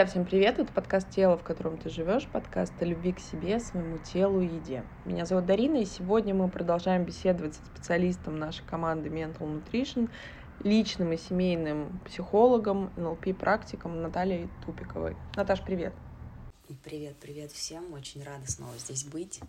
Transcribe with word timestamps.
Друзья, 0.00 0.12
всем 0.12 0.24
привет! 0.24 0.58
Это 0.58 0.72
подкаст 0.72 1.10
«Тело, 1.10 1.36
в 1.36 1.42
котором 1.42 1.76
ты 1.76 1.90
живешь», 1.90 2.26
подкаст 2.26 2.72
о 2.80 2.86
любви 2.86 3.12
к 3.12 3.20
себе, 3.20 3.60
своему 3.60 3.98
телу 3.98 4.40
и 4.40 4.46
еде. 4.46 4.82
Меня 5.04 5.26
зовут 5.26 5.44
Дарина, 5.44 5.76
и 5.76 5.84
сегодня 5.84 6.32
мы 6.32 6.48
продолжаем 6.48 7.04
беседовать 7.04 7.56
со 7.56 7.66
специалистом 7.66 8.38
нашей 8.38 8.64
команды 8.64 9.10
Mental 9.10 9.40
Nutrition, 9.40 10.08
личным 10.64 11.12
и 11.12 11.18
семейным 11.18 12.00
психологом, 12.06 12.90
НЛП-практиком 12.96 14.00
Натальей 14.00 14.48
Тупиковой. 14.64 15.18
Наташ, 15.36 15.60
привет! 15.60 15.92
Привет, 16.82 17.16
привет 17.20 17.52
всем, 17.52 17.92
очень 17.92 18.24
рада 18.24 18.50
снова 18.50 18.72
здесь 18.78 19.04
быть. 19.04 19.42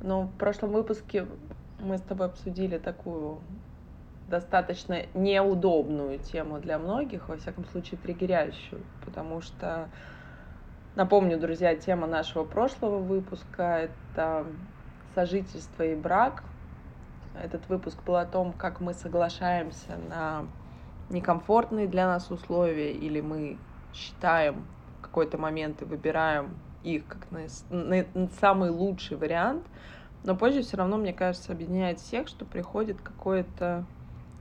Ну, 0.00 0.22
в 0.22 0.38
прошлом 0.38 0.72
выпуске 0.72 1.26
мы 1.80 1.98
с 1.98 2.00
тобой 2.00 2.28
обсудили 2.28 2.78
такую 2.78 3.42
достаточно 4.28 5.02
неудобную 5.14 6.18
тему 6.18 6.58
для 6.58 6.78
многих, 6.78 7.28
во 7.28 7.36
всяком 7.36 7.64
случае 7.66 7.98
триггерящую, 8.02 8.82
потому 9.04 9.40
что, 9.40 9.88
напомню, 10.96 11.38
друзья, 11.38 11.76
тема 11.76 12.06
нашего 12.06 12.44
прошлого 12.44 12.98
выпуска— 12.98 13.88
это 14.16 14.46
сожительство 15.14 15.82
и 15.84 15.94
брак. 15.94 16.42
Этот 17.40 17.68
выпуск 17.68 18.02
был 18.04 18.16
о 18.16 18.26
том, 18.26 18.52
как 18.52 18.80
мы 18.80 18.94
соглашаемся 18.94 19.96
на 20.08 20.46
некомфортные 21.10 21.86
для 21.86 22.06
нас 22.06 22.30
условия, 22.30 22.92
или 22.92 23.20
мы 23.20 23.58
считаем 23.94 24.66
какой-то 25.00 25.38
момент 25.38 25.82
и 25.82 25.84
выбираем 25.84 26.56
их 26.82 27.06
как 27.06 27.30
на, 27.30 27.46
на, 27.70 28.04
на 28.14 28.28
самый 28.40 28.70
лучший 28.70 29.16
вариант, 29.16 29.64
но 30.24 30.34
позже 30.34 30.62
все 30.62 30.76
равно, 30.76 30.96
мне 30.96 31.12
кажется, 31.12 31.52
объединяет 31.52 32.00
всех, 32.00 32.28
что 32.28 32.44
приходит 32.44 33.00
какое-то 33.00 33.84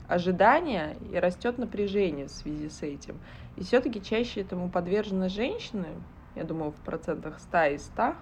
ожидания 0.08 0.98
и 1.12 1.18
растет 1.18 1.58
напряжение 1.58 2.28
в 2.28 2.32
связи 2.32 2.70
с 2.70 2.82
этим. 2.84 3.20
И 3.56 3.64
все-таки 3.64 4.02
чаще 4.02 4.42
этому 4.42 4.70
подвержены 4.70 5.30
женщины, 5.30 5.88
я 6.36 6.44
думаю, 6.44 6.72
в 6.72 6.82
процентах 6.82 7.40
100 7.40 7.64
из 7.76 7.86
100, 7.86 8.16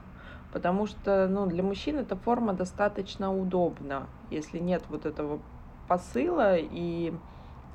потому 0.52 0.86
что 0.86 1.28
ну, 1.28 1.48
для 1.48 1.64
мужчин 1.64 1.98
эта 1.98 2.16
форма 2.16 2.54
достаточно 2.54 3.36
удобна, 3.36 4.08
если 4.30 4.60
нет 4.60 4.84
вот 4.90 5.06
этого 5.06 5.42
посыла 5.88 6.58
и 6.58 7.14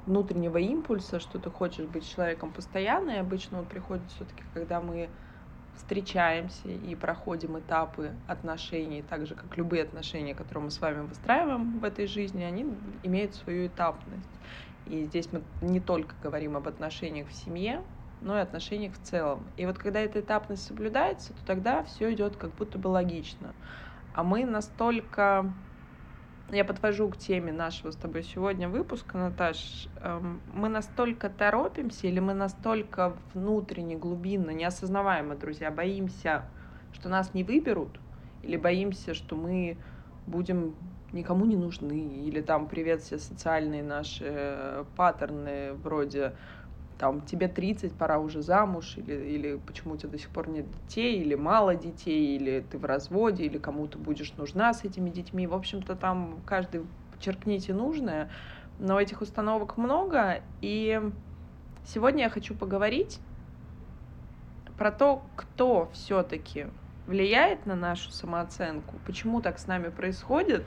внутреннего 0.07 0.59
импульса, 0.59 1.21
что 1.21 1.39
ты 1.39 1.51
хочешь 1.51 1.87
быть 1.87 2.09
человеком 2.09 2.53
постоянно, 2.53 3.11
и 3.11 3.19
обычно 3.19 3.59
он 3.59 3.67
приходит 3.67 4.11
все-таки, 4.11 4.43
когда 4.55 4.81
мы 4.81 5.11
встречаемся 5.79 6.69
и 6.69 6.95
проходим 6.95 7.59
этапы 7.59 8.13
отношений, 8.27 9.03
так 9.03 9.27
же, 9.27 9.35
как 9.35 9.57
любые 9.57 9.85
отношения, 9.85 10.35
которые 10.35 10.65
мы 10.65 10.71
с 10.71 10.81
вами 10.81 11.07
выстраиваем 11.07 11.79
в 11.79 11.85
этой 11.85 12.07
жизни, 12.07 12.43
они 12.43 12.67
имеют 13.03 13.35
свою 13.35 13.69
этапность. 13.69 14.29
И 14.87 15.05
здесь 15.05 15.29
мы 15.33 15.43
не 15.63 15.81
только 15.81 16.15
говорим 16.23 16.57
об 16.57 16.69
отношениях 16.69 17.29
в 17.29 17.35
семье, 17.35 17.83
но 18.21 18.37
и 18.37 18.43
отношениях 18.43 18.95
в 18.95 19.03
целом. 19.03 19.45
И 19.57 19.67
вот 19.67 19.79
когда 19.79 20.01
эта 20.01 20.21
этапность 20.21 20.67
соблюдается, 20.67 21.33
то 21.33 21.47
тогда 21.47 21.85
все 21.85 22.13
идет 22.13 22.37
как 22.37 22.55
будто 22.55 22.79
бы 22.79 22.89
логично. 22.89 23.55
А 24.15 24.25
мы 24.25 24.45
настолько 24.45 25.53
я 26.51 26.65
подвожу 26.65 27.09
к 27.09 27.17
теме 27.17 27.53
нашего 27.53 27.91
с 27.91 27.97
тобой 27.97 28.23
сегодня 28.23 28.69
выпуска, 28.69 29.19
Наташ. 29.19 29.89
Эм, 30.01 30.41
мы 30.53 30.69
настолько 30.69 31.29
торопимся 31.29 32.07
или 32.07 32.21
мы 32.21 32.35
настолько 32.35 33.17
внутренне, 33.35 33.97
глубинно, 33.97 34.51
неосознаваемо, 34.51 35.37
друзья, 35.37 35.71
боимся, 35.71 36.45
что 36.93 37.09
нас 37.09 37.35
не 37.35 37.45
выберут, 37.45 38.01
или 38.43 38.57
боимся, 38.57 39.15
что 39.15 39.37
мы 39.37 39.77
будем 40.27 40.75
никому 41.13 41.47
не 41.47 41.57
нужны, 41.57 42.25
или 42.27 42.41
там 42.41 42.67
привет 42.67 43.03
все 43.03 43.19
социальные 43.19 43.83
наши 43.83 44.25
э, 44.27 44.85
паттерны 44.97 45.75
вроде 45.75 46.35
там 46.99 47.21
тебе 47.21 47.49
30, 47.49 47.95
пора 47.95 48.19
уже 48.19 48.43
замуж, 48.43 48.95
или, 48.97 49.15
или 49.15 49.57
почему 49.57 49.95
у 49.95 49.97
тебя 49.97 50.11
до 50.11 50.19
сих 50.19 50.31
пор 50.31 50.49
нет 50.49 50.67
детей, 50.71 51.21
или 51.21 51.37
мало 51.37 51.77
детей, 51.77 52.37
или 52.37 52.61
ты 52.61 52.77
в 52.77 52.85
разводе, 52.85 53.45
или 53.45 53.59
кому-то 53.59 53.99
будешь 53.99 54.35
нужна 54.37 54.75
с 54.75 54.85
этими 54.85 55.09
детьми. 55.09 55.47
В 55.47 55.55
общем-то, 55.55 55.95
там 55.95 56.41
каждый 56.45 56.85
черкните 57.21 57.73
нужное, 57.73 58.31
но 58.79 59.01
этих 59.01 59.21
установок 59.21 59.77
много, 59.77 60.43
и 60.61 61.01
сегодня 61.85 62.25
я 62.25 62.31
хочу 62.31 62.55
поговорить 62.55 63.21
про 64.77 64.93
то, 64.93 65.23
кто 65.37 65.89
все-таки 65.93 66.67
влияет 67.07 67.67
на 67.67 67.75
нашу 67.75 68.11
самооценку, 68.11 68.97
почему 69.07 69.41
так 69.41 69.59
с 69.59 69.67
нами 69.67 69.89
происходит, 69.89 70.65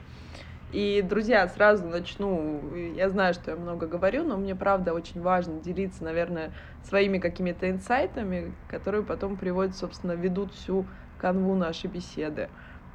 и, 0.72 1.02
друзья, 1.02 1.46
сразу 1.48 1.86
начну, 1.86 2.74
я 2.94 3.10
знаю, 3.10 3.34
что 3.34 3.50
я 3.50 3.56
много 3.56 3.86
говорю, 3.86 4.24
но 4.24 4.36
мне, 4.36 4.54
правда, 4.54 4.94
очень 4.94 5.20
важно 5.20 5.60
делиться, 5.60 6.02
наверное, 6.02 6.52
своими 6.84 7.18
какими-то 7.18 7.70
инсайтами, 7.70 8.54
которые 8.68 9.02
потом 9.02 9.36
приводят, 9.36 9.76
собственно, 9.76 10.12
ведут 10.12 10.54
всю 10.54 10.86
канву 11.18 11.54
нашей 11.54 11.88
беседы. 11.88 12.48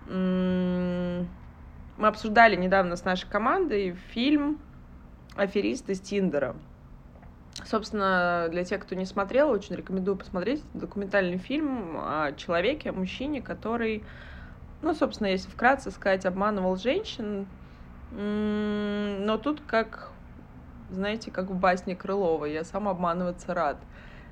Мы 0.07 1.27
обсуждали 1.97 2.55
недавно 2.55 2.95
с 2.95 3.05
нашей 3.05 3.29
командой 3.29 3.95
фильм 4.09 4.59
«Аферист 5.35 5.89
из 5.89 5.99
Тиндера». 5.99 6.55
Собственно, 7.65 8.47
для 8.51 8.63
тех, 8.63 8.81
кто 8.83 8.95
не 8.95 9.05
смотрел, 9.05 9.49
очень 9.49 9.75
рекомендую 9.75 10.15
посмотреть 10.15 10.63
документальный 10.73 11.37
фильм 11.37 11.97
о 11.97 12.31
человеке, 12.33 12.91
о 12.91 12.93
мужчине, 12.93 13.41
который, 13.41 14.03
ну, 14.81 14.93
собственно, 14.93 15.27
если 15.27 15.49
вкратце 15.49 15.89
сказать, 15.91 16.25
обманывал 16.25 16.75
женщин, 16.77 17.47
но 18.09 19.37
тут 19.37 19.61
как, 19.61 20.13
знаете, 20.89 21.31
как 21.31 21.49
в 21.49 21.55
басне 21.55 21.95
Крылова, 21.95 22.45
я 22.45 22.63
сам 22.63 22.87
обманываться 22.87 23.53
рад. 23.53 23.85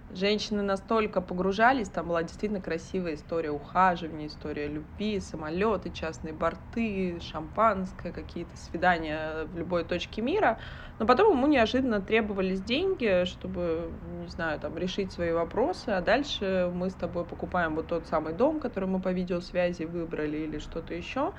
Женщины 0.07 0.61
настолько 0.61 1.19
погружались, 1.19 1.89
там 1.89 2.09
была 2.09 2.21
действительно 2.21 2.61
красивая 2.61 3.15
история 3.15 3.49
ухаживания, 3.49 4.27
история 4.27 4.67
любви, 4.67 5.19
самолеты, 5.19 5.89
частные 5.89 6.31
борты, 6.31 7.19
шампанское, 7.19 8.11
какие-то 8.13 8.55
свидания 8.55 9.45
в 9.45 9.57
любой 9.57 9.83
точке 9.83 10.21
мира. 10.21 10.59
Но 10.99 11.07
потом 11.07 11.35
ему 11.35 11.47
неожиданно 11.47 12.01
требовались 12.01 12.61
деньги, 12.61 13.25
чтобы, 13.25 13.97
не 14.03 14.27
знаю, 14.27 14.59
там, 14.59 14.77
решить 14.77 15.11
свои 15.11 15.31
вопросы, 15.31 15.89
а 15.89 16.01
дальше 16.01 16.69
мы 16.71 16.91
с 16.91 16.95
тобой 16.95 17.25
покупаем 17.25 17.75
вот 17.75 17.87
тот 17.87 18.07
самый 18.07 18.33
дом, 18.33 18.59
который 18.59 18.87
мы 18.87 19.01
по 19.01 19.11
видеосвязи 19.11 19.83
выбрали 19.83 20.37
или 20.37 20.59
что-то 20.59 20.93
еще. 20.93 21.33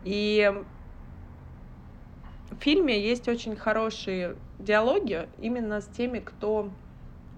И 0.00 0.50
фильме 2.60 3.00
есть 3.00 3.28
очень 3.28 3.56
хорошие 3.56 4.36
диалоги 4.58 5.28
именно 5.38 5.80
с 5.80 5.86
теми, 5.86 6.18
кто 6.18 6.70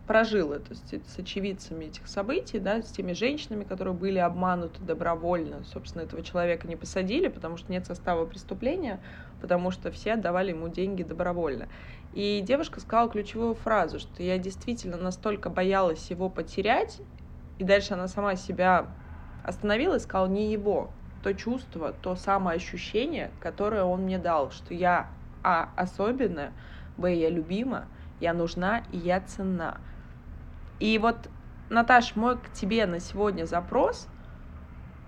прожил 0.07 0.53
это, 0.53 0.75
с 0.75 1.19
очевидцами 1.19 1.87
этих 1.87 2.09
событий, 2.09 2.59
да, 2.59 2.83
с 2.83 2.91
теми 2.91 3.13
женщинами, 3.13 3.65
которые 3.65 3.95
были 3.95 4.19
обмануты 4.19 4.83
добровольно. 4.83 5.63
Собственно, 5.65 6.03
этого 6.03 6.23
человека 6.23 6.67
не 6.67 6.77
посадили, 6.77 7.29
потому 7.29 7.57
что 7.57 7.71
нет 7.71 7.87
состава 7.87 8.27
преступления, 8.27 9.01
потому 9.41 9.71
что 9.71 9.91
все 9.91 10.15
отдавали 10.15 10.51
ему 10.51 10.69
деньги 10.69 11.03
добровольно. 11.03 11.69
И 12.13 12.43
девушка 12.43 12.81
сказала 12.81 13.09
ключевую 13.09 13.55
фразу, 13.55 13.99
что 14.01 14.23
я 14.23 14.39
действительно 14.39 14.97
настолько 14.97 15.49
боялась 15.51 16.11
его 16.11 16.29
потерять, 16.29 17.01
и 17.59 17.65
дальше 17.65 17.95
она 17.95 18.09
сама 18.09 18.37
себя 18.37 18.89
остановила 19.45 19.97
и 19.97 20.01
сказала, 20.01 20.27
не 20.27 20.53
его, 20.53 20.91
то 21.23 21.35
чувство, 21.35 21.93
то 21.93 22.17
самое 22.17 22.57
ощущение, 22.57 23.31
которое 23.41 23.85
он 23.85 24.03
мне 24.03 24.19
дал, 24.19 24.51
что 24.51 24.75
я 24.75 25.09
А 25.45 25.71
особенная, 25.77 26.53
Б 26.97 27.15
я 27.15 27.31
любима, 27.31 27.87
я 28.21 28.33
нужна 28.33 28.83
и 28.93 28.99
я 28.99 29.21
ценна. 29.21 29.79
И 30.79 30.99
вот, 30.99 31.17
Наташ, 31.69 32.17
мой 32.17 32.39
к 32.39 32.53
тебе 32.53 32.87
на 32.87 33.01
сегодня 33.01 33.45
запрос, 33.45 34.09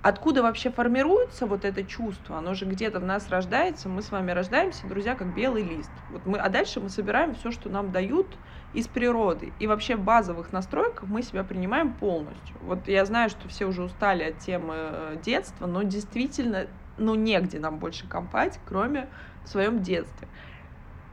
откуда 0.05 0.43
вообще 0.43 0.71
формируется 0.71 1.47
вот 1.47 1.65
это 1.65 1.83
чувство? 1.83 2.37
Оно 2.37 2.53
же 2.53 2.67
где-то 2.67 3.01
в 3.01 3.05
нас 3.05 3.31
рождается, 3.31 3.89
мы 3.89 4.03
с 4.03 4.13
вами 4.13 4.33
рождаемся, 4.33 4.87
друзья, 4.87 5.15
как 5.15 5.35
белый 5.35 5.63
лист. 5.63 5.91
Вот 6.11 6.27
мы, 6.27 6.37
а 6.37 6.51
дальше 6.51 6.79
мы 6.79 6.91
собираем 6.91 7.35
все, 7.35 7.51
что 7.51 7.71
нам 7.71 7.91
дают 7.91 8.27
из 8.75 8.87
природы. 8.87 9.55
И 9.61 9.67
вообще 9.67 9.97
в 9.97 10.05
базовых 10.05 10.53
настройках 10.53 11.09
мы 11.09 11.23
себя 11.23 11.43
принимаем 11.43 11.95
полностью. 11.95 12.55
Вот 12.61 12.87
я 12.87 13.07
знаю, 13.07 13.31
что 13.31 13.49
все 13.49 13.65
уже 13.65 13.83
устали 13.83 14.25
от 14.25 14.39
темы 14.41 14.75
э, 14.77 15.17
детства, 15.25 15.67
но 15.67 15.83
действительно, 15.83 16.67
ну, 16.99 17.15
негде 17.15 17.59
нам 17.59 17.79
больше 17.79 18.07
компать, 18.07 18.61
кроме 18.67 19.09
в 19.43 19.49
своем 19.49 19.83
детстве. 19.83 20.29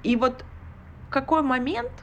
И 0.03 0.17
вот 0.17 0.43
в 1.07 1.09
какой 1.11 1.43
момент 1.43 1.93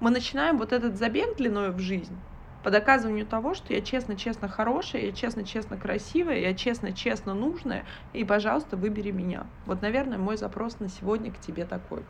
мы 0.00 0.10
начинаем 0.10 0.58
вот 0.58 0.72
этот 0.72 0.96
забег 0.96 1.36
длиной 1.36 1.70
в 1.70 1.78
жизнь, 1.78 2.18
по 2.66 2.72
доказыванию 2.72 3.24
того, 3.24 3.54
что 3.54 3.72
я 3.72 3.80
честно-честно 3.80 4.48
хорошая, 4.48 5.02
я 5.02 5.12
честно-честно 5.12 5.76
красивая, 5.76 6.40
я 6.40 6.52
честно-честно 6.52 7.32
нужная, 7.32 7.86
и, 8.12 8.24
пожалуйста, 8.24 8.76
выбери 8.76 9.12
меня. 9.12 9.46
Вот, 9.66 9.82
наверное, 9.82 10.18
мой 10.18 10.36
запрос 10.36 10.80
на 10.80 10.88
сегодня 10.88 11.32
к 11.32 11.40
тебе 11.40 11.64
такой. 11.64 12.04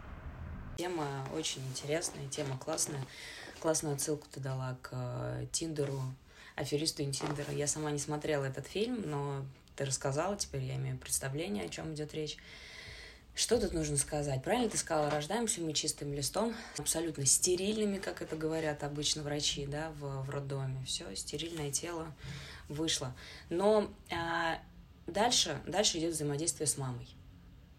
Тема 0.78 1.04
очень 1.36 1.60
интересная, 1.68 2.26
тема 2.28 2.56
классная. 2.56 3.02
Классную 3.60 3.96
отсылку 3.96 4.26
ты 4.32 4.40
дала 4.40 4.78
к 4.80 4.92
э, 4.92 5.44
Тиндеру, 5.52 6.00
аферисту 6.54 7.04
Тиндера. 7.04 7.52
Я 7.52 7.66
сама 7.66 7.90
не 7.90 7.98
смотрела 7.98 8.46
этот 8.46 8.66
фильм, 8.66 9.02
но 9.04 9.42
ты 9.76 9.84
рассказала, 9.84 10.38
теперь 10.38 10.62
я 10.62 10.76
имею 10.76 10.96
представление, 10.96 11.66
о 11.66 11.68
чем 11.68 11.92
идет 11.92 12.14
речь. 12.14 12.38
Что 13.36 13.60
тут 13.60 13.74
нужно 13.74 13.98
сказать? 13.98 14.42
Правильно 14.42 14.70
ты 14.70 14.78
сказала, 14.78 15.10
рождаемся 15.10 15.60
мы 15.60 15.74
чистым 15.74 16.14
листом, 16.14 16.54
абсолютно 16.78 17.26
стерильными, 17.26 17.98
как 17.98 18.22
это 18.22 18.34
говорят 18.34 18.82
обычно 18.82 19.22
врачи, 19.22 19.66
да, 19.66 19.92
в, 20.00 20.22
в 20.22 20.30
роддоме. 20.30 20.82
Все, 20.86 21.14
стерильное 21.14 21.70
тело 21.70 22.14
вышло. 22.70 23.14
Но 23.50 23.92
а, 24.10 24.58
дальше, 25.06 25.60
дальше 25.66 25.98
идет 25.98 26.14
взаимодействие 26.14 26.66
с 26.66 26.78
мамой. 26.78 27.06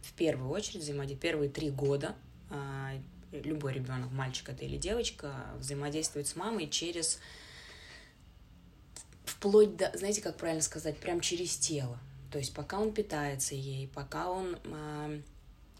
В 0.03 0.13
первую 0.13 0.51
очередь 0.51 0.83
взаимодействие. 0.83 1.31
Первые 1.31 1.49
три 1.49 1.71
года 1.71 2.13
а, 2.51 2.91
любой 3.31 3.73
ребенок, 3.73 4.11
мальчик 4.11 4.49
это 4.49 4.63
или 4.63 4.77
девочка, 4.77 5.33
взаимодействует 5.57 6.27
с 6.27 6.35
мамой 6.35 6.69
через 6.69 7.19
вплоть 9.25 9.75
до, 9.75 9.91
знаете, 9.97 10.21
как 10.21 10.37
правильно 10.37 10.61
сказать, 10.61 10.97
прям 10.99 11.19
через 11.19 11.57
тело. 11.57 11.97
То 12.31 12.37
есть 12.37 12.53
пока 12.53 12.77
он 12.77 12.93
питается 12.93 13.55
ей, 13.55 13.87
пока 13.87 14.29
он 14.29 14.59
а, 14.65 15.19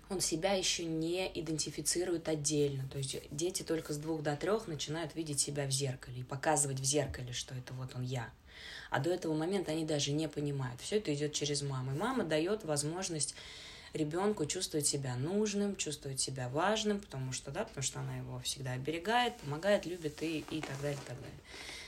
он 0.10 0.22
себя 0.22 0.54
еще 0.54 0.86
не 0.86 1.30
идентифицирует 1.34 2.30
отдельно. 2.30 2.88
То 2.90 2.98
есть 2.98 3.18
дети 3.32 3.64
только 3.64 3.94
с 3.94 3.98
двух 3.98 4.24
до 4.24 4.36
трех 4.36 4.68
начинают 4.68 5.16
видеть 5.16 5.40
себя 5.40 5.66
в 5.66 5.72
зеркале 5.72 6.22
и 6.22 6.24
показывать 6.24 6.80
в 6.80 6.84
зеркале, 6.84 7.34
что 7.34 7.54
это 7.56 7.74
вот 7.74 7.96
он 7.96 8.04
я. 8.04 8.30
А 8.90 9.00
до 9.00 9.10
этого 9.10 9.34
момента 9.34 9.72
они 9.72 9.86
даже 9.86 10.12
не 10.12 10.30
понимают. 10.30 10.80
Все 10.82 10.98
это 10.98 11.14
идет 11.14 11.34
через 11.34 11.62
маму. 11.62 11.94
И 11.94 11.98
мама 11.98 12.24
дает 12.24 12.64
возможность 12.64 13.36
ребенку 13.94 14.46
чувствовать 14.46 14.88
себя 14.88 15.16
нужным, 15.16 15.76
чувствовать 15.76 16.20
себя 16.20 16.50
важным, 16.50 17.00
потому 17.00 17.34
что, 17.34 17.52
да, 17.52 17.66
потому 17.66 17.84
что 17.84 18.00
она 18.00 18.18
его 18.18 18.40
всегда 18.40 18.74
оберегает, 18.74 19.36
помогает, 19.38 19.86
любит 19.86 20.22
и, 20.24 20.40
и 20.50 20.62
так 20.62 20.80
далее, 20.82 21.00
и 21.04 21.08
так 21.08 21.20
далее. 21.20 21.40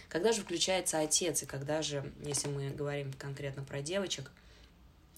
Когда 0.09 0.31
же 0.31 0.41
включается 0.41 0.99
отец, 0.99 1.43
и 1.43 1.45
когда 1.45 1.81
же, 1.81 2.11
если 2.23 2.47
мы 2.49 2.71
говорим 2.71 3.13
конкретно 3.13 3.63
про 3.63 3.81
девочек, 3.81 4.31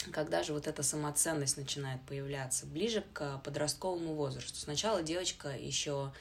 когда 0.10 0.42
же 0.42 0.54
вот 0.54 0.66
эта 0.66 0.82
самоценность 0.82 1.58
начинает 1.58 2.02
появляться 2.02 2.66
ближе 2.66 3.04
к 3.14 3.38
подростковому 3.44 4.16
возрасту. 4.16 4.58
Сначала 4.58 5.04
девочка 5.04 5.50
еще 5.50 6.12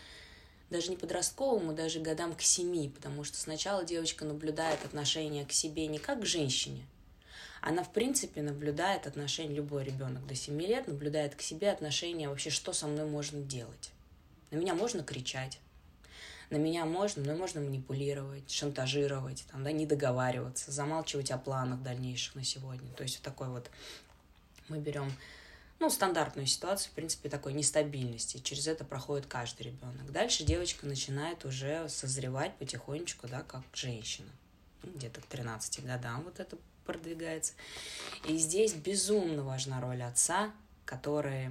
даже 0.69 0.91
не 0.91 0.97
подростковому, 0.97 1.73
даже 1.73 2.01
годам 2.01 2.35
к 2.35 2.43
семи, 2.43 2.89
потому 2.89 3.25
что 3.25 3.39
сначала 3.39 3.85
девочка 3.85 4.25
наблюдает 4.25 4.85
отношение 4.85 5.47
к 5.47 5.53
себе 5.53 5.87
не 5.87 5.99
как 5.99 6.21
к 6.21 6.27
женщине, 6.27 6.85
она, 7.61 7.83
в 7.83 7.93
принципе, 7.93 8.41
наблюдает 8.43 9.07
отношение, 9.07 9.57
любой 9.57 9.85
ребенок 9.85 10.27
до 10.27 10.35
7 10.35 10.59
лет 10.63 10.89
наблюдает 10.89 11.35
к 11.35 11.43
себе 11.43 11.71
отношение 11.71 12.29
вообще, 12.29 12.51
что 12.51 12.73
со 12.73 12.87
мной 12.87 13.05
можно 13.05 13.41
делать. 13.41 13.91
На 14.51 14.57
меня 14.57 14.75
можно 14.75 15.03
кричать, 15.03 15.59
на 16.51 16.57
меня 16.57 16.85
можно, 16.85 17.23
но 17.23 17.37
можно 17.37 17.61
манипулировать, 17.61 18.51
шантажировать, 18.51 19.45
там, 19.51 19.65
да, 19.65 19.73
не 19.73 19.87
договариваться, 19.87 20.73
замалчивать 20.73 21.31
о 21.31 21.39
планах 21.39 21.83
дальнейших 21.83 22.35
на 22.35 22.45
сегодня. 22.45 22.93
То 22.95 23.05
есть 23.05 23.17
вот 23.19 23.25
такой 23.25 23.49
вот 23.49 23.71
мы 24.69 24.79
берем 24.79 25.13
ну, 25.81 25.89
стандартную 25.89 26.47
ситуацию, 26.47 26.91
в 26.93 26.95
принципе, 26.95 27.29
такой 27.31 27.55
нестабильности. 27.55 28.39
Через 28.39 28.67
это 28.67 28.85
проходит 28.85 29.27
каждый 29.27 29.63
ребенок. 29.63 30.13
Дальше 30.13 30.45
девочка 30.45 30.87
начинает 30.87 31.45
уже 31.45 31.89
созревать 31.89 32.55
потихонечку, 32.57 33.29
да, 33.29 33.43
как 33.43 33.63
женщина. 33.73 34.29
Ну, 34.83 34.93
где-то 34.93 35.23
к 35.23 35.27
13 35.27 35.85
годам 35.85 36.23
вот 36.25 36.39
это 36.39 36.59
продвигается. 36.85 37.55
И 38.29 38.37
здесь 38.37 38.75
безумно 38.75 39.43
важна 39.43 39.81
роль 39.81 40.03
отца, 40.03 40.53
который 40.85 41.51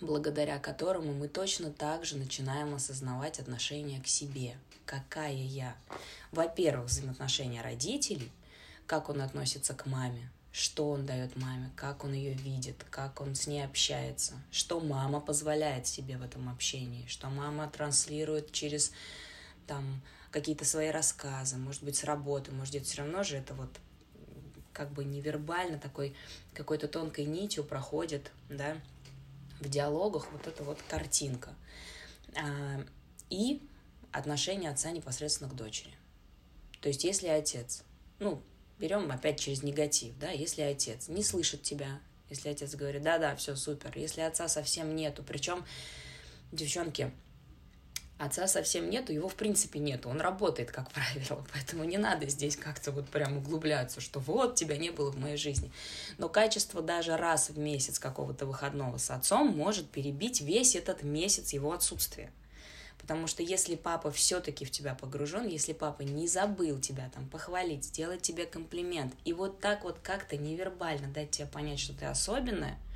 благодаря 0.00 0.58
которому 0.58 1.12
мы 1.12 1.28
точно 1.28 1.70
так 1.70 2.04
же 2.04 2.16
начинаем 2.16 2.74
осознавать 2.74 3.38
отношение 3.38 4.00
к 4.00 4.06
себе. 4.06 4.56
Какая 4.84 5.34
я? 5.34 5.76
Во-первых, 6.32 6.88
взаимоотношения 6.88 7.62
родителей, 7.62 8.30
как 8.86 9.08
он 9.08 9.20
относится 9.20 9.74
к 9.74 9.86
маме, 9.86 10.30
что 10.52 10.90
он 10.90 11.06
дает 11.06 11.36
маме, 11.36 11.70
как 11.76 12.04
он 12.04 12.12
ее 12.12 12.32
видит, 12.32 12.84
как 12.90 13.20
он 13.20 13.34
с 13.34 13.46
ней 13.46 13.64
общается, 13.64 14.34
что 14.50 14.80
мама 14.80 15.20
позволяет 15.20 15.86
себе 15.86 16.16
в 16.16 16.22
этом 16.22 16.48
общении, 16.48 17.06
что 17.06 17.28
мама 17.28 17.68
транслирует 17.68 18.52
через 18.52 18.92
там 19.66 20.02
какие-то 20.30 20.64
свои 20.64 20.88
рассказы, 20.88 21.56
может 21.56 21.82
быть, 21.82 21.96
с 21.96 22.04
работы, 22.04 22.52
может 22.52 22.74
быть, 22.74 22.86
все 22.86 22.98
равно 23.02 23.22
же 23.22 23.36
это 23.36 23.54
вот 23.54 23.70
как 24.72 24.92
бы 24.92 25.04
невербально 25.04 25.78
такой 25.78 26.14
какой-то 26.54 26.88
тонкой 26.88 27.26
нитью 27.26 27.64
проходит, 27.64 28.30
да, 28.48 28.76
в 29.60 29.68
диалогах 29.68 30.30
вот 30.32 30.46
эта 30.46 30.64
вот 30.64 30.80
картинка. 30.88 31.54
А, 32.34 32.84
и 33.28 33.62
отношение 34.12 34.70
отца 34.70 34.90
непосредственно 34.90 35.50
к 35.50 35.54
дочери. 35.54 35.94
То 36.80 36.88
есть 36.88 37.04
если 37.04 37.28
отец, 37.28 37.84
ну, 38.18 38.42
берем 38.78 39.10
опять 39.12 39.38
через 39.38 39.62
негатив, 39.62 40.18
да, 40.18 40.30
если 40.30 40.62
отец 40.62 41.08
не 41.08 41.22
слышит 41.22 41.62
тебя, 41.62 42.00
если 42.28 42.48
отец 42.48 42.74
говорит, 42.74 43.02
да-да, 43.02 43.36
все 43.36 43.56
супер, 43.56 43.92
если 43.96 44.22
отца 44.22 44.48
совсем 44.48 44.94
нету, 44.94 45.22
причем, 45.22 45.64
девчонки, 46.52 47.12
Отца 48.20 48.46
совсем 48.46 48.90
нету, 48.90 49.14
его 49.14 49.30
в 49.30 49.34
принципе 49.34 49.78
нету, 49.78 50.10
он 50.10 50.20
работает, 50.20 50.70
как 50.70 50.90
правило, 50.92 51.42
поэтому 51.54 51.84
не 51.84 51.96
надо 51.96 52.28
здесь 52.28 52.54
как-то 52.54 52.92
вот 52.92 53.08
прям 53.08 53.38
углубляться, 53.38 54.02
что 54.02 54.20
вот 54.20 54.56
тебя 54.56 54.76
не 54.76 54.90
было 54.90 55.10
в 55.10 55.18
моей 55.18 55.38
жизни. 55.38 55.72
Но 56.18 56.28
качество 56.28 56.82
даже 56.82 57.16
раз 57.16 57.48
в 57.48 57.58
месяц 57.58 57.98
какого-то 57.98 58.44
выходного 58.44 58.98
с 58.98 59.10
отцом 59.10 59.56
может 59.56 59.88
перебить 59.88 60.42
весь 60.42 60.76
этот 60.76 61.02
месяц 61.02 61.54
его 61.54 61.72
отсутствия. 61.72 62.30
Потому 62.98 63.26
что 63.26 63.42
если 63.42 63.74
папа 63.74 64.10
все-таки 64.10 64.66
в 64.66 64.70
тебя 64.70 64.94
погружен, 64.94 65.48
если 65.48 65.72
папа 65.72 66.02
не 66.02 66.28
забыл 66.28 66.78
тебя 66.78 67.10
там 67.14 67.26
похвалить, 67.26 67.86
сделать 67.86 68.20
тебе 68.20 68.44
комплимент, 68.44 69.14
и 69.24 69.32
вот 69.32 69.60
так 69.60 69.82
вот 69.82 69.98
как-то 70.02 70.36
невербально 70.36 71.08
дать 71.08 71.30
тебе 71.30 71.46
понять, 71.46 71.80
что 71.80 71.94
ты 71.94 72.04
особенная– 72.04 72.76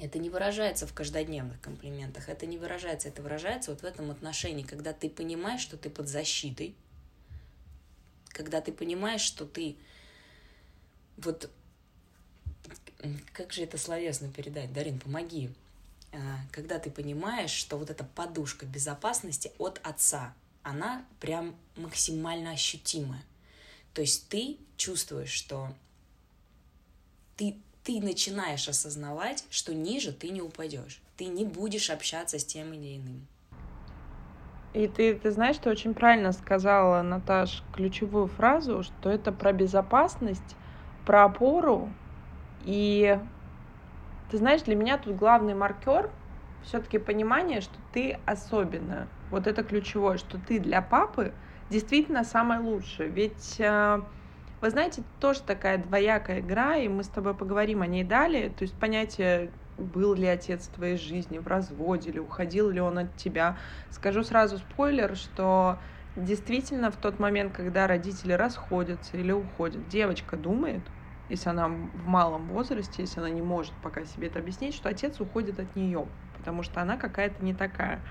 это 0.00 0.18
не 0.18 0.30
выражается 0.30 0.86
в 0.86 0.94
каждодневных 0.94 1.60
комплиментах, 1.60 2.28
это 2.28 2.46
не 2.46 2.58
выражается, 2.58 3.08
это 3.08 3.22
выражается 3.22 3.70
вот 3.70 3.82
в 3.82 3.84
этом 3.84 4.10
отношении, 4.10 4.62
когда 4.62 4.92
ты 4.92 5.10
понимаешь, 5.10 5.60
что 5.60 5.76
ты 5.76 5.90
под 5.90 6.08
защитой, 6.08 6.74
когда 8.28 8.60
ты 8.60 8.72
понимаешь, 8.72 9.20
что 9.20 9.44
ты 9.44 9.76
вот 11.18 11.50
как 13.32 13.52
же 13.52 13.62
это 13.62 13.78
словесно 13.78 14.30
передать, 14.30 14.72
Дарин, 14.72 14.98
помоги. 14.98 15.50
А, 16.12 16.18
когда 16.50 16.78
ты 16.78 16.90
понимаешь, 16.90 17.50
что 17.50 17.78
вот 17.78 17.90
эта 17.90 18.04
подушка 18.04 18.66
безопасности 18.66 19.52
от 19.58 19.80
отца, 19.82 20.34
она 20.62 21.04
прям 21.18 21.56
максимально 21.76 22.50
ощутимая. 22.50 23.22
То 23.94 24.02
есть 24.02 24.28
ты 24.28 24.58
чувствуешь, 24.76 25.30
что 25.30 25.74
ты 27.36 27.56
ты 27.90 28.00
начинаешь 28.00 28.68
осознавать, 28.68 29.44
что 29.50 29.74
ниже 29.74 30.12
ты 30.12 30.28
не 30.28 30.40
упадешь. 30.40 31.00
Ты 31.16 31.24
не 31.24 31.44
будешь 31.44 31.90
общаться 31.90 32.38
с 32.38 32.44
тем 32.44 32.72
или 32.72 32.98
иным. 32.98 33.26
И 34.74 34.86
ты, 34.86 35.16
ты 35.16 35.32
знаешь, 35.32 35.56
ты 35.58 35.70
очень 35.70 35.92
правильно 35.92 36.30
сказала, 36.30 37.02
Наташ, 37.02 37.64
ключевую 37.74 38.28
фразу, 38.28 38.84
что 38.84 39.10
это 39.10 39.32
про 39.32 39.52
безопасность, 39.52 40.54
про 41.04 41.24
опору. 41.24 41.92
И 42.64 43.18
ты 44.30 44.38
знаешь, 44.38 44.62
для 44.62 44.76
меня 44.76 44.96
тут 44.96 45.16
главный 45.16 45.54
маркер 45.54 46.10
все-таки 46.62 46.98
понимание, 46.98 47.60
что 47.60 47.74
ты 47.92 48.20
особенная. 48.24 49.08
Вот 49.32 49.48
это 49.48 49.64
ключевое, 49.64 50.16
что 50.16 50.38
ты 50.38 50.60
для 50.60 50.80
папы 50.80 51.32
действительно 51.70 52.22
самое 52.22 52.60
лучшее. 52.60 53.08
Ведь 53.08 53.56
э, 53.58 54.00
вы 54.60 54.70
знаете, 54.70 55.04
тоже 55.18 55.42
такая 55.42 55.78
двоякая 55.78 56.40
игра, 56.40 56.76
и 56.76 56.88
мы 56.88 57.02
с 57.02 57.08
тобой 57.08 57.34
поговорим 57.34 57.82
о 57.82 57.86
ней 57.86 58.04
далее. 58.04 58.50
То 58.50 58.62
есть 58.62 58.78
понятие 58.78 59.52
был 59.76 60.14
ли 60.14 60.26
отец 60.26 60.68
в 60.68 60.72
твоей 60.72 60.96
жизни, 60.96 61.38
в 61.38 61.46
разводе, 61.46 62.10
или 62.10 62.18
уходил 62.18 62.68
ли 62.70 62.80
он 62.80 62.98
от 62.98 63.16
тебя. 63.16 63.58
Скажу 63.88 64.22
сразу 64.22 64.58
спойлер, 64.58 65.16
что 65.16 65.80
действительно 66.14 66.90
в 66.90 66.96
тот 66.96 67.18
момент, 67.18 67.54
когда 67.54 67.86
родители 67.86 68.32
расходятся 68.32 69.16
или 69.16 69.32
уходят, 69.32 69.88
девочка 69.88 70.36
думает, 70.36 70.92
если 71.28 71.48
она 71.48 71.68
в 71.68 72.06
малом 72.06 72.48
возрасте, 72.48 73.02
если 73.02 73.20
она 73.20 73.30
не 73.30 73.42
может 73.42 73.74
пока 73.80 74.04
себе 74.04 74.26
это 74.26 74.40
объяснить, 74.40 74.74
что 74.74 74.88
отец 74.88 75.20
уходит 75.20 75.58
от 75.58 75.76
нее, 75.76 76.10
потому 76.32 76.62
что 76.62 76.82
она 76.82 76.96
какая-то 76.96 77.42
не 77.42 77.54
такая. 77.54 78.04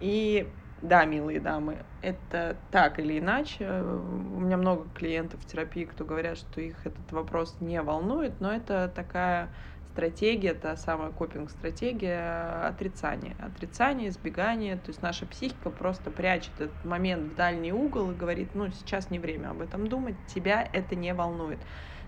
И 0.00 0.63
да, 0.84 1.06
милые 1.06 1.40
дамы, 1.40 1.78
это 2.02 2.58
так 2.70 2.98
или 2.98 3.18
иначе. 3.18 3.66
У 3.66 4.40
меня 4.40 4.58
много 4.58 4.86
клиентов 4.94 5.40
в 5.40 5.46
терапии, 5.46 5.84
кто 5.84 6.04
говорят, 6.04 6.36
что 6.36 6.60
их 6.60 6.86
этот 6.86 7.10
вопрос 7.10 7.56
не 7.60 7.80
волнует, 7.80 8.38
но 8.40 8.52
это 8.52 8.92
такая 8.94 9.48
стратегия, 9.92 10.52
та 10.52 10.76
самая 10.76 11.10
копинг-стратегия 11.10 12.66
отрицания. 12.66 13.34
Отрицание, 13.38 14.10
избегание. 14.10 14.76
То 14.76 14.90
есть 14.90 15.00
наша 15.00 15.24
психика 15.24 15.70
просто 15.70 16.10
прячет 16.10 16.60
этот 16.60 16.84
момент 16.84 17.32
в 17.32 17.34
дальний 17.34 17.72
угол 17.72 18.10
и 18.10 18.14
говорит, 18.14 18.54
ну, 18.54 18.68
сейчас 18.70 19.08
не 19.08 19.18
время 19.18 19.50
об 19.50 19.62
этом 19.62 19.86
думать, 19.86 20.16
тебя 20.26 20.68
это 20.70 20.96
не 20.96 21.14
волнует. 21.14 21.60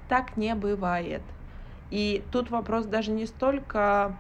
Так 0.07 0.37
не 0.37 0.55
бывает. 0.55 1.23
И 1.91 2.29
тут 2.31 2.51
вопрос 2.51 2.87
даже 2.87 3.11
не 3.11 3.25
столько 3.25 4.19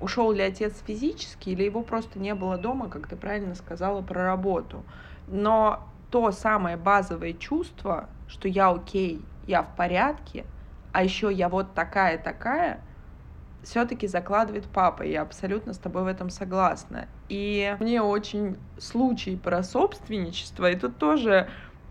ушел 0.00 0.32
ли 0.32 0.42
отец 0.42 0.82
физически, 0.86 1.50
или 1.50 1.64
его 1.64 1.82
просто 1.82 2.18
не 2.18 2.34
было 2.34 2.56
дома, 2.56 2.88
как 2.88 3.06
ты 3.08 3.16
правильно 3.16 3.54
сказала, 3.54 4.02
про 4.02 4.24
работу. 4.24 4.84
Но 5.26 5.88
то 6.10 6.30
самое 6.30 6.76
базовое 6.76 7.32
чувство, 7.32 8.08
что 8.28 8.48
я 8.48 8.70
окей, 8.70 9.22
я 9.46 9.62
в 9.62 9.74
порядке, 9.76 10.44
а 10.92 11.04
еще 11.04 11.32
я 11.32 11.48
вот 11.48 11.74
такая-такая, 11.74 12.80
все-таки 13.62 14.06
закладывает 14.06 14.66
папа. 14.66 15.02
Я 15.02 15.22
абсолютно 15.22 15.72
с 15.72 15.78
тобой 15.78 16.04
в 16.04 16.06
этом 16.06 16.30
согласна. 16.30 17.08
И 17.28 17.76
мне 17.80 18.00
очень 18.00 18.56
случай 18.78 19.36
про 19.36 19.62
собственничество, 19.62 20.70
и 20.70 20.76
тут 20.76 20.96
тоже 20.98 21.48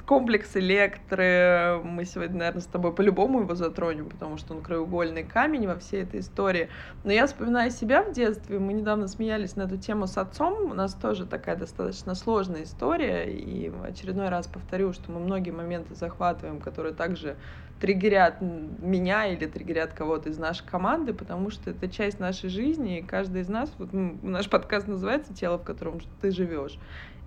комплекс 0.07 0.55
электры. 0.55 1.81
Мы 1.83 2.05
сегодня, 2.05 2.37
наверное, 2.37 2.61
с 2.61 2.65
тобой 2.65 2.93
по-любому 2.93 3.41
его 3.41 3.55
затронем, 3.55 4.09
потому 4.09 4.37
что 4.37 4.55
он 4.55 4.61
краеугольный 4.61 5.23
камень 5.23 5.67
во 5.67 5.77
всей 5.77 6.03
этой 6.03 6.21
истории. 6.21 6.69
Но 7.03 7.11
я 7.11 7.27
вспоминаю 7.27 7.71
себя 7.71 8.03
в 8.03 8.13
детстве. 8.13 8.57
Мы 8.57 8.71
недавно 8.71 9.09
смеялись 9.09 9.57
на 9.57 9.63
эту 9.63 9.75
тему 9.77 10.07
с 10.07 10.17
отцом. 10.17 10.71
У 10.71 10.73
нас 10.73 10.93
тоже 10.93 11.25
такая 11.25 11.57
достаточно 11.57 12.15
сложная 12.15 12.63
история. 12.63 13.25
И 13.29 13.69
очередной 13.83 14.29
раз 14.29 14.47
повторю, 14.47 14.93
что 14.93 15.11
мы 15.11 15.19
многие 15.19 15.51
моменты 15.51 15.93
захватываем, 15.93 16.61
которые 16.61 16.93
также 16.93 17.35
триггерят 17.81 18.41
меня 18.41 19.27
или 19.27 19.45
триггерят 19.45 19.93
кого-то 19.93 20.29
из 20.29 20.37
нашей 20.37 20.65
команды, 20.65 21.13
потому 21.13 21.51
что 21.51 21.69
это 21.69 21.87
часть 21.89 22.19
нашей 22.19 22.49
жизни, 22.49 22.99
и 22.99 23.03
каждый 23.03 23.41
из 23.41 23.49
нас, 23.49 23.71
вот 23.77 23.89
наш 23.91 24.49
подкаст 24.49 24.87
называется 24.87 25.33
«Тело, 25.35 25.57
в 25.59 25.63
котором 25.63 25.99
ты 26.21 26.31
живешь». 26.31 26.79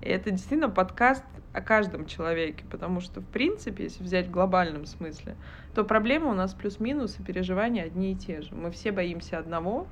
И 0.03 0.09
это 0.09 0.31
действительно 0.31 0.71
подкаст 0.71 1.25
о 1.53 1.61
каждом 1.61 2.07
человеке, 2.07 2.65
потому 2.71 3.01
что, 3.01 3.21
в 3.21 3.27
принципе, 3.27 3.85
если 3.85 4.03
взять 4.03 4.29
в 4.29 4.31
глобальном 4.31 4.87
смысле, 4.87 5.37
то 5.75 5.85
проблемы 5.85 6.31
у 6.31 6.35
нас 6.35 6.55
плюс-минус 6.55 7.19
и 7.19 7.23
переживания 7.23 7.85
одни 7.85 8.13
и 8.13 8.17
те 8.17 8.41
же. 8.41 8.55
Мы 8.55 8.71
все 8.71 8.93
боимся 8.93 9.39
одного, 9.39 9.87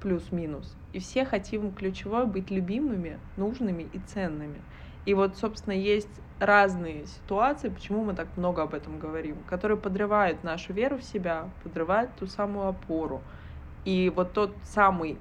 плюс-минус, 0.00 0.76
и 0.92 1.00
все 1.00 1.24
хотим 1.24 1.72
ключевое 1.72 2.26
быть 2.26 2.50
любимыми, 2.50 3.18
нужными 3.36 3.88
и 3.92 3.98
ценными. 3.98 4.60
И 5.04 5.14
вот, 5.14 5.36
собственно, 5.36 5.74
есть 5.74 6.20
разные 6.40 7.06
ситуации, 7.06 7.68
почему 7.68 8.04
мы 8.04 8.14
так 8.14 8.28
много 8.36 8.62
об 8.62 8.74
этом 8.74 8.98
говорим, 8.98 9.36
которые 9.48 9.78
подрывают 9.78 10.44
нашу 10.44 10.72
веру 10.72 10.98
в 10.98 11.02
себя, 11.04 11.48
подрывают 11.62 12.10
ту 12.16 12.26
самую 12.26 12.68
опору. 12.68 13.22
И 13.84 14.12
вот 14.14 14.32
тот 14.32 14.52
самый 14.64 15.18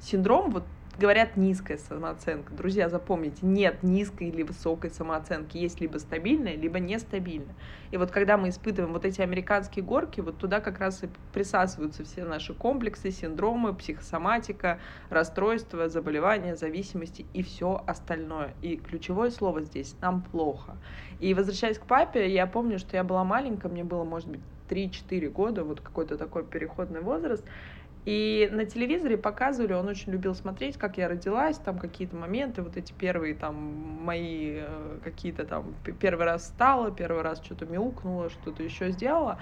синдром, 0.00 0.50
вот 0.50 0.64
говорят 0.98 1.36
низкая 1.36 1.78
самооценка. 1.78 2.52
Друзья, 2.54 2.88
запомните, 2.88 3.38
нет 3.42 3.82
низкой 3.82 4.28
или 4.28 4.42
высокой 4.42 4.90
самооценки. 4.90 5.56
Есть 5.56 5.80
либо 5.80 5.98
стабильная, 5.98 6.54
либо 6.54 6.78
нестабильная. 6.78 7.54
И 7.90 7.96
вот 7.96 8.10
когда 8.10 8.36
мы 8.36 8.50
испытываем 8.50 8.92
вот 8.92 9.04
эти 9.04 9.20
американские 9.20 9.84
горки, 9.84 10.20
вот 10.20 10.38
туда 10.38 10.60
как 10.60 10.78
раз 10.78 11.02
и 11.02 11.08
присасываются 11.32 12.04
все 12.04 12.24
наши 12.24 12.54
комплексы, 12.54 13.10
синдромы, 13.10 13.74
психосоматика, 13.74 14.78
расстройства, 15.10 15.88
заболевания, 15.88 16.56
зависимости 16.56 17.26
и 17.32 17.42
все 17.42 17.82
остальное. 17.86 18.54
И 18.62 18.76
ключевое 18.76 19.30
слово 19.30 19.62
здесь 19.62 19.94
«нам 20.00 20.22
плохо». 20.22 20.76
И 21.20 21.34
возвращаясь 21.34 21.78
к 21.78 21.86
папе, 21.86 22.32
я 22.32 22.46
помню, 22.46 22.78
что 22.78 22.96
я 22.96 23.04
была 23.04 23.24
маленькая, 23.24 23.68
мне 23.68 23.84
было, 23.84 24.04
может 24.04 24.28
быть, 24.28 24.40
3-4 24.68 25.28
года, 25.28 25.64
вот 25.64 25.80
какой-то 25.80 26.16
такой 26.16 26.44
переходный 26.44 27.00
возраст, 27.00 27.44
и 28.04 28.48
на 28.50 28.64
телевизоре 28.64 29.16
показывали, 29.16 29.74
он 29.74 29.86
очень 29.86 30.10
любил 30.10 30.34
смотреть, 30.34 30.76
как 30.76 30.98
я 30.98 31.08
родилась, 31.08 31.56
там 31.58 31.78
какие-то 31.78 32.16
моменты, 32.16 32.62
вот 32.62 32.76
эти 32.76 32.92
первые 32.92 33.34
там 33.34 33.54
мои 33.54 34.56
э, 34.56 34.98
какие-то 35.04 35.44
там, 35.44 35.74
первый 36.00 36.26
раз 36.26 36.42
встала, 36.42 36.90
первый 36.90 37.22
раз 37.22 37.40
что-то 37.44 37.64
мяукнула, 37.64 38.28
что-то 38.28 38.64
еще 38.64 38.90
сделала. 38.90 39.38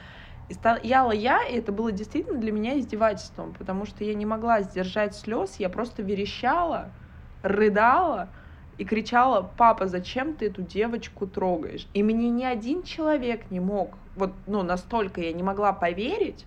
И 0.50 0.55
стояла 0.55 1.12
я, 1.12 1.43
и 1.45 1.57
это 1.57 1.73
было 1.73 1.90
действительно 1.90 2.38
для 2.38 2.52
меня 2.52 2.79
издевательством, 2.79 3.55
потому 3.55 3.87
что 3.87 4.05
я 4.05 4.12
не 4.14 4.26
могла 4.26 4.61
сдержать 4.61 5.14
слез, 5.14 5.57
я 5.59 5.71
просто 5.71 6.02
верещала, 6.02 6.90
рыдала 7.43 8.29
и 8.76 8.85
кричала, 8.85 9.50
папа, 9.57 9.87
зачем 9.87 10.35
ты 10.35 10.49
эту 10.49 10.61
девочку 10.61 11.26
трогаешь? 11.26 11.87
И 11.95 12.02
мне 12.02 12.29
ни 12.29 12.45
один 12.45 12.83
человек 12.83 13.50
не 13.50 13.61
мог, 13.61 13.95
вот, 14.17 14.33
ну, 14.47 14.62
настолько 14.62 15.23
я 15.23 15.33
не 15.33 15.43
могла 15.43 15.73
поверить, 15.73 16.45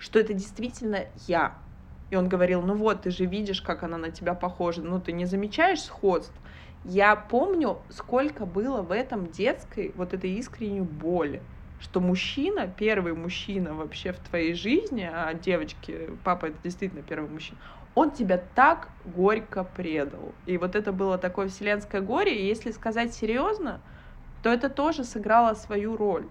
что 0.00 0.18
это 0.18 0.32
действительно 0.32 1.06
я. 1.26 1.62
И 2.10 2.16
он 2.16 2.28
говорил, 2.28 2.62
ну 2.62 2.74
вот, 2.74 3.02
ты 3.02 3.10
же 3.10 3.26
видишь, 3.26 3.60
как 3.60 3.82
она 3.82 3.98
на 3.98 4.10
тебя 4.10 4.34
похожа, 4.34 4.82
ну 4.82 4.98
ты 4.98 5.12
не 5.12 5.26
замечаешь 5.26 5.82
сходств? 5.82 6.40
Я 6.82 7.14
помню, 7.14 7.84
сколько 7.90 8.46
было 8.46 8.80
в 8.82 8.92
этом 8.92 9.26
детской 9.30 9.92
вот 9.94 10.14
этой 10.14 10.30
искренней 10.32 10.80
боли, 10.80 11.46
что 11.76 12.00
мужчина, 12.00 12.66
первый 12.66 13.12
мужчина 13.14 13.74
вообще 13.74 14.12
в 14.12 14.20
твоей 14.20 14.54
жизни, 14.54 15.08
а 15.12 15.34
девочки, 15.34 16.16
папа 16.24 16.46
это 16.46 16.58
действительно 16.64 17.02
первый 17.02 17.28
мужчина, 17.30 17.60
он 17.94 18.12
тебя 18.12 18.38
так 18.38 18.94
горько 19.04 19.64
предал. 19.64 20.40
И 20.46 20.56
вот 20.56 20.74
это 20.76 20.92
было 20.92 21.18
такое 21.18 21.48
вселенское 21.48 22.00
горе, 22.00 22.40
и 22.40 22.46
если 22.46 22.70
сказать 22.70 23.12
серьезно, 23.14 23.82
то 24.40 24.50
это 24.50 24.70
тоже 24.70 25.04
сыграло 25.04 25.52
свою 25.54 25.96
роль. 25.96 26.30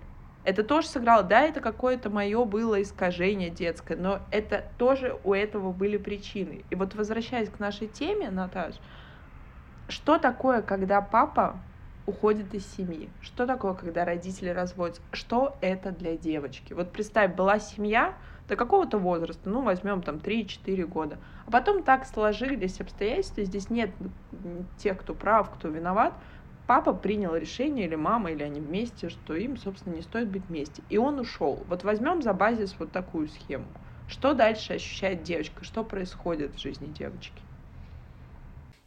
Это 0.50 0.63
тоже 0.63 0.88
сыграло, 0.88 1.22
да, 1.22 1.41
это 1.41 1.62
какое-то 1.62 2.10
мое 2.10 2.44
было 2.44 2.82
искажение 2.82 3.51
детское, 3.51 3.96
но 3.96 4.22
это 4.32 4.65
тоже 4.79 5.15
у 5.24 5.36
этого 5.36 5.72
были 5.72 5.98
причины. 5.98 6.65
И 6.72 6.75
вот 6.75 6.96
возвращаясь 6.96 7.50
к 7.50 7.60
нашей 7.60 7.88
теме, 7.88 8.32
Наташ, 8.32 8.74
что 9.89 10.18
такое, 10.18 10.63
когда 10.63 11.01
папа 11.01 11.60
уходит 12.08 12.56
из 12.56 12.65
семьи? 12.65 13.12
Что 13.22 13.46
такое, 13.46 13.75
когда 13.75 14.06
родители 14.06 14.50
разводятся? 14.50 15.03
Что 15.12 15.56
это 15.62 15.91
для 15.91 16.18
девочки? 16.18 16.74
Вот 16.74 16.91
представь, 16.91 17.36
была 17.36 17.60
семья 17.60 18.15
до 18.48 18.56
какого-то 18.56 18.98
возраста, 18.98 19.51
ну, 19.51 19.62
возьмем 19.62 20.01
там 20.01 20.15
3-4 20.15 20.84
года, 20.88 21.20
а 21.46 21.51
потом 21.51 21.84
так 21.84 22.08
сложились 22.08 22.82
обстоятельства, 22.82 23.44
здесь 23.44 23.70
нет 23.70 23.91
тех, 24.79 25.00
кто 25.00 25.13
прав, 25.13 25.51
кто 25.51 25.68
виноват, 25.68 26.15
папа 26.70 26.94
принял 26.94 27.36
решение, 27.36 27.88
или 27.88 27.96
мама, 27.96 28.32
или 28.32 28.44
они 28.44 28.60
вместе, 28.60 29.10
что 29.10 29.36
им, 29.36 29.58
собственно, 29.58 29.96
не 29.96 30.04
стоит 30.04 30.30
быть 30.30 30.46
вместе. 30.50 30.84
И 30.90 31.00
он 31.00 31.20
ушел. 31.20 31.64
Вот 31.68 31.84
возьмем 31.84 32.22
за 32.22 32.32
базис 32.32 32.76
вот 32.78 32.92
такую 32.92 33.28
схему. 33.28 33.66
Что 34.08 34.36
дальше 34.36 34.74
ощущает 34.74 35.24
девочка? 35.24 35.64
Что 35.64 35.84
происходит 35.84 36.54
в 36.54 36.60
жизни 36.60 36.86
девочки? 36.86 37.42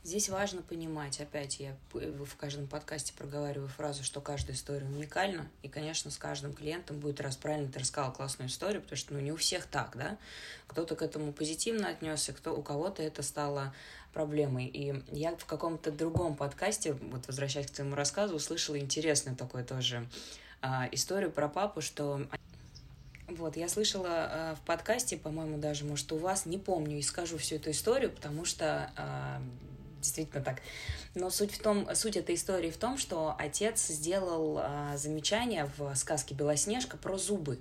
Здесь 0.04 0.28
важно 0.28 0.62
понимать, 0.62 1.20
опять 1.20 1.60
я 1.60 1.76
в 1.92 2.36
каждом 2.36 2.66
подкасте 2.66 3.14
проговариваю 3.14 3.68
фразу, 3.68 4.02
что 4.02 4.20
каждая 4.20 4.56
история 4.56 4.86
уникальна, 4.86 5.48
и, 5.62 5.68
конечно, 5.68 6.10
с 6.10 6.18
каждым 6.18 6.54
клиентом 6.54 6.98
будет 6.98 7.20
раз 7.20 7.36
правильно 7.36 7.70
ты 7.70 7.78
рассказал 7.78 8.12
классную 8.12 8.48
историю, 8.48 8.82
потому 8.82 8.96
что 8.96 9.14
ну, 9.14 9.20
не 9.20 9.30
у 9.30 9.36
всех 9.36 9.66
так, 9.66 9.96
да, 9.96 10.18
кто-то 10.66 10.96
к 10.96 11.02
этому 11.02 11.32
позитивно 11.32 11.88
отнесся, 11.88 12.32
кто, 12.32 12.52
у 12.52 12.62
кого-то 12.62 13.00
это 13.00 13.22
стало 13.22 13.72
проблемой. 14.12 14.66
И 14.66 15.02
я 15.12 15.34
в 15.36 15.44
каком-то 15.44 15.90
другом 15.90 16.36
подкасте, 16.36 16.92
вот 16.92 17.26
возвращаясь 17.26 17.66
к 17.66 17.70
твоему 17.70 17.94
рассказу, 17.94 18.36
услышала 18.36 18.78
интересную 18.78 19.36
такую 19.36 19.64
тоже 19.64 20.06
а, 20.60 20.88
историю 20.92 21.30
про 21.30 21.48
папу, 21.48 21.80
что 21.80 22.26
вот, 23.28 23.56
я 23.56 23.68
слышала 23.68 24.28
э, 24.30 24.54
в 24.56 24.66
подкасте, 24.66 25.16
по-моему, 25.16 25.56
даже, 25.56 25.84
может, 25.84 26.12
у 26.12 26.18
вас, 26.18 26.44
не 26.44 26.58
помню, 26.58 26.98
и 26.98 27.02
скажу 27.02 27.38
всю 27.38 27.54
эту 27.56 27.70
историю, 27.70 28.10
потому 28.10 28.44
что 28.44 28.90
э, 28.94 29.40
действительно 30.02 30.42
так. 30.42 30.60
Но 31.14 31.30
суть 31.30 31.52
в 31.52 31.62
том, 31.62 31.88
суть 31.94 32.16
этой 32.16 32.34
истории 32.34 32.70
в 32.70 32.76
том, 32.76 32.98
что 32.98 33.34
отец 33.38 33.86
сделал 33.86 34.58
а, 34.60 34.96
замечание 34.96 35.70
в 35.78 35.94
сказке 35.94 36.34
Белоснежка 36.34 36.96
про 36.96 37.16
зубы 37.16 37.58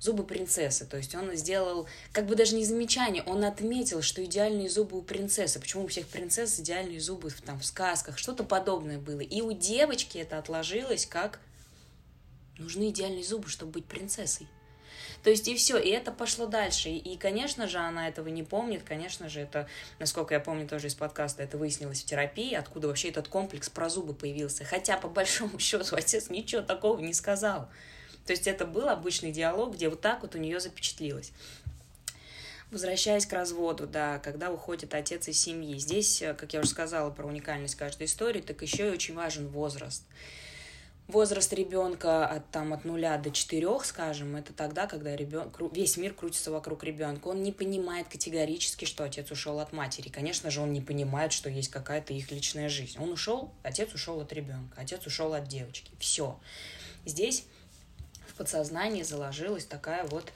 зубы 0.00 0.24
принцессы. 0.24 0.86
То 0.86 0.96
есть 0.96 1.14
он 1.14 1.34
сделал, 1.34 1.88
как 2.12 2.26
бы 2.26 2.36
даже 2.36 2.54
не 2.54 2.64
замечание, 2.64 3.22
он 3.24 3.44
отметил, 3.44 4.02
что 4.02 4.24
идеальные 4.24 4.68
зубы 4.68 4.98
у 4.98 5.02
принцессы. 5.02 5.60
Почему 5.60 5.84
у 5.84 5.88
всех 5.88 6.06
принцесс 6.06 6.58
идеальные 6.60 7.00
зубы 7.00 7.30
там, 7.44 7.58
в 7.58 7.66
сказках? 7.66 8.18
Что-то 8.18 8.44
подобное 8.44 8.98
было. 8.98 9.20
И 9.20 9.40
у 9.40 9.52
девочки 9.52 10.18
это 10.18 10.38
отложилось 10.38 11.06
как 11.06 11.40
нужны 12.58 12.90
идеальные 12.90 13.24
зубы, 13.24 13.48
чтобы 13.48 13.72
быть 13.72 13.86
принцессой. 13.86 14.48
То 15.22 15.30
есть 15.30 15.48
и 15.48 15.56
все, 15.56 15.78
и 15.78 15.90
это 15.90 16.12
пошло 16.12 16.46
дальше. 16.46 16.90
И, 16.90 17.16
конечно 17.16 17.66
же, 17.66 17.78
она 17.78 18.08
этого 18.08 18.28
не 18.28 18.42
помнит, 18.42 18.82
конечно 18.84 19.28
же, 19.28 19.40
это, 19.40 19.68
насколько 19.98 20.34
я 20.34 20.40
помню 20.40 20.68
тоже 20.68 20.86
из 20.86 20.94
подкаста, 20.94 21.42
это 21.42 21.58
выяснилось 21.58 22.02
в 22.02 22.06
терапии, 22.06 22.54
откуда 22.54 22.88
вообще 22.88 23.08
этот 23.08 23.28
комплекс 23.28 23.68
про 23.68 23.88
зубы 23.88 24.14
появился. 24.14 24.64
Хотя, 24.64 24.96
по 24.96 25.08
большому 25.08 25.58
счету, 25.58 25.96
отец 25.96 26.30
ничего 26.30 26.62
такого 26.62 27.00
не 27.00 27.14
сказал. 27.14 27.68
То 28.28 28.32
есть 28.32 28.46
это 28.46 28.66
был 28.66 28.90
обычный 28.90 29.32
диалог, 29.32 29.72
где 29.72 29.88
вот 29.88 30.02
так 30.02 30.20
вот 30.20 30.34
у 30.34 30.38
нее 30.38 30.60
запечатлилось. 30.60 31.32
Возвращаясь 32.70 33.24
к 33.24 33.32
разводу, 33.32 33.86
да, 33.86 34.18
когда 34.18 34.52
уходит 34.52 34.92
отец 34.92 35.28
из 35.28 35.40
семьи. 35.40 35.78
Здесь, 35.78 36.22
как 36.36 36.52
я 36.52 36.60
уже 36.60 36.68
сказала 36.68 37.08
про 37.08 37.26
уникальность 37.26 37.76
каждой 37.76 38.04
истории, 38.04 38.42
так 38.42 38.60
еще 38.60 38.88
и 38.88 38.90
очень 38.90 39.14
важен 39.14 39.48
возраст 39.48 40.02
возраст 41.06 41.50
ребенка 41.54 42.26
от, 42.26 42.50
там, 42.50 42.74
от 42.74 42.84
нуля 42.84 43.16
до 43.16 43.30
четырех, 43.30 43.86
скажем, 43.86 44.36
это 44.36 44.52
тогда, 44.52 44.86
когда 44.86 45.16
ребен... 45.16 45.50
весь 45.72 45.96
мир 45.96 46.12
крутится 46.12 46.50
вокруг 46.50 46.84
ребенка. 46.84 47.28
Он 47.28 47.42
не 47.42 47.50
понимает 47.50 48.08
категорически, 48.08 48.84
что 48.84 49.04
отец 49.04 49.30
ушел 49.30 49.58
от 49.58 49.72
матери. 49.72 50.10
Конечно 50.10 50.50
же, 50.50 50.60
он 50.60 50.74
не 50.74 50.82
понимает, 50.82 51.32
что 51.32 51.48
есть 51.48 51.70
какая-то 51.70 52.12
их 52.12 52.30
личная 52.30 52.68
жизнь. 52.68 52.98
Он 53.00 53.10
ушел, 53.10 53.54
отец 53.62 53.94
ушел 53.94 54.20
от 54.20 54.34
ребенка, 54.34 54.78
отец 54.78 55.06
ушел 55.06 55.32
от 55.32 55.48
девочки. 55.48 55.92
Все. 55.98 56.38
Здесь 57.06 57.46
подсознании 58.38 59.02
заложилась 59.02 59.66
такая 59.66 60.04
вот 60.06 60.32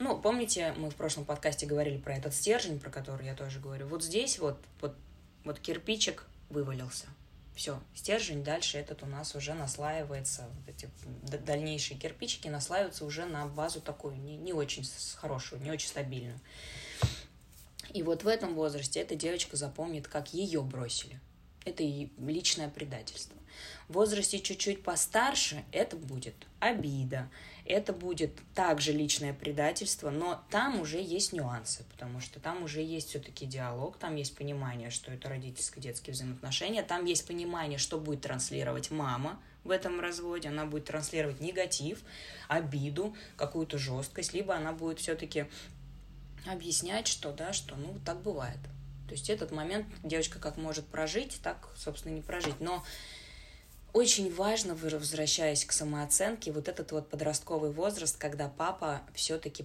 ну, 0.00 0.18
помните, 0.18 0.74
мы 0.76 0.90
в 0.90 0.96
прошлом 0.96 1.24
подкасте 1.24 1.66
говорили 1.66 1.98
про 1.98 2.16
этот 2.16 2.34
стержень, 2.34 2.80
про 2.80 2.90
который 2.90 3.26
я 3.26 3.34
тоже 3.34 3.60
говорю. 3.60 3.86
Вот 3.86 4.02
здесь 4.02 4.38
вот, 4.38 4.58
вот, 4.80 4.96
вот 5.44 5.60
кирпичик 5.60 6.26
вывалился. 6.50 7.06
Все, 7.54 7.80
стержень 7.94 8.42
дальше 8.42 8.78
этот 8.78 9.04
у 9.04 9.06
нас 9.06 9.36
уже 9.36 9.54
наслаивается, 9.54 10.48
вот 10.52 10.74
эти 10.74 10.90
дальнейшие 11.44 11.96
кирпичики 11.96 12.48
наслаиваются 12.48 13.04
уже 13.04 13.26
на 13.26 13.46
базу 13.46 13.80
такую 13.80 14.16
не, 14.16 14.36
не 14.36 14.52
очень 14.52 14.84
хорошую, 15.14 15.62
не 15.62 15.70
очень 15.70 15.88
стабильную. 15.88 16.40
И 17.92 18.02
вот 18.02 18.24
в 18.24 18.28
этом 18.28 18.54
возрасте 18.56 18.98
эта 18.98 19.14
девочка 19.14 19.56
запомнит, 19.56 20.08
как 20.08 20.34
ее 20.34 20.62
бросили. 20.62 21.20
Это 21.64 21.84
и 21.84 22.08
личное 22.18 22.68
предательство. 22.68 23.36
В 23.88 23.94
возрасте 23.94 24.40
чуть-чуть 24.40 24.82
постарше 24.82 25.64
это 25.72 25.96
будет 25.96 26.34
обида, 26.60 27.28
это 27.66 27.92
будет 27.92 28.32
также 28.54 28.92
личное 28.92 29.32
предательство, 29.32 30.10
но 30.10 30.42
там 30.50 30.80
уже 30.80 31.00
есть 31.00 31.32
нюансы, 31.32 31.84
потому 31.90 32.20
что 32.20 32.40
там 32.40 32.62
уже 32.62 32.82
есть 32.82 33.10
все-таки 33.10 33.46
диалог, 33.46 33.98
там 33.98 34.16
есть 34.16 34.36
понимание, 34.36 34.90
что 34.90 35.12
это 35.12 35.28
родительско-детские 35.28 36.14
взаимоотношения, 36.14 36.82
там 36.82 37.04
есть 37.04 37.26
понимание, 37.26 37.78
что 37.78 37.98
будет 37.98 38.22
транслировать 38.22 38.90
мама 38.90 39.40
в 39.64 39.70
этом 39.70 40.00
разводе, 40.00 40.48
она 40.48 40.66
будет 40.66 40.86
транслировать 40.86 41.40
негатив, 41.40 42.02
обиду, 42.48 43.16
какую-то 43.36 43.78
жесткость, 43.78 44.34
либо 44.34 44.54
она 44.54 44.72
будет 44.72 44.98
все-таки 44.98 45.46
объяснять, 46.46 47.06
что 47.06 47.32
да, 47.32 47.52
что 47.52 47.76
ну 47.76 47.98
так 48.04 48.20
бывает. 48.20 48.58
То 49.08 49.12
есть 49.12 49.30
этот 49.30 49.52
момент 49.52 49.86
девочка 50.02 50.38
как 50.38 50.56
может 50.56 50.86
прожить, 50.86 51.40
так, 51.42 51.70
собственно, 51.76 52.12
не 52.12 52.22
прожить. 52.22 52.60
Но 52.60 52.84
очень 53.94 54.34
важно, 54.34 54.74
возвращаясь 54.74 55.64
к 55.64 55.70
самооценке, 55.72 56.50
вот 56.50 56.68
этот 56.68 56.90
вот 56.90 57.08
подростковый 57.08 57.70
возраст, 57.70 58.18
когда 58.18 58.48
папа 58.48 59.02
все-таки 59.14 59.64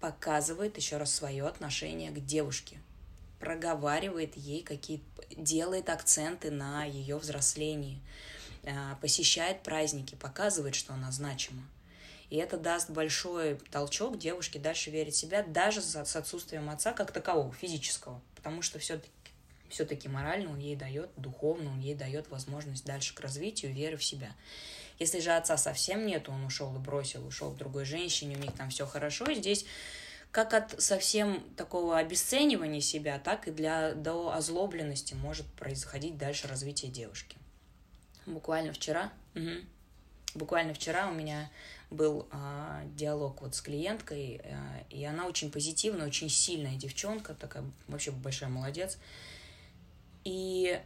показывает 0.00 0.76
еще 0.76 0.98
раз 0.98 1.12
свое 1.12 1.46
отношение 1.46 2.10
к 2.10 2.24
девушке, 2.24 2.78
проговаривает 3.40 4.36
ей 4.36 4.62
какие 4.62 5.02
делает 5.30 5.88
акценты 5.88 6.50
на 6.50 6.84
ее 6.84 7.16
взрослении, 7.16 8.00
а, 8.64 8.96
посещает 8.96 9.62
праздники, 9.62 10.14
показывает, 10.14 10.74
что 10.74 10.92
она 10.92 11.10
значима. 11.10 11.62
И 12.28 12.36
это 12.36 12.58
даст 12.58 12.90
большой 12.90 13.56
толчок 13.70 14.18
девушке 14.18 14.58
дальше 14.58 14.90
верить 14.90 15.14
в 15.14 15.18
себя, 15.18 15.42
даже 15.42 15.80
с 15.80 16.16
отсутствием 16.16 16.68
отца 16.68 16.92
как 16.92 17.12
такового, 17.12 17.52
физического. 17.52 18.20
Потому 18.36 18.60
что 18.62 18.78
все-таки 18.78 19.10
все-таки 19.70 20.08
морально 20.08 20.50
он 20.50 20.58
ей 20.58 20.76
дает, 20.76 21.10
духовно 21.16 21.70
он 21.70 21.80
ей 21.80 21.94
дает 21.94 22.28
возможность 22.28 22.84
дальше 22.84 23.14
к 23.14 23.20
развитию, 23.20 23.72
веры 23.72 23.96
в 23.96 24.04
себя. 24.04 24.30
Если 24.98 25.20
же 25.20 25.32
отца 25.32 25.56
совсем 25.56 26.06
нет, 26.06 26.28
он 26.28 26.44
ушел 26.44 26.74
и 26.76 26.78
бросил, 26.78 27.26
ушел 27.26 27.52
к 27.52 27.56
другой 27.56 27.84
женщине, 27.86 28.36
у 28.36 28.40
них 28.40 28.52
там 28.52 28.68
все 28.68 28.86
хорошо, 28.86 29.32
здесь 29.32 29.64
как 30.30 30.54
от 30.54 30.80
совсем 30.80 31.42
такого 31.56 31.98
обесценивания 31.98 32.80
себя, 32.80 33.18
так 33.18 33.48
и 33.48 33.50
для, 33.50 33.94
до 33.94 34.32
озлобленности 34.32 35.14
может 35.14 35.46
происходить 35.54 36.18
дальше 36.18 36.46
развитие 36.46 36.90
девушки. 36.90 37.36
Буквально 38.26 38.72
вчера, 38.72 39.12
угу, 39.34 39.64
буквально 40.34 40.74
вчера 40.74 41.08
у 41.08 41.14
меня 41.14 41.50
был 41.90 42.28
э, 42.30 42.82
диалог 42.94 43.42
вот 43.42 43.56
с 43.56 43.60
клиенткой, 43.60 44.40
э, 44.42 44.84
и 44.90 45.04
она 45.04 45.26
очень 45.26 45.50
позитивная, 45.50 46.06
очень 46.06 46.28
сильная 46.28 46.76
девчонка, 46.76 47.34
такая 47.34 47.64
вообще 47.88 48.12
большая 48.12 48.50
молодец. 48.50 48.98
И 50.24 50.80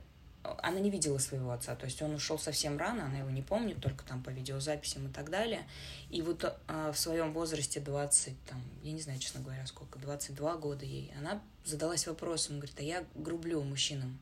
она 0.62 0.78
не 0.78 0.90
видела 0.90 1.18
своего 1.18 1.52
отца, 1.52 1.74
то 1.74 1.86
есть 1.86 2.02
он 2.02 2.14
ушел 2.14 2.38
совсем 2.38 2.76
рано, 2.76 3.06
она 3.06 3.18
его 3.18 3.30
не 3.30 3.42
помнит, 3.42 3.80
только 3.80 4.04
там 4.04 4.22
по 4.22 4.30
видеозаписям 4.30 5.08
и 5.08 5.12
так 5.12 5.30
далее. 5.30 5.66
И 6.10 6.20
вот 6.20 6.44
э, 6.44 6.92
в 6.92 6.98
своем 6.98 7.32
возрасте 7.32 7.80
20, 7.80 8.34
там, 8.44 8.62
я 8.82 8.92
не 8.92 9.00
знаю, 9.00 9.18
честно 9.18 9.40
говоря, 9.40 9.66
сколько, 9.66 9.98
22 9.98 10.56
года 10.56 10.84
ей, 10.84 11.12
она 11.18 11.40
задалась 11.64 12.06
вопросом, 12.06 12.56
говорит, 12.56 12.78
а 12.78 12.82
я 12.82 13.04
грублю 13.14 13.62
мужчинам. 13.62 14.18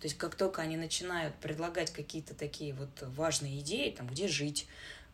То 0.00 0.06
есть 0.06 0.16
как 0.16 0.34
только 0.34 0.62
они 0.62 0.76
начинают 0.76 1.34
предлагать 1.36 1.90
какие-то 1.90 2.34
такие 2.34 2.74
вот 2.74 2.90
важные 3.02 3.60
идеи, 3.60 3.90
там, 3.90 4.06
где 4.06 4.28
жить, 4.28 4.66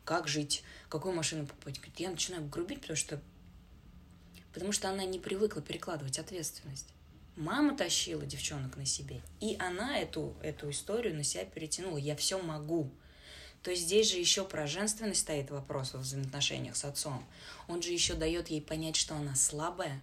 как 0.05 0.29
жить, 0.29 0.63
какую 0.89 1.15
машину 1.15 1.47
покупать, 1.47 1.77
говорит, 1.77 2.01
я 2.01 2.11
начинаю 2.11 2.47
грубить, 2.49 2.81
потому 2.81 2.97
что, 2.97 3.21
потому 4.53 4.73
что 4.73 4.89
она 4.89 5.05
не 5.05 5.19
привыкла 5.19 5.63
перекладывать 5.63 6.19
ответственность. 6.19 6.89
Мама 7.37 7.77
тащила 7.77 8.25
девчонок 8.25 8.79
на 8.79 8.87
себе, 8.87 9.21
и 9.41 9.57
она 9.59 9.99
эту, 9.99 10.35
эту 10.43 10.71
историю 10.71 11.15
на 11.15 11.23
себя 11.23 11.45
перетянула. 11.45 11.99
Я 11.99 12.17
все 12.17 12.41
могу. 12.41 12.91
То 13.63 13.71
есть 13.71 13.83
здесь 13.83 14.11
же 14.11 14.17
еще 14.17 14.45
про 14.45 14.67
женственность 14.67 15.21
стоит 15.21 15.51
вопрос 15.51 15.93
в 15.93 15.99
взаимоотношениях 15.99 16.77
с 16.77 16.85
отцом. 16.87 17.27
Он 17.69 17.83
же 17.83 17.91
еще 17.91 18.15
дает 18.15 18.49
ей 18.49 18.63
понять, 18.63 18.97
что 18.97 19.15
она 19.15 19.35
слабая, 19.35 20.03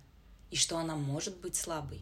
и 0.52 0.56
что 0.56 0.78
она 0.78 0.96
может 0.96 1.38
быть 1.38 1.56
слабой, 1.56 2.02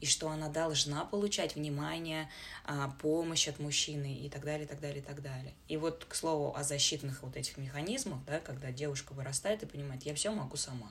и 0.00 0.06
что 0.06 0.28
она 0.28 0.48
должна 0.48 1.04
получать 1.04 1.54
внимание, 1.54 2.28
а, 2.64 2.88
помощь 3.00 3.46
от 3.46 3.60
мужчины 3.60 4.16
и 4.16 4.28
так 4.28 4.44
далее, 4.44 4.64
и 4.64 4.68
так 4.68 4.80
далее, 4.80 4.98
и 4.98 5.04
так 5.04 5.22
далее. 5.22 5.54
И 5.68 5.76
вот, 5.76 6.06
к 6.06 6.14
слову, 6.16 6.56
о 6.56 6.64
защитных 6.64 7.22
вот 7.22 7.36
этих 7.36 7.56
механизмах, 7.56 8.24
да, 8.24 8.40
когда 8.40 8.72
девушка 8.72 9.12
вырастает 9.12 9.62
и 9.62 9.66
понимает, 9.66 10.02
я 10.02 10.14
все 10.16 10.32
могу 10.32 10.56
сама, 10.56 10.90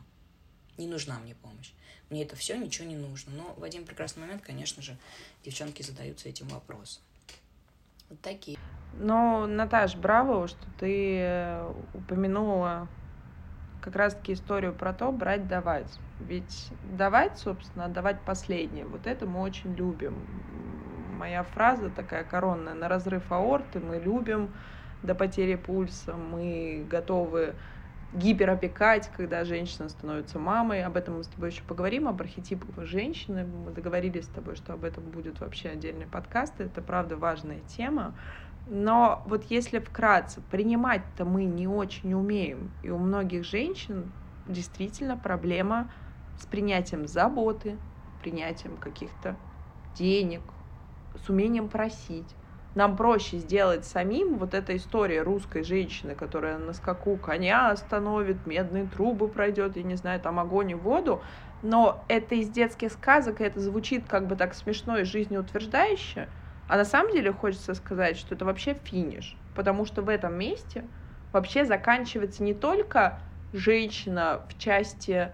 не 0.81 0.87
нужна 0.87 1.19
мне 1.19 1.35
помощь 1.35 1.71
мне 2.11 2.23
это 2.23 2.35
все 2.35 2.57
ничего 2.57 2.87
не 2.87 2.97
нужно. 2.97 3.31
Но 3.35 3.55
в 3.57 3.63
один 3.63 3.85
прекрасный 3.85 4.21
момент, 4.21 4.43
конечно 4.45 4.83
же, 4.83 4.97
девчонки 5.43 5.81
задаются 5.81 6.29
этим 6.29 6.47
вопросом. 6.49 7.01
Вот 8.09 8.19
такие. 8.21 8.59
Ну, 8.93 9.47
Наташ, 9.47 9.95
браво, 9.95 10.47
что 10.47 10.65
ты 10.77 11.19
э, 11.19 11.73
упомянула 11.93 12.89
как 13.81 13.95
раз-таки 13.95 14.33
историю 14.33 14.73
про 14.73 14.93
то, 14.93 15.11
брать, 15.11 15.47
давать. 15.47 15.87
Ведь 16.19 16.69
давать, 16.97 17.39
собственно, 17.39 17.87
давать 17.87 18.21
последнее. 18.21 18.85
Вот 18.85 19.07
это 19.07 19.25
мы 19.25 19.41
очень 19.41 19.73
любим. 19.73 20.15
Моя 21.17 21.43
фраза 21.43 21.89
такая 21.89 22.23
коронная, 22.23 22.73
на 22.73 22.89
разрыв 22.89 23.31
аорты 23.31 23.79
мы 23.79 23.97
любим 23.99 24.53
до 25.01 25.15
потери 25.15 25.55
пульса, 25.55 26.13
мы 26.13 26.85
готовы 26.89 27.55
гиперопекать, 28.13 29.09
когда 29.15 29.43
женщина 29.45 29.89
становится 29.89 30.37
мамой. 30.37 30.83
Об 30.83 30.97
этом 30.97 31.17
мы 31.17 31.23
с 31.23 31.27
тобой 31.27 31.49
еще 31.49 31.63
поговорим, 31.63 32.07
об 32.07 32.21
архетипах 32.21 32.85
женщины. 32.85 33.45
Мы 33.45 33.71
договорились 33.71 34.25
с 34.25 34.27
тобой, 34.27 34.55
что 34.55 34.73
об 34.73 34.83
этом 34.83 35.03
будет 35.05 35.39
вообще 35.39 35.69
отдельный 35.69 36.07
подкаст. 36.07 36.59
Это, 36.59 36.81
правда, 36.81 37.15
важная 37.15 37.59
тема. 37.77 38.13
Но 38.67 39.23
вот 39.25 39.45
если 39.45 39.79
вкратце, 39.79 40.41
принимать-то 40.51 41.25
мы 41.25 41.45
не 41.45 41.67
очень 41.67 42.13
умеем. 42.13 42.71
И 42.83 42.89
у 42.89 42.97
многих 42.97 43.45
женщин 43.45 44.11
действительно 44.47 45.17
проблема 45.17 45.91
с 46.39 46.45
принятием 46.45 47.07
заботы, 47.07 47.77
принятием 48.21 48.77
каких-то 48.77 49.35
денег, 49.95 50.41
с 51.15 51.29
умением 51.29 51.69
просить 51.69 52.35
нам 52.73 52.95
проще 52.95 53.37
сделать 53.37 53.85
самим 53.85 54.37
вот 54.37 54.53
эта 54.53 54.75
история 54.77 55.21
русской 55.23 55.63
женщины, 55.63 56.15
которая 56.15 56.57
на 56.57 56.73
скаку 56.73 57.17
коня 57.17 57.69
остановит, 57.71 58.45
медные 58.45 58.87
трубы 58.87 59.29
пройдет, 59.29 59.75
я 59.75 59.83
не 59.83 59.95
знаю, 59.95 60.21
там 60.21 60.39
огонь 60.39 60.71
и 60.71 60.75
воду, 60.75 61.23
но 61.61 62.05
это 62.09 62.35
из 62.35 62.49
детских 62.49 62.91
сказок, 62.91 63.41
и 63.41 63.43
это 63.43 63.59
звучит 63.59 64.07
как 64.07 64.27
бы 64.27 64.35
так 64.35 64.53
смешно 64.53 64.97
и 64.97 65.03
жизнеутверждающе, 65.03 66.31
а 66.67 66.77
на 66.77 66.85
самом 66.85 67.11
деле 67.13 67.33
хочется 67.33 67.73
сказать, 67.73 68.17
что 68.17 68.35
это 68.35 68.45
вообще 68.45 68.73
финиш, 68.73 69.43
потому 69.53 69.85
что 69.85 70.01
в 70.01 70.09
этом 70.09 70.33
месте 70.35 70.89
вообще 71.33 71.65
заканчивается 71.65 72.43
не 72.43 72.53
только 72.53 73.21
женщина 73.51 74.45
в 74.49 74.57
части 74.57 75.33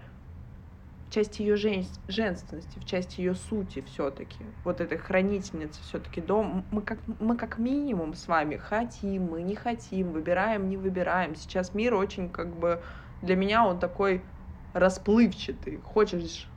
части 1.10 1.42
ее 1.42 1.56
жен... 1.56 1.84
женственности, 2.06 2.78
в 2.78 2.84
части 2.84 3.20
ее 3.20 3.34
сути 3.34 3.82
все-таки, 3.82 4.44
вот 4.64 4.80
этой 4.80 4.98
хранительницы 4.98 5.80
все-таки 5.82 6.20
дом, 6.20 6.64
мы 6.70 6.82
как, 6.82 6.98
мы 7.20 7.36
как 7.36 7.58
минимум 7.58 8.14
с 8.14 8.28
вами 8.28 8.56
хотим, 8.56 9.24
мы 9.24 9.42
не 9.42 9.54
хотим, 9.54 10.12
выбираем, 10.12 10.68
не 10.68 10.76
выбираем. 10.76 11.34
Сейчас 11.34 11.74
мир 11.74 11.94
очень 11.94 12.28
как 12.28 12.54
бы, 12.54 12.82
для 13.22 13.36
меня 13.36 13.66
он 13.66 13.78
такой 13.78 14.22
расплывчатый. 14.72 15.78
Хочешь 15.78 16.48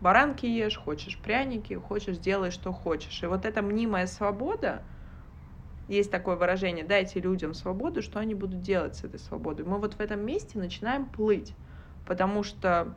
баранки 0.00 0.46
ешь, 0.46 0.76
хочешь 0.76 1.18
пряники, 1.18 1.74
хочешь 1.74 2.18
делай, 2.18 2.50
что 2.50 2.72
хочешь. 2.72 3.22
И 3.22 3.26
вот 3.26 3.44
эта 3.44 3.62
мнимая 3.62 4.06
свобода, 4.06 4.82
есть 5.88 6.10
такое 6.10 6.36
выражение, 6.36 6.84
дайте 6.84 7.20
людям 7.20 7.54
свободу, 7.54 8.02
что 8.02 8.20
они 8.20 8.34
будут 8.34 8.60
делать 8.60 8.96
с 8.96 9.04
этой 9.04 9.18
свободой. 9.18 9.64
Мы 9.64 9.78
вот 9.78 9.94
в 9.94 10.00
этом 10.00 10.20
месте 10.20 10.58
начинаем 10.58 11.06
плыть, 11.06 11.54
потому 12.06 12.42
что 12.42 12.94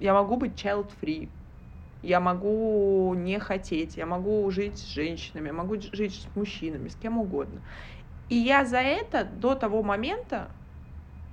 я 0.00 0.14
могу 0.14 0.36
быть 0.36 0.52
child-free, 0.52 1.28
я 2.02 2.20
могу 2.20 3.14
не 3.14 3.38
хотеть, 3.38 3.96
я 3.96 4.06
могу 4.06 4.50
жить 4.50 4.78
с 4.78 4.86
женщинами, 4.86 5.48
я 5.48 5.52
могу 5.52 5.76
жить 5.80 6.14
с 6.14 6.36
мужчинами, 6.36 6.88
с 6.88 6.96
кем 6.96 7.18
угодно. 7.18 7.60
И 8.28 8.36
я 8.36 8.64
за 8.64 8.78
это 8.78 9.24
до 9.24 9.54
того 9.54 9.82
момента, 9.82 10.50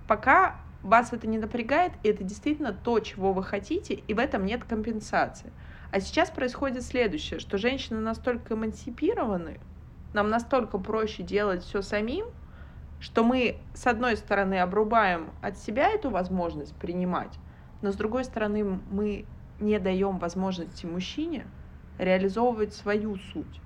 пока 0.07 0.57
вас 0.83 1.13
это 1.13 1.27
не 1.27 1.37
напрягает, 1.37 1.93
и 2.03 2.09
это 2.09 2.23
действительно 2.23 2.73
то, 2.73 2.99
чего 2.99 3.33
вы 3.33 3.43
хотите, 3.43 3.93
и 3.93 4.13
в 4.13 4.19
этом 4.19 4.45
нет 4.45 4.63
компенсации. 4.63 5.51
А 5.91 5.99
сейчас 6.01 6.29
происходит 6.29 6.83
следующее, 6.83 7.39
что 7.39 7.57
женщины 7.57 7.99
настолько 7.99 8.55
эмансипированы, 8.55 9.59
нам 10.13 10.29
настолько 10.29 10.77
проще 10.77 11.23
делать 11.23 11.63
все 11.63 11.81
самим, 11.81 12.25
что 12.99 13.23
мы, 13.23 13.57
с 13.73 13.85
одной 13.87 14.17
стороны, 14.17 14.59
обрубаем 14.59 15.29
от 15.41 15.57
себя 15.57 15.89
эту 15.89 16.09
возможность 16.09 16.75
принимать, 16.75 17.37
но 17.81 17.91
с 17.91 17.95
другой 17.95 18.23
стороны, 18.23 18.79
мы 18.91 19.25
не 19.59 19.79
даем 19.79 20.17
возможности 20.17 20.85
мужчине 20.85 21.45
реализовывать 21.97 22.73
свою 22.73 23.17
суть. 23.17 23.61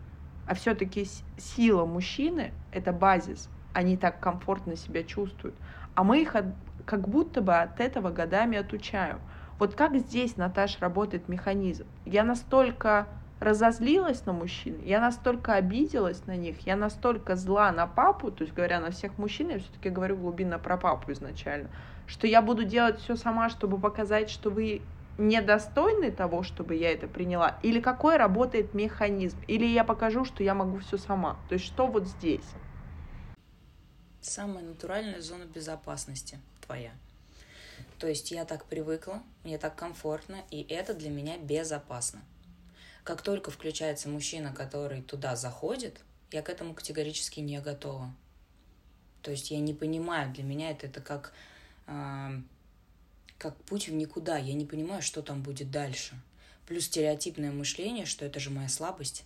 а 0.48 0.54
все-таки 0.54 1.08
сила 1.38 1.86
мужчины— 1.86 2.52
это 2.72 2.92
базис. 2.92 3.50
Они 3.74 3.96
так 3.96 4.20
комфортно 4.20 4.76
себя 4.76 5.04
чувствуют. 5.04 5.56
А 5.96 6.04
мы 6.04 6.22
их 6.22 6.36
от, 6.36 6.46
как 6.86 7.08
будто 7.08 7.42
бы 7.42 7.56
от 7.56 7.80
этого 7.80 8.10
годами 8.10 8.58
отучаем. 8.58 9.20
Вот 9.60 9.76
как 9.76 9.96
здесь, 9.96 10.38
Наташ, 10.38 10.80
работает 10.80 11.30
механизм? 11.30 11.86
Я 12.06 12.24
настолько 12.24 13.08
разозлилась 13.40 14.26
на 14.26 14.34
мужчин, 14.34 14.80
я 14.84 15.00
настолько 15.02 15.54
обиделась 15.54 16.26
на 16.28 16.36
них, 16.36 16.60
я 16.68 16.76
настолько 16.76 17.36
зла 17.36 17.72
на 17.72 17.88
папу, 17.88 18.30
то 18.30 18.44
есть 18.44 18.54
говоря 18.54 18.80
на 18.80 18.92
всех 18.92 19.18
мужчин, 19.18 19.50
я 19.50 19.60
все-таки 19.60 19.90
говорю 19.90 20.18
глубинно 20.18 20.60
про 20.60 20.78
папу 20.78 21.12
изначально, 21.12 21.70
что 22.12 22.28
я 22.28 22.42
буду 22.42 22.66
делать 22.66 23.00
все 23.00 23.16
сама, 23.16 23.50
чтобы 23.50 23.80
показать, 23.80 24.30
что 24.30 24.50
вы 24.50 24.82
недостойны 25.18 26.12
того, 26.12 26.44
чтобы 26.44 26.76
я 26.76 26.92
это 26.92 27.08
приняла, 27.08 27.58
или 27.64 27.80
какой 27.80 28.18
работает 28.18 28.74
механизм, 28.74 29.38
или 29.48 29.66
я 29.66 29.86
покажу, 29.86 30.26
что 30.26 30.44
я 30.44 30.54
могу 30.54 30.80
все 30.80 30.98
сама. 30.98 31.40
То 31.48 31.54
есть 31.54 31.66
что 31.66 31.88
вот 31.88 32.06
здесь? 32.08 32.44
Самая 34.20 34.62
натуральная 34.62 35.22
зона 35.22 35.46
безопасности 35.46 36.38
твоя. 36.66 36.92
То 37.98 38.08
есть 38.08 38.30
я 38.32 38.44
так 38.44 38.66
привыкла, 38.66 39.24
мне 39.46 39.58
так 39.58 39.78
комфортно, 39.78 40.42
и 40.50 40.64
это 40.64 40.94
для 40.94 41.10
меня 41.10 41.38
безопасно. 41.38 42.20
Как 43.06 43.22
только 43.22 43.52
включается 43.52 44.10
мужчина, 44.10 44.54
который 44.54 45.02
туда 45.02 45.38
заходит, 45.38 46.02
я 46.32 46.42
к 46.42 46.50
этому 46.50 46.74
категорически 46.74 47.40
не 47.40 47.62
готова. 47.62 48.14
То 49.22 49.32
есть 49.32 49.50
я 49.50 49.60
не 49.62 49.74
понимаю, 49.74 50.34
для 50.34 50.44
меня 50.44 50.72
это, 50.72 50.88
это 50.88 51.00
как, 51.00 51.32
как 53.38 53.56
путь 53.64 53.88
в 53.88 53.94
никуда. 53.94 54.38
Я 54.38 54.54
не 54.54 54.66
понимаю, 54.66 55.02
что 55.02 55.22
там 55.22 55.42
будет 55.42 55.72
дальше. 55.72 56.20
Плюс 56.68 56.86
стереотипное 56.86 57.52
мышление, 57.52 58.06
что 58.06 58.26
это 58.26 58.40
же 58.40 58.50
моя 58.50 58.70
слабость. 58.70 59.24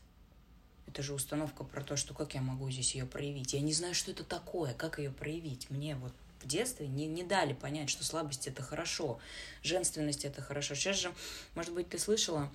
Это 0.87 1.03
же 1.03 1.13
установка 1.13 1.63
про 1.63 1.83
то, 1.83 1.97
что 1.97 2.13
как 2.13 2.33
я 2.33 2.41
могу 2.41 2.69
здесь 2.69 2.95
ее 2.95 3.05
проявить. 3.05 3.53
Я 3.53 3.61
не 3.61 3.73
знаю, 3.73 3.93
что 3.93 4.11
это 4.11 4.23
такое, 4.23 4.73
как 4.73 4.99
ее 4.99 5.11
проявить. 5.11 5.69
Мне 5.69 5.95
вот 5.95 6.13
в 6.41 6.47
детстве 6.47 6.87
не, 6.87 7.07
не 7.07 7.23
дали 7.23 7.53
понять, 7.53 7.89
что 7.89 8.05
слабость 8.05 8.47
это 8.47 8.61
хорошо, 8.61 9.19
женственность 9.63 10.25
это 10.25 10.41
хорошо. 10.41 10.75
Сейчас 10.75 10.97
же, 10.97 11.13
может 11.55 11.73
быть, 11.73 11.89
ты 11.89 11.97
слышала 11.97 12.51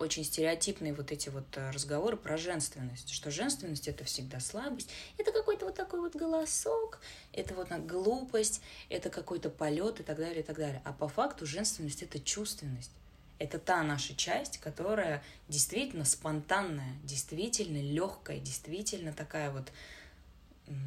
очень 0.00 0.24
стереотипные 0.24 0.94
вот 0.94 1.12
эти 1.12 1.28
вот 1.28 1.44
э, 1.56 1.70
разговоры 1.70 2.16
про 2.16 2.36
женственность, 2.36 3.10
что 3.10 3.30
женственность 3.30 3.88
это 3.88 4.04
всегда 4.04 4.40
слабость, 4.40 4.90
это 5.18 5.32
какой-то 5.32 5.66
вот 5.66 5.74
такой 5.74 6.00
вот 6.00 6.14
голосок, 6.14 7.00
это 7.32 7.54
вот 7.54 7.70
глупость, 7.86 8.60
это 8.88 9.10
какой-то 9.10 9.50
полет 9.50 10.00
и 10.00 10.02
так 10.02 10.18
далее, 10.18 10.40
и 10.40 10.42
так 10.42 10.56
далее. 10.56 10.82
А 10.84 10.92
по 10.92 11.08
факту 11.08 11.46
женственность 11.46 12.02
это 12.02 12.20
чувственность. 12.20 12.90
Это 13.38 13.58
та 13.58 13.82
наша 13.82 14.14
часть, 14.14 14.58
которая 14.58 15.22
действительно 15.48 16.04
спонтанная, 16.04 16.94
действительно 17.02 17.82
легкая, 17.82 18.38
действительно 18.38 19.12
такая 19.12 19.50
вот 19.50 19.72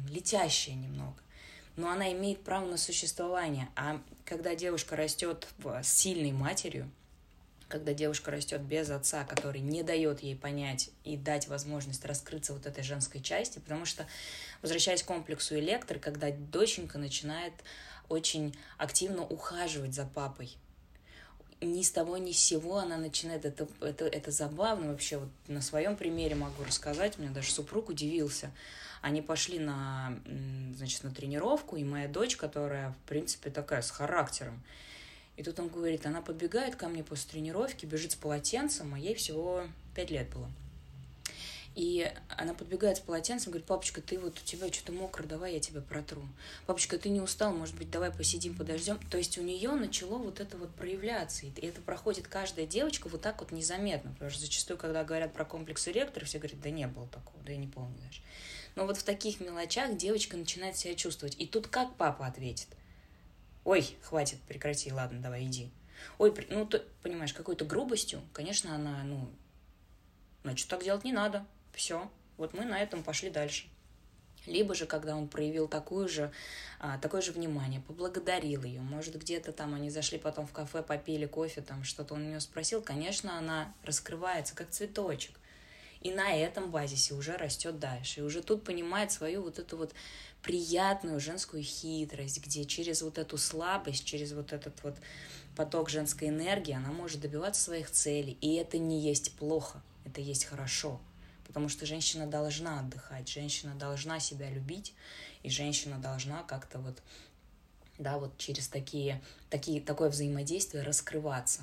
летящая 0.08 0.74
немного. 0.74 1.16
Но 1.76 1.90
она 1.90 2.10
имеет 2.12 2.42
право 2.42 2.64
на 2.64 2.78
существование. 2.78 3.68
А 3.76 4.00
когда 4.24 4.54
девушка 4.54 4.96
растет 4.96 5.46
с 5.82 5.88
сильной 5.88 6.32
матерью, 6.32 6.90
когда 7.68 7.92
девушка 7.92 8.30
растет 8.30 8.60
без 8.60 8.90
отца, 8.90 9.24
который 9.24 9.60
не 9.60 9.82
дает 9.82 10.22
ей 10.22 10.36
понять 10.36 10.90
и 11.04 11.16
дать 11.16 11.48
возможность 11.48 12.04
раскрыться 12.04 12.52
вот 12.52 12.66
этой 12.66 12.84
женской 12.84 13.20
части, 13.20 13.58
потому 13.58 13.84
что, 13.84 14.06
возвращаясь 14.62 15.02
к 15.02 15.06
комплексу 15.06 15.58
электро, 15.58 15.98
когда 15.98 16.30
доченька 16.30 16.98
начинает 16.98 17.52
очень 18.08 18.56
активно 18.78 19.22
ухаживать 19.22 19.94
за 19.94 20.04
папой, 20.04 20.56
ни 21.60 21.82
с 21.82 21.90
того 21.90 22.18
ни 22.18 22.32
с 22.32 22.38
сего 22.38 22.78
она 22.78 22.98
начинает, 22.98 23.44
это, 23.44 23.66
это, 23.80 24.04
это 24.06 24.30
забавно 24.30 24.92
вообще, 24.92 25.18
вот 25.18 25.30
на 25.48 25.62
своем 25.62 25.96
примере 25.96 26.34
могу 26.34 26.62
рассказать, 26.64 27.18
у 27.18 27.22
меня 27.22 27.32
даже 27.32 27.50
супруг 27.50 27.88
удивился, 27.88 28.50
они 29.00 29.22
пошли 29.22 29.58
на, 29.58 30.18
значит, 30.76 31.02
на 31.04 31.10
тренировку, 31.10 31.76
и 31.76 31.84
моя 31.84 32.08
дочь, 32.08 32.36
которая, 32.36 32.90
в 32.90 33.08
принципе, 33.08 33.50
такая 33.50 33.82
с 33.82 33.90
характером, 33.90 34.62
и 35.36 35.42
тут 35.42 35.58
он 35.60 35.68
говорит, 35.68 36.06
она 36.06 36.22
подбегает 36.22 36.76
ко 36.76 36.88
мне 36.88 37.04
после 37.04 37.30
тренировки, 37.32 37.84
бежит 37.84 38.12
с 38.12 38.14
полотенцем, 38.16 38.94
а 38.94 38.98
ей 38.98 39.14
всего 39.14 39.64
пять 39.94 40.10
лет 40.10 40.28
было. 40.30 40.50
И 41.74 42.10
она 42.38 42.54
подбегает 42.54 42.96
с 42.96 43.00
полотенцем, 43.00 43.52
говорит, 43.52 43.66
папочка, 43.66 44.00
ты 44.00 44.18
вот 44.18 44.38
у 44.38 44.42
тебя 44.42 44.72
что-то 44.72 44.92
мокро, 44.92 45.24
давай 45.24 45.52
я 45.52 45.60
тебя 45.60 45.82
протру. 45.82 46.22
Папочка, 46.64 46.96
ты 46.96 47.10
не 47.10 47.20
устал, 47.20 47.52
может 47.52 47.74
быть, 47.74 47.90
давай 47.90 48.10
посидим, 48.10 48.54
подождем. 48.54 48.98
То 49.10 49.18
есть 49.18 49.36
у 49.36 49.42
нее 49.42 49.72
начало 49.72 50.16
вот 50.16 50.40
это 50.40 50.56
вот 50.56 50.74
проявляться. 50.74 51.44
И 51.44 51.50
это 51.60 51.82
проходит 51.82 52.28
каждая 52.28 52.66
девочка 52.66 53.10
вот 53.10 53.20
так 53.20 53.40
вот 53.40 53.52
незаметно. 53.52 54.12
Потому 54.12 54.30
что 54.30 54.40
зачастую, 54.40 54.78
когда 54.78 55.04
говорят 55.04 55.34
про 55.34 55.44
комплекс 55.44 55.86
эректора, 55.86 56.24
все 56.24 56.38
говорят, 56.38 56.62
да 56.62 56.70
не 56.70 56.86
было 56.86 57.08
такого, 57.08 57.44
да 57.44 57.52
я 57.52 57.58
не 57.58 57.68
помню 57.68 57.94
даже. 58.06 58.22
Но 58.74 58.86
вот 58.86 58.96
в 58.96 59.02
таких 59.02 59.40
мелочах 59.40 59.98
девочка 59.98 60.38
начинает 60.38 60.78
себя 60.78 60.94
чувствовать. 60.94 61.36
И 61.38 61.46
тут 61.46 61.66
как 61.66 61.94
папа 61.96 62.26
ответит– 62.26 62.68
ой, 63.66 63.96
хватит, 64.00 64.40
прекрати, 64.42 64.92
ладно, 64.92 65.20
давай, 65.20 65.44
иди. 65.44 65.70
Ой, 66.18 66.32
ну, 66.48 66.64
ты 66.66 66.82
понимаешь, 67.02 67.34
какой-то 67.34 67.64
грубостью, 67.64 68.22
конечно, 68.32 68.74
она, 68.74 69.02
ну, 69.02 69.28
значит, 70.44 70.68
так 70.68 70.84
делать 70.84 71.04
не 71.04 71.12
надо. 71.12 71.44
Все, 71.74 72.10
вот 72.36 72.54
мы 72.54 72.64
на 72.64 72.78
этом 72.78 73.02
пошли 73.02 73.28
дальше. 73.28 73.66
Либо 74.46 74.76
же, 74.76 74.86
когда 74.86 75.16
он 75.16 75.26
проявил 75.26 75.66
такую 75.66 76.08
же, 76.08 76.30
а, 76.78 76.98
такое 76.98 77.20
же 77.20 77.32
внимание, 77.32 77.80
поблагодарил 77.80 78.62
ее, 78.62 78.80
может, 78.80 79.18
где-то 79.18 79.52
там 79.52 79.74
они 79.74 79.90
зашли 79.90 80.18
потом 80.18 80.46
в 80.46 80.52
кафе, 80.52 80.84
попили 80.84 81.26
кофе, 81.26 81.60
там 81.60 81.82
что-то 81.82 82.14
он 82.14 82.22
у 82.22 82.28
нее 82.28 82.40
спросил, 82.40 82.80
конечно, 82.80 83.36
она 83.36 83.74
раскрывается, 83.82 84.54
как 84.54 84.70
цветочек. 84.70 85.40
И 86.06 86.12
на 86.12 86.32
этом 86.32 86.70
базисе 86.70 87.14
уже 87.14 87.36
растет 87.36 87.80
дальше. 87.80 88.20
И 88.20 88.22
уже 88.22 88.40
тут 88.40 88.62
понимает 88.62 89.10
свою 89.10 89.42
вот 89.42 89.58
эту 89.58 89.76
вот 89.76 89.92
приятную 90.40 91.18
женскую 91.18 91.64
хитрость, 91.64 92.40
где 92.46 92.64
через 92.64 93.02
вот 93.02 93.18
эту 93.18 93.36
слабость, 93.36 94.04
через 94.04 94.32
вот 94.32 94.52
этот 94.52 94.80
вот 94.84 94.94
поток 95.56 95.90
женской 95.90 96.28
энергии 96.28 96.72
она 96.72 96.92
может 96.92 97.20
добиваться 97.20 97.60
своих 97.60 97.90
целей. 97.90 98.38
И 98.40 98.54
это 98.54 98.78
не 98.78 99.00
есть 99.00 99.32
плохо, 99.32 99.82
это 100.04 100.20
есть 100.20 100.44
хорошо. 100.44 101.00
Потому 101.44 101.68
что 101.68 101.86
женщина 101.86 102.28
должна 102.28 102.78
отдыхать, 102.78 103.28
женщина 103.28 103.74
должна 103.74 104.20
себя 104.20 104.48
любить, 104.48 104.94
и 105.42 105.50
женщина 105.50 105.98
должна 105.98 106.44
как-то 106.44 106.78
вот, 106.78 107.02
да, 107.98 108.18
вот 108.18 108.38
через 108.38 108.68
такие, 108.68 109.20
такие, 109.50 109.80
такое 109.80 110.10
взаимодействие 110.10 110.84
раскрываться. 110.84 111.62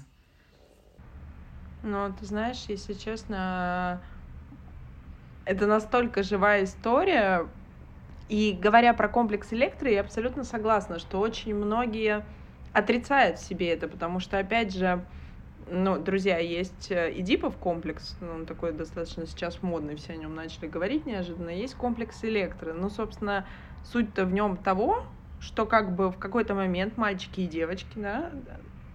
Ну, 1.82 2.14
ты 2.20 2.26
знаешь, 2.26 2.66
если 2.68 2.94
честно, 2.94 4.02
это 5.46 5.68
настолько 5.68 6.24
живая 6.24 6.64
история, 6.64 7.48
и 8.30 8.58
говоря 8.60 8.94
про 8.94 9.10
комплекс 9.10 9.52
электро, 9.54 9.90
я 9.90 10.02
абсолютно 10.02 10.44
согласна, 10.44 11.00
что 11.00 11.20
очень 11.20 11.54
многие 11.54 12.26
отрицают 12.72 13.38
в 13.38 13.46
себе 13.46 13.70
это, 13.70 13.88
потому 13.88 14.20
что, 14.20 14.40
опять 14.40 14.74
же, 14.74 15.06
ну, 15.68 15.98
друзья, 15.98 16.40
есть 16.40 16.92
Эдипов 16.92 17.58
комплекс, 17.58 18.18
ну, 18.20 18.34
он 18.34 18.46
такой 18.46 18.72
достаточно 18.72 19.26
сейчас 19.26 19.62
модный, 19.62 19.96
все 19.96 20.14
о 20.14 20.18
нем 20.18 20.36
начали 20.36 20.68
говорить 20.68 21.06
неожиданно, 21.06 21.50
есть 21.50 21.76
комплекс 21.76 22.24
электро. 22.24 22.74
Ну, 22.74 22.90
собственно, 22.90 23.46
суть-то 23.84 24.26
в 24.26 24.34
нем 24.34 24.58
того, 24.58 25.06
что 25.40 25.66
как 25.66 25.96
бы 25.96 26.10
в 26.10 26.18
какой-то 26.18 26.56
момент 26.56 26.98
мальчики 26.98 27.42
и 27.42 27.48
девочки, 27.48 28.00
да, 28.00 28.32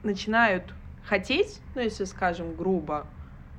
начинают 0.02 0.74
хотеть, 1.04 1.62
ну, 1.74 1.80
если 1.82 2.04
скажем 2.04 2.54
грубо, 2.54 3.06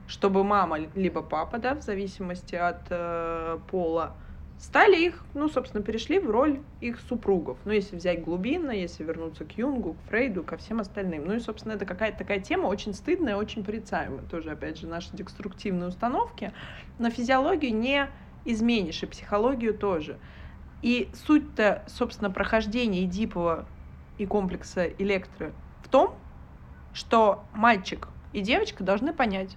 чтобы 0.10 0.44
мама 0.44 0.80
либо 0.96 1.22
папа, 1.22 1.60
да, 1.60 1.76
в 1.76 1.84
зависимости 1.84 2.56
от 2.56 2.82
э, 2.90 3.60
пола, 3.70 4.16
стали 4.58 4.98
их, 5.06 5.24
ну, 5.36 5.48
собственно, 5.48 5.84
перешли 5.84 6.18
в 6.20 6.30
роль 6.32 6.62
их 6.82 7.00
супругов. 7.00 7.60
Ну, 7.64 7.72
если 7.72 7.96
взять 7.96 8.24
глубинно, 8.24 8.72
если 8.72 9.04
вернуться 9.04 9.46
к 9.46 9.56
Юнгу, 9.56 9.94
к 9.94 10.10
Фрейду, 10.10 10.44
ко 10.44 10.58
всем 10.58 10.80
остальным. 10.80 11.26
Ну 11.26 11.36
и, 11.36 11.40
собственно, 11.40 11.74
это 11.74 11.86
какая-то 11.86 12.18
такая 12.18 12.40
тема 12.40 12.66
очень 12.66 12.96
стыдная, 12.96 13.36
очень 13.36 13.64
порицаемая. 13.64 14.24
Тоже, 14.24 14.50
опять 14.50 14.80
же, 14.80 14.88
наши 14.88 15.16
декструктивные 15.16 15.90
установки. 15.90 16.54
Но 16.98 17.12
физиологию 17.12 17.76
не 17.76 18.10
изменишь, 18.46 19.04
и 19.04 19.06
психологию 19.06 19.76
тоже. 19.76 20.18
И 20.82 21.12
суть-то, 21.14 21.84
собственно, 21.86 22.32
прохождения 22.32 23.06
Эдипова 23.06 23.68
и 24.18 24.26
комплекса 24.26 24.88
Электро 24.88 25.52
в 25.84 25.88
том, 25.88 26.16
что 26.94 27.44
мальчик 27.54 28.08
и 28.34 28.42
девочка 28.42 28.84
должны 28.84 29.14
понять, 29.14 29.56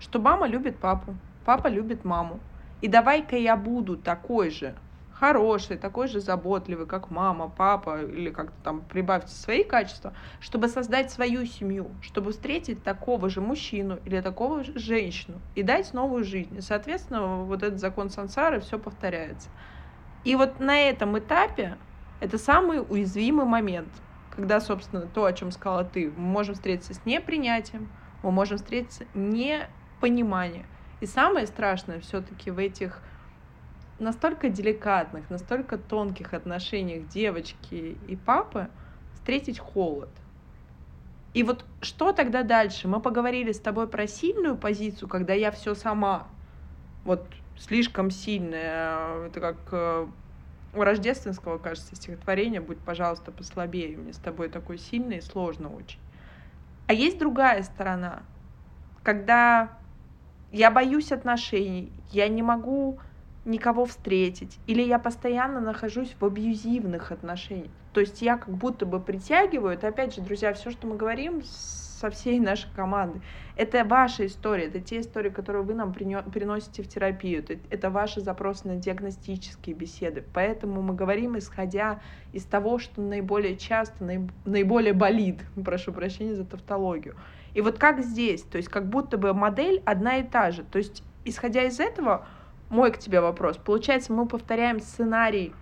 что 0.00 0.18
мама 0.18 0.46
любит 0.46 0.78
папу, 0.78 1.14
папа 1.44 1.68
любит 1.68 2.04
маму, 2.04 2.40
и 2.80 2.88
давай-ка 2.88 3.36
я 3.36 3.56
буду 3.56 3.96
такой 3.96 4.50
же 4.50 4.74
хороший, 5.18 5.76
такой 5.76 6.06
же 6.06 6.20
заботливый, 6.20 6.86
как 6.86 7.10
мама, 7.10 7.48
папа, 7.48 8.02
или 8.02 8.30
как-то 8.30 8.54
там 8.62 8.82
прибавьте 8.82 9.32
свои 9.32 9.64
качества, 9.64 10.12
чтобы 10.38 10.68
создать 10.68 11.10
свою 11.10 11.44
семью, 11.44 11.90
чтобы 12.02 12.30
встретить 12.30 12.84
такого 12.84 13.28
же 13.28 13.40
мужчину 13.40 13.98
или 14.04 14.20
такого 14.20 14.62
же 14.62 14.78
женщину 14.78 15.40
и 15.56 15.62
дать 15.62 15.92
новую 15.92 16.22
жизнь. 16.22 16.60
Соответственно, 16.60 17.38
вот 17.44 17.62
этот 17.64 17.80
закон 17.80 18.10
сансары, 18.10 18.60
все 18.60 18.78
повторяется. 18.78 19.48
И 20.22 20.36
вот 20.36 20.60
на 20.60 20.78
этом 20.78 21.18
этапе 21.18 21.78
это 22.20 22.38
самый 22.38 22.80
уязвимый 22.80 23.46
момент, 23.46 23.88
когда, 24.30 24.60
собственно, 24.60 25.02
то, 25.02 25.24
о 25.24 25.32
чем 25.32 25.50
сказала 25.50 25.84
ты, 25.84 26.12
мы 26.16 26.22
можем 26.22 26.54
встретиться 26.54 26.94
с 26.94 27.04
непринятием, 27.04 27.88
мы 28.22 28.30
можем 28.30 28.58
встретиться 28.58 29.04
непониманием. 29.98 30.66
И 31.00 31.06
самое 31.06 31.46
страшное 31.46 32.00
все-таки 32.00 32.50
в 32.50 32.58
этих 32.58 33.00
настолько 33.98 34.48
деликатных, 34.48 35.28
настолько 35.30 35.76
тонких 35.78 36.34
отношениях 36.34 37.08
девочки 37.08 37.96
и 38.06 38.16
папы 38.16 38.68
встретить 39.14 39.58
холод. 39.58 40.10
И 41.34 41.42
вот 41.42 41.64
что 41.80 42.12
тогда 42.12 42.42
дальше? 42.42 42.88
Мы 42.88 43.00
поговорили 43.00 43.52
с 43.52 43.60
тобой 43.60 43.88
про 43.88 44.06
сильную 44.06 44.56
позицию, 44.56 45.08
когда 45.08 45.34
я 45.34 45.50
все 45.50 45.74
сама. 45.74 46.26
Вот 47.04 47.26
слишком 47.58 48.10
сильная. 48.10 49.26
Это 49.26 49.40
как 49.40 49.56
э, 49.72 50.06
у 50.74 50.82
рождественского, 50.82 51.58
кажется, 51.58 51.94
стихотворения 51.94 52.60
«Будь, 52.60 52.78
пожалуйста, 52.78 53.30
послабее». 53.30 53.96
Мне 53.96 54.12
с 54.12 54.18
тобой 54.18 54.48
такой 54.48 54.78
сильный 54.78 55.18
и 55.18 55.20
сложно 55.20 55.72
очень. 55.74 56.00
А 56.86 56.92
есть 56.92 57.18
другая 57.18 57.62
сторона, 57.62 58.22
когда 59.02 59.77
я 60.52 60.70
боюсь 60.70 61.12
отношений, 61.12 61.92
я 62.10 62.28
не 62.28 62.42
могу 62.42 62.98
никого 63.44 63.86
встретить, 63.86 64.58
или 64.66 64.82
я 64.82 64.98
постоянно 64.98 65.60
нахожусь 65.60 66.14
в 66.18 66.24
абьюзивных 66.24 67.12
отношениях. 67.12 67.70
То 67.92 68.00
есть 68.00 68.22
я 68.22 68.36
как 68.36 68.50
будто 68.50 68.86
бы 68.86 69.00
притягиваю, 69.00 69.74
это 69.74 69.88
опять 69.88 70.14
же, 70.14 70.20
друзья, 70.20 70.52
все, 70.52 70.70
что 70.70 70.86
мы 70.86 70.96
говорим 70.96 71.42
со 71.42 72.10
всей 72.10 72.38
нашей 72.38 72.68
команды, 72.76 73.20
это 73.56 73.84
ваша 73.84 74.26
история, 74.26 74.66
это 74.66 74.80
те 74.80 75.00
истории, 75.00 75.30
которые 75.30 75.64
вы 75.64 75.74
нам 75.74 75.92
приносите 75.92 76.82
в 76.82 76.88
терапию, 76.88 77.44
это, 77.70 77.90
ваши 77.90 78.20
запросы 78.20 78.68
на 78.68 78.76
диагностические 78.76 79.74
беседы. 79.74 80.22
Поэтому 80.32 80.80
мы 80.82 80.94
говорим, 80.94 81.36
исходя 81.38 82.00
из 82.32 82.44
того, 82.44 82.78
что 82.78 83.00
наиболее 83.00 83.56
часто, 83.56 84.28
наиболее 84.44 84.92
болит, 84.92 85.40
прошу 85.64 85.92
прощения 85.92 86.34
за 86.34 86.44
тавтологию. 86.44 87.16
И 87.58 87.60
вот 87.60 87.76
как 87.76 88.04
здесь, 88.04 88.42
то 88.42 88.56
есть 88.56 88.68
как 88.68 88.88
будто 88.88 89.18
бы 89.18 89.34
модель 89.34 89.82
одна 89.84 90.18
и 90.18 90.22
та 90.22 90.52
же. 90.52 90.62
То 90.62 90.78
есть 90.78 91.02
исходя 91.24 91.64
из 91.64 91.80
этого, 91.80 92.24
мой 92.70 92.92
к 92.92 92.98
тебе 92.98 93.20
вопрос. 93.20 93.56
Получается, 93.56 94.12
мы 94.12 94.28
повторяем 94.28 94.78
сценарий 94.78 95.52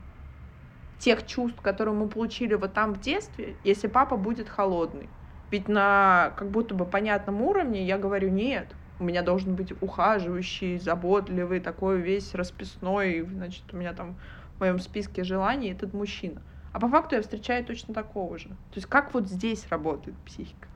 тех 0.99 1.25
чувств, 1.25 1.59
которые 1.63 1.95
мы 1.95 2.07
получили 2.07 2.53
вот 2.53 2.75
там 2.75 2.93
в 2.93 3.01
детстве, 3.01 3.57
если 3.65 3.87
папа 3.87 4.19
будет 4.19 4.47
холодный. 4.47 5.09
Ведь 5.51 5.69
на 5.69 6.35
как 6.37 6.51
будто 6.51 6.75
бы 6.75 6.85
понятном 6.85 7.41
уровне 7.41 7.87
я 7.87 7.97
говорю, 7.97 8.29
нет, 8.29 8.75
у 9.01 9.05
меня 9.05 9.23
должен 9.23 9.55
быть 9.55 9.73
ухаживающий, 9.81 10.79
заботливый, 10.79 11.61
такой 11.61 12.03
весь 12.03 12.35
расписной, 12.35 13.23
значит, 13.23 13.65
у 13.73 13.77
меня 13.79 13.95
там 13.95 14.17
в 14.57 14.61
моем 14.61 14.81
списке 14.81 15.25
желаний 15.25 15.73
этот 15.73 15.95
мужчина. 15.95 16.43
А 16.75 16.79
по 16.79 16.89
факту 16.89 17.15
я 17.15 17.23
встречаю 17.23 17.65
точно 17.65 17.95
такого 17.95 18.37
же. 18.37 18.49
То 18.49 18.75
есть 18.75 18.87
как 18.87 19.15
вот 19.15 19.29
здесь 19.29 19.67
работает 19.71 20.15
психика? 20.27 20.69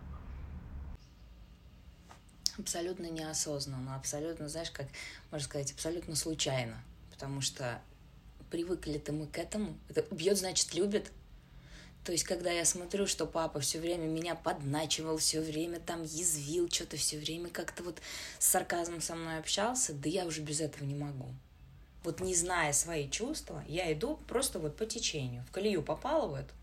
Абсолютно 2.61 3.07
неосознанно, 3.07 3.96
абсолютно, 3.96 4.49
знаешь, 4.49 4.70
как 4.70 4.87
можно 5.31 5.46
сказать, 5.46 5.73
абсолютно 5.73 6.14
случайно, 6.14 6.83
потому 7.11 7.40
что 7.40 7.81
привыкли-то 8.51 9.12
мы 9.12 9.27
к 9.27 9.38
этому. 9.38 9.77
Это 9.88 10.03
бьет, 10.14 10.38
значит, 10.38 10.75
любит. 10.75 11.11
То 12.05 12.12
есть, 12.12 12.25
когда 12.25 12.51
я 12.51 12.64
смотрю, 12.64 13.07
что 13.07 13.27
папа 13.27 13.61
все 13.61 13.79
время 13.79 14.07
меня 14.07 14.35
подначивал, 14.35 15.18
все 15.18 15.40
время 15.40 15.81
там 15.81 16.03
язвил, 16.03 16.70
что-то 16.70 16.96
все 16.96 17.18
время 17.18 17.51
как-то 17.51 17.83
вот 17.83 18.01
с 18.38 18.46
сарказмом 18.46 19.01
со 19.01 19.14
мной 19.14 19.38
общался, 19.38 19.92
да 19.92 20.09
я 20.09 20.25
уже 20.25 20.40
без 20.40 20.61
этого 20.61 20.85
не 20.85 20.94
могу. 20.94 21.29
Вот 22.03 22.20
не 22.20 22.35
зная 22.35 22.73
свои 22.73 23.11
чувства, 23.11 23.62
я 23.68 23.92
иду 23.92 24.18
просто 24.27 24.59
вот 24.59 24.77
по 24.77 24.87
течению. 24.87 25.44
В 25.44 25.51
колею 25.51 25.83
попала 25.83 26.27
в 26.27 26.35
эту, 26.35 26.55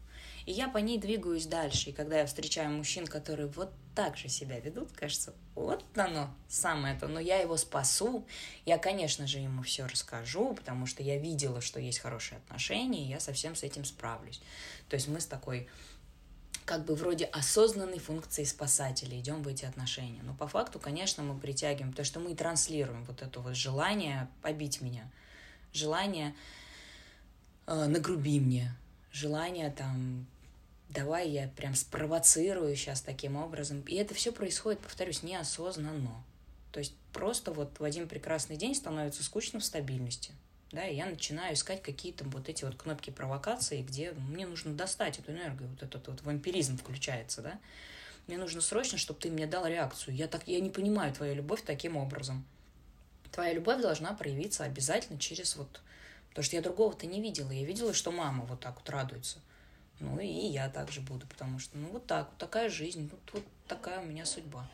и 0.48 0.52
я 0.52 0.68
по 0.68 0.80
ней 0.80 0.98
двигаюсь 0.98 1.46
дальше. 1.46 1.92
И 1.92 1.94
когда 1.94 2.20
я 2.20 2.26
встречаю 2.26 2.72
мужчин, 2.72 3.06
которые 3.06 3.48
вот 3.48 3.72
так 3.94 4.18
же 4.18 4.30
себя 4.30 4.60
ведут, 4.60 4.92
кажется, 4.94 5.36
вот 5.58 5.84
оно 5.96 6.30
самое 6.48 6.98
то. 6.98 7.08
Но 7.08 7.20
я 7.20 7.38
его 7.38 7.58
спасу. 7.58 8.26
Я, 8.66 8.78
конечно 8.78 9.26
же, 9.26 9.40
ему 9.40 9.64
все 9.64 9.86
расскажу, 9.88 10.54
потому 10.54 10.86
что 10.86 11.02
я 11.02 11.18
видела, 11.18 11.62
что 11.62 11.80
есть 11.80 12.00
хорошие 12.00 12.38
отношения, 12.38 13.06
и 13.06 13.10
я 13.10 13.20
совсем 13.20 13.56
с 13.56 13.64
этим 13.64 13.84
справлюсь. 13.84 14.40
То 14.88 14.96
есть 14.96 15.08
мы 15.08 15.20
с 15.20 15.26
такой 15.26 15.68
как 16.66 16.86
бы 16.86 16.96
вроде 16.96 17.26
осознанной 17.26 17.98
функции 17.98 18.44
спасателя 18.44 19.18
идем 19.18 19.42
в 19.42 19.48
эти 19.48 19.66
отношения. 19.66 20.22
Но 20.24 20.34
по 20.34 20.48
факту, 20.48 20.80
конечно, 20.80 21.24
мы 21.24 21.40
притягиваем, 21.40 21.94
то, 21.94 22.04
что 22.04 22.20
мы 22.20 22.36
транслируем 22.36 23.04
вот 23.06 23.22
это 23.22 23.40
вот 23.40 23.56
желание 23.56 24.28
побить 24.42 24.82
меня, 24.82 25.10
желание 25.74 26.36
э, 27.66 27.86
нагруби 27.86 28.40
мне, 28.40 28.76
желание 29.12 29.72
там 29.72 30.28
давай 30.90 31.30
я 31.30 31.48
прям 31.50 31.76
спровоцирую 31.76 32.76
сейчас 32.76 33.02
таким 33.02 33.36
образом. 33.36 33.82
И 33.82 33.96
это 33.96 34.14
все 34.14 34.32
происходит, 34.32 34.80
повторюсь, 34.80 35.24
неосознанно. 35.24 36.24
То 36.72 36.80
есть 36.80 36.94
просто 37.14 37.52
вот 37.52 37.80
в 37.80 37.84
один 37.84 38.08
прекрасный 38.08 38.58
день 38.58 38.76
становится 38.76 39.24
скучно 39.24 39.60
в 39.60 39.66
стабильности. 39.66 40.32
Да, 40.72 40.86
и 40.86 40.96
я 40.96 41.06
начинаю 41.06 41.54
искать 41.54 41.82
какие-то 41.82 42.26
вот 42.26 42.50
эти 42.50 42.66
вот 42.66 42.76
кнопки 42.76 43.10
провокации, 43.10 43.82
где 43.82 44.12
мне 44.12 44.46
нужно 44.46 44.74
достать 44.74 45.18
эту 45.18 45.32
энергию, 45.32 45.70
вот 45.70 45.82
этот 45.82 46.08
вот 46.08 46.22
вампиризм 46.24 46.78
включается, 46.78 47.42
да. 47.42 47.60
Мне 48.28 48.38
нужно 48.38 48.60
срочно, 48.60 48.98
чтобы 48.98 49.22
ты 49.22 49.32
мне 49.32 49.48
дал 49.48 49.66
реакцию. 49.66 50.14
Я, 50.14 50.28
так, 50.28 50.46
я 50.46 50.60
не 50.60 50.70
понимаю 50.70 51.14
твою 51.14 51.36
любовь 51.36 51.62
таким 51.66 51.96
образом. 51.96 52.46
Твоя 53.32 53.54
любовь 53.54 53.82
должна 53.82 54.14
проявиться 54.14 54.66
обязательно 54.66 55.18
через 55.18 55.56
вот... 55.56 55.80
Потому 56.30 56.44
что 56.44 56.58
я 56.58 56.62
другого-то 56.62 57.08
не 57.08 57.22
видела. 57.22 57.52
Я 57.52 57.66
видела, 57.66 57.94
что 57.94 58.12
мама 58.12 58.44
вот 58.44 58.60
так 58.60 58.76
вот 58.76 58.90
радуется. 58.90 59.40
Ну 60.00 60.20
и 60.20 60.28
я 60.28 60.70
также 60.70 61.02
буду, 61.02 61.26
потому 61.28 61.60
что, 61.60 61.78
ну 61.78 61.88
вот 61.90 62.06
так, 62.06 62.28
вот 62.30 62.38
такая 62.38 62.70
жизнь, 62.70 63.10
вот, 63.12 63.34
вот 63.34 63.44
такая 63.68 64.00
у 64.00 64.06
меня 64.06 64.26
судьба. 64.26 64.70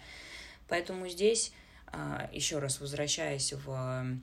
Поэтому 0.67 1.07
здесь, 1.07 1.53
а, 1.87 2.29
еще 2.33 2.59
раз 2.59 2.79
возвращаясь 2.79 3.53
в... 3.53 4.19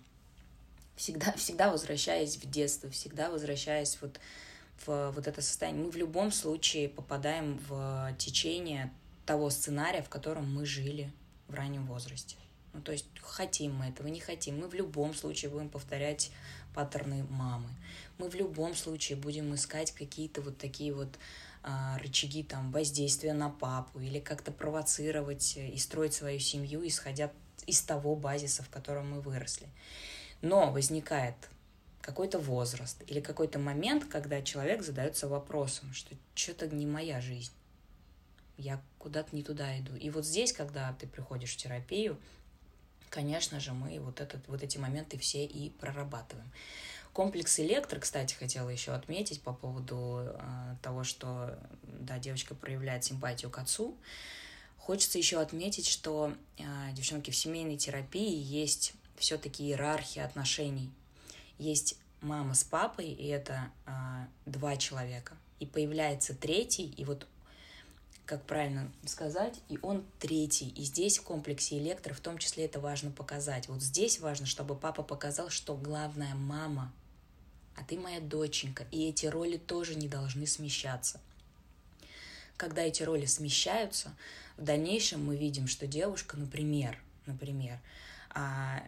Всегда, 0.96 1.32
всегда 1.32 1.70
возвращаясь 1.70 2.36
в 2.36 2.50
детство, 2.50 2.90
всегда 2.90 3.30
возвращаясь 3.30 3.98
вот 4.02 4.20
в 4.84 5.10
вот 5.12 5.26
это 5.26 5.40
состояние, 5.40 5.84
мы 5.84 5.90
в 5.90 5.96
любом 5.96 6.30
случае 6.30 6.88
попадаем 6.88 7.58
в 7.68 8.14
течение 8.18 8.92
того 9.24 9.48
сценария, 9.50 10.02
в 10.02 10.08
котором 10.08 10.52
мы 10.52 10.66
жили 10.66 11.10
в 11.48 11.54
раннем 11.54 11.86
возрасте. 11.86 12.36
Ну, 12.72 12.82
то 12.82 12.92
есть 12.92 13.06
хотим 13.20 13.74
мы 13.74 13.86
этого, 13.86 14.08
не 14.08 14.20
хотим, 14.20 14.60
мы 14.60 14.68
в 14.68 14.74
любом 14.74 15.14
случае 15.14 15.50
будем 15.50 15.68
повторять 15.68 16.30
паттерны 16.74 17.24
мамы. 17.30 17.68
Мы 18.18 18.28
в 18.28 18.35
любом 18.35 18.74
случае 18.74 19.16
будем 19.16 19.54
искать 19.54 19.92
какие-то 19.92 20.42
вот 20.42 20.59
такие 20.59 20.92
вот 20.92 21.18
а, 21.62 21.98
рычаги 21.98 22.42
там 22.42 22.72
воздействия 22.72 23.35
на 23.35 23.50
папу 23.50 24.00
или 24.00 24.18
как-то 24.18 24.52
провоцировать 24.52 25.56
и 25.56 25.76
строить 25.78 26.14
свою 26.14 26.38
семью, 26.38 26.87
исходя 26.87 27.30
из 27.66 27.83
того 27.83 28.16
базиса, 28.16 28.62
в 28.62 28.70
котором 28.70 29.11
мы 29.11 29.20
выросли. 29.20 29.68
Но 30.42 30.70
возникает 30.70 31.35
какой-то 32.00 32.38
возраст 32.38 33.02
или 33.06 33.20
какой-то 33.20 33.59
момент, 33.59 34.06
когда 34.06 34.40
человек 34.42 34.83
задается 34.83 35.28
вопросом, 35.28 35.92
что 35.92 36.14
что-то 36.35 36.66
не 36.68 36.87
моя 36.87 37.20
жизнь, 37.20 37.52
я 38.56 38.80
куда-то 38.98 39.35
не 39.37 39.42
туда 39.42 39.78
иду. 39.78 39.94
И 39.96 40.11
вот 40.11 40.24
здесь, 40.24 40.52
когда 40.52 40.92
ты 40.94 41.06
приходишь 41.06 41.52
в 41.52 41.56
терапию, 41.56 42.18
конечно 43.11 43.61
же, 43.61 43.73
мы 43.73 44.01
вот, 44.01 44.20
этот, 44.20 44.46
вот 44.49 44.62
эти 44.62 44.79
моменты 44.79 45.18
все 45.18 45.44
и 45.44 45.70
прорабатываем. 45.70 46.51
Комплекс 47.12 47.59
электро, 47.59 47.99
кстати, 47.99 48.35
хотела 48.35 48.70
еще 48.70 48.92
отметить 48.92 49.42
по 49.42 49.53
поводу 49.53 50.20
э, 50.23 50.77
того, 50.81 51.03
что 51.03 51.59
да, 51.83 52.18
девочка 52.18 52.55
проявляет 52.55 53.05
симпатию 53.05 53.51
к 53.51 53.59
отцу. 53.59 53.96
Хочется 54.79 55.18
еще 55.18 55.40
отметить, 55.40 55.88
что, 55.88 56.33
э, 56.57 56.62
девчонки, 56.92 57.33
в 57.33 57.37
семейной 57.37 57.77
терапии 57.77 58.40
есть 58.40 58.94
все-таки 59.18 59.64
иерархия 59.64 60.25
отношений. 60.25 60.90
Есть 61.59 61.99
мама 62.20 62.55
с 62.55 62.62
папой, 62.62 63.09
и 63.09 63.27
это 63.27 63.70
э, 63.87 63.90
два 64.46 64.77
человека. 64.77 65.37
И 65.59 65.66
появляется 65.66 66.33
третий, 66.35 66.87
и 66.96 67.05
вот 67.05 67.27
как 68.30 68.44
правильно 68.44 68.88
сказать, 69.06 69.60
и 69.68 69.76
он 69.82 70.04
третий. 70.20 70.68
И 70.68 70.84
здесь 70.84 71.18
в 71.18 71.24
комплексе 71.24 71.78
электро 71.78 72.14
в 72.14 72.20
том 72.20 72.38
числе 72.38 72.66
это 72.66 72.78
важно 72.78 73.10
показать. 73.10 73.66
Вот 73.66 73.82
здесь 73.82 74.20
важно, 74.20 74.46
чтобы 74.46 74.76
папа 74.76 75.02
показал, 75.02 75.50
что 75.50 75.74
главная 75.74 76.36
мама, 76.36 76.92
а 77.74 77.82
ты 77.82 77.98
моя 77.98 78.20
доченька, 78.20 78.86
и 78.92 79.08
эти 79.08 79.26
роли 79.26 79.56
тоже 79.56 79.96
не 79.96 80.06
должны 80.06 80.46
смещаться. 80.46 81.20
Когда 82.56 82.82
эти 82.82 83.02
роли 83.02 83.26
смещаются, 83.26 84.14
в 84.56 84.62
дальнейшем 84.62 85.24
мы 85.26 85.36
видим, 85.36 85.66
что 85.66 85.88
девушка, 85.88 86.36
например, 86.36 87.02
например, 87.26 87.80
а, 88.32 88.80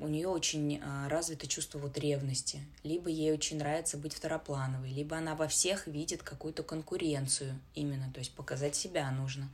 у 0.00 0.08
нее 0.08 0.28
очень 0.28 0.80
а, 0.82 1.08
развито 1.08 1.46
чувство 1.46 1.78
вот 1.78 1.98
ревности, 1.98 2.60
либо 2.82 3.10
ей 3.10 3.32
очень 3.32 3.58
нравится 3.58 3.96
быть 3.96 4.14
второплановой, 4.14 4.90
либо 4.90 5.16
она 5.16 5.34
во 5.34 5.46
всех 5.46 5.86
видит 5.86 6.22
какую-то 6.22 6.62
конкуренцию 6.62 7.58
именно, 7.74 8.10
то 8.12 8.18
есть 8.18 8.32
показать 8.32 8.74
себя 8.74 9.10
нужно. 9.10 9.50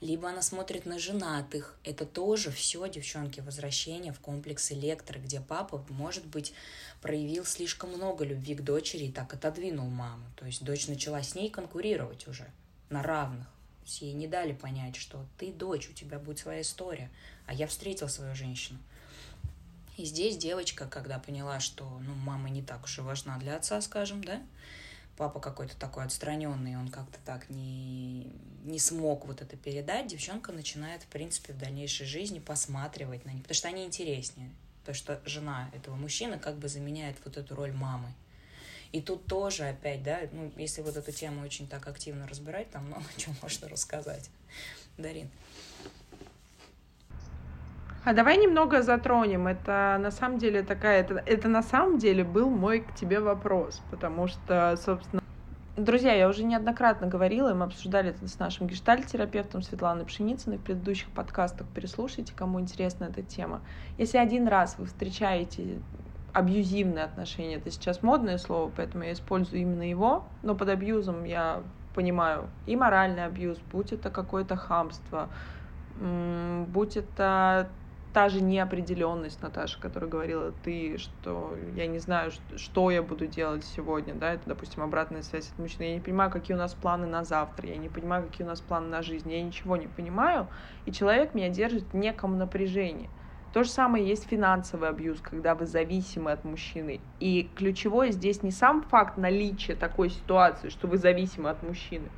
Либо 0.00 0.30
она 0.30 0.40
смотрит 0.40 0.86
на 0.86 0.98
женатых. 0.98 1.76
Это 1.84 2.06
тоже 2.06 2.50
все, 2.50 2.88
девчонки, 2.88 3.40
возвращение 3.40 4.14
в 4.14 4.20
комплекс 4.20 4.72
электро, 4.72 5.18
где 5.18 5.40
папа, 5.40 5.84
может 5.90 6.24
быть, 6.24 6.54
проявил 7.02 7.44
слишком 7.44 7.90
много 7.90 8.24
любви 8.24 8.54
к 8.54 8.62
дочери 8.62 9.04
и 9.04 9.12
так 9.12 9.34
отодвинул 9.34 9.90
маму. 9.90 10.24
То 10.36 10.46
есть 10.46 10.64
дочь 10.64 10.88
начала 10.88 11.22
с 11.22 11.34
ней 11.34 11.50
конкурировать 11.50 12.26
уже 12.28 12.50
на 12.88 13.02
равных. 13.02 13.46
Ей 13.84 14.12
не 14.14 14.26
дали 14.26 14.52
понять, 14.52 14.96
что 14.96 15.26
ты 15.36 15.52
дочь, 15.52 15.90
у 15.90 15.92
тебя 15.92 16.18
будет 16.18 16.38
своя 16.38 16.62
история, 16.62 17.10
а 17.46 17.52
я 17.52 17.66
встретил 17.66 18.08
свою 18.08 18.34
женщину. 18.34 18.78
И 20.00 20.04
здесь 20.06 20.38
девочка, 20.38 20.86
когда 20.86 21.18
поняла, 21.18 21.60
что 21.60 21.84
ну, 22.00 22.14
мама 22.14 22.48
не 22.48 22.62
так 22.62 22.84
уж 22.84 22.98
и 22.98 23.02
важна 23.02 23.36
для 23.36 23.56
отца, 23.56 23.78
скажем, 23.82 24.24
да, 24.24 24.40
папа 25.18 25.40
какой-то 25.40 25.76
такой 25.76 26.04
отстраненный, 26.04 26.78
он 26.78 26.88
как-то 26.88 27.18
так 27.26 27.50
не, 27.50 28.32
не 28.64 28.78
смог 28.78 29.26
вот 29.26 29.42
это 29.42 29.58
передать, 29.58 30.06
девчонка 30.06 30.52
начинает, 30.52 31.02
в 31.02 31.06
принципе, 31.08 31.52
в 31.52 31.58
дальнейшей 31.58 32.06
жизни 32.06 32.38
посматривать 32.38 33.26
на 33.26 33.32
них, 33.32 33.42
потому 33.42 33.54
что 33.54 33.68
они 33.68 33.84
интереснее. 33.84 34.48
Потому 34.80 34.94
что 34.94 35.20
жена 35.26 35.68
этого 35.74 35.96
мужчины 35.96 36.38
как 36.38 36.56
бы 36.56 36.68
заменяет 36.68 37.18
вот 37.22 37.36
эту 37.36 37.54
роль 37.54 37.72
мамы. 37.72 38.10
И 38.92 39.02
тут 39.02 39.26
тоже 39.26 39.64
опять, 39.64 40.02
да, 40.02 40.20
ну, 40.32 40.50
если 40.56 40.80
вот 40.80 40.96
эту 40.96 41.12
тему 41.12 41.42
очень 41.42 41.68
так 41.68 41.86
активно 41.86 42.26
разбирать, 42.26 42.70
там 42.70 42.86
много 42.86 43.04
чего 43.18 43.34
можно 43.42 43.68
рассказать. 43.68 44.30
Дарин. 44.96 45.28
А 48.02 48.14
давай 48.14 48.38
немного 48.38 48.82
затронем. 48.82 49.46
Это 49.46 49.98
на 50.00 50.10
самом 50.10 50.38
деле 50.38 50.62
такая, 50.62 51.00
это, 51.00 51.22
это 51.26 51.48
на 51.48 51.62
самом 51.62 51.98
деле 51.98 52.24
был 52.24 52.48
мой 52.48 52.80
к 52.80 52.94
тебе 52.94 53.20
вопрос, 53.20 53.82
потому 53.90 54.26
что, 54.26 54.76
собственно, 54.82 55.20
Друзья, 55.76 56.12
я 56.12 56.28
уже 56.28 56.42
неоднократно 56.44 57.06
говорила, 57.06 57.50
и 57.50 57.54
мы 57.54 57.64
обсуждали 57.64 58.10
это 58.10 58.26
с 58.28 58.38
нашим 58.38 58.66
гештальт-терапевтом 58.66 59.62
Светланой 59.62 60.04
Пшеницыной 60.04 60.58
в 60.58 60.62
предыдущих 60.62 61.08
подкастах. 61.10 61.66
Переслушайте, 61.68 62.34
кому 62.36 62.60
интересна 62.60 63.04
эта 63.04 63.22
тема. 63.22 63.62
Если 63.96 64.18
один 64.18 64.46
раз 64.46 64.74
вы 64.78 64.86
встречаете 64.86 65.78
абьюзивные 66.34 67.04
отношения, 67.04 67.54
это 67.54 67.70
сейчас 67.70 68.02
модное 68.02 68.36
слово, 68.36 68.70
поэтому 68.76 69.04
я 69.04 69.12
использую 69.12 69.62
именно 69.62 69.88
его, 69.88 70.24
но 70.42 70.54
под 70.54 70.68
абьюзом 70.68 71.24
я 71.24 71.62
понимаю 71.94 72.50
и 72.66 72.76
моральный 72.76 73.24
абьюз, 73.24 73.58
будь 73.72 73.92
это 73.92 74.10
какое-то 74.10 74.56
хамство, 74.56 75.30
будь 75.98 76.96
это 76.96 77.70
та 78.12 78.28
же 78.28 78.40
неопределенность, 78.40 79.40
Наташа, 79.42 79.80
которая 79.80 80.10
говорила 80.10 80.52
ты, 80.64 80.98
что 80.98 81.56
я 81.76 81.86
не 81.86 81.98
знаю, 81.98 82.32
что 82.56 82.90
я 82.90 83.02
буду 83.02 83.26
делать 83.26 83.64
сегодня, 83.64 84.14
да, 84.14 84.34
это, 84.34 84.42
допустим, 84.46 84.82
обратная 84.82 85.22
связь 85.22 85.50
от 85.50 85.58
мужчины. 85.58 85.84
Я 85.84 85.94
не 85.94 86.00
понимаю, 86.00 86.30
какие 86.30 86.56
у 86.56 86.58
нас 86.58 86.74
планы 86.74 87.06
на 87.06 87.24
завтра, 87.24 87.68
я 87.68 87.76
не 87.76 87.88
понимаю, 87.88 88.26
какие 88.26 88.44
у 88.44 88.48
нас 88.48 88.60
планы 88.60 88.88
на 88.88 89.02
жизнь, 89.02 89.30
я 89.30 89.42
ничего 89.42 89.76
не 89.76 89.86
понимаю, 89.86 90.48
и 90.86 90.92
человек 90.92 91.34
меня 91.34 91.48
держит 91.48 91.84
в 91.92 91.96
неком 91.96 92.36
напряжении. 92.38 93.08
То 93.52 93.64
же 93.64 93.70
самое 93.70 94.06
есть 94.06 94.28
финансовый 94.28 94.88
абьюз, 94.88 95.20
когда 95.20 95.56
вы 95.56 95.66
зависимы 95.66 96.30
от 96.30 96.44
мужчины. 96.44 97.00
И 97.18 97.50
ключевое 97.56 98.12
здесь 98.12 98.44
не 98.44 98.52
сам 98.52 98.82
факт 98.82 99.16
наличия 99.16 99.74
такой 99.74 100.10
ситуации, 100.10 100.68
что 100.68 100.86
вы 100.86 100.98
зависимы 100.98 101.50
от 101.50 101.62
мужчины. 101.64 102.08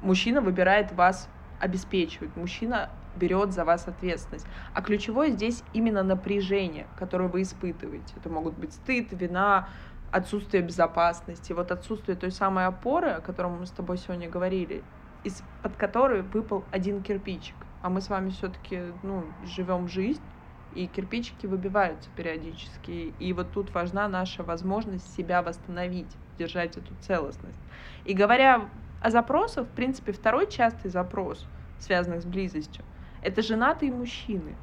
Мужчина 0.00 0.40
выбирает 0.40 0.90
вас 0.92 1.28
обеспечивать. 1.60 2.34
Мужчина 2.34 2.90
берет 3.16 3.52
за 3.52 3.64
вас 3.64 3.88
ответственность. 3.88 4.46
А 4.74 4.82
ключевое 4.82 5.30
здесь 5.30 5.62
именно 5.72 6.02
напряжение, 6.02 6.86
которое 6.98 7.28
вы 7.28 7.42
испытываете. 7.42 8.14
Это 8.16 8.28
могут 8.28 8.54
быть 8.54 8.72
стыд, 8.72 9.08
вина, 9.12 9.68
отсутствие 10.10 10.62
безопасности. 10.62 11.52
Вот 11.52 11.72
отсутствие 11.72 12.16
той 12.16 12.30
самой 12.30 12.66
опоры, 12.66 13.10
о 13.10 13.20
котором 13.20 13.60
мы 13.60 13.66
с 13.66 13.70
тобой 13.70 13.98
сегодня 13.98 14.28
говорили, 14.28 14.82
из-под 15.24 15.76
которой 15.76 16.22
выпал 16.22 16.64
один 16.70 17.02
кирпичик. 17.02 17.56
А 17.82 17.88
мы 17.88 18.00
с 18.00 18.08
вами 18.08 18.30
все-таки 18.30 18.92
ну, 19.02 19.24
живем 19.44 19.88
жизнь, 19.88 20.22
и 20.74 20.86
кирпичики 20.86 21.46
выбиваются 21.46 22.08
периодически. 22.16 23.14
И 23.18 23.32
вот 23.32 23.52
тут 23.52 23.72
важна 23.74 24.08
наша 24.08 24.42
возможность 24.42 25.14
себя 25.14 25.42
восстановить, 25.42 26.10
держать 26.38 26.76
эту 26.76 26.94
целостность. 27.00 27.58
И 28.04 28.14
говоря 28.14 28.68
о 29.00 29.10
запросах, 29.10 29.66
в 29.66 29.70
принципе, 29.70 30.12
второй 30.12 30.50
частый 30.50 30.90
запрос, 30.90 31.46
связанный 31.78 32.20
с 32.20 32.24
близостью, 32.24 32.84
это 33.22 33.42
женатые 33.42 33.92
мужчины. 33.92 34.56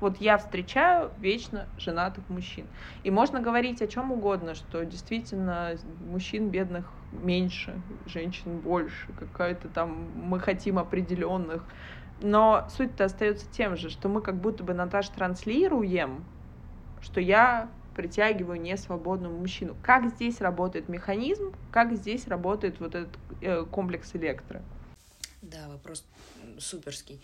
Вот 0.00 0.20
я 0.20 0.36
встречаю 0.36 1.10
вечно 1.18 1.66
женатых 1.78 2.28
мужчин. 2.28 2.66
И 3.04 3.10
можно 3.10 3.40
говорить 3.40 3.80
о 3.80 3.86
чем 3.86 4.12
угодно, 4.12 4.54
что 4.54 4.84
действительно 4.84 5.76
мужчин 6.06 6.50
бедных 6.50 6.90
меньше, 7.12 7.80
женщин 8.06 8.58
больше, 8.58 9.12
какая-то 9.18 9.68
там 9.68 10.10
мы 10.14 10.40
хотим 10.40 10.78
определенных. 10.78 11.64
Но 12.20 12.68
суть-то 12.76 13.04
остается 13.04 13.50
тем 13.50 13.76
же, 13.76 13.88
что 13.88 14.08
мы 14.08 14.20
как 14.20 14.36
будто 14.36 14.62
бы, 14.62 14.74
Наташа, 14.74 15.12
транслируем, 15.12 16.24
что 17.00 17.20
я 17.20 17.68
притягиваю 17.94 18.60
несвободного 18.60 19.36
мужчину. 19.36 19.76
Как 19.82 20.08
здесь 20.08 20.40
работает 20.40 20.88
механизм, 20.88 21.54
как 21.70 21.94
здесь 21.94 22.26
работает 22.26 22.80
вот 22.80 22.94
этот 22.94 23.16
э, 23.40 23.64
комплекс 23.64 24.14
электро? 24.14 24.62
Да, 25.42 25.68
вопрос 25.68 26.04
суперский 26.58 27.20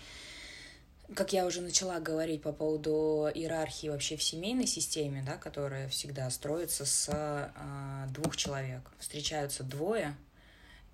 как 1.14 1.32
я 1.32 1.46
уже 1.46 1.60
начала 1.60 1.98
говорить 1.98 2.42
по 2.42 2.52
поводу 2.52 3.28
иерархии 3.34 3.88
вообще 3.88 4.16
в 4.16 4.22
семейной 4.22 4.66
системе, 4.66 5.22
да, 5.26 5.36
которая 5.36 5.88
всегда 5.88 6.30
строится 6.30 6.84
с 6.84 7.08
э, 7.08 8.12
двух 8.12 8.36
человек. 8.36 8.82
Встречаются 8.98 9.64
двое, 9.64 10.16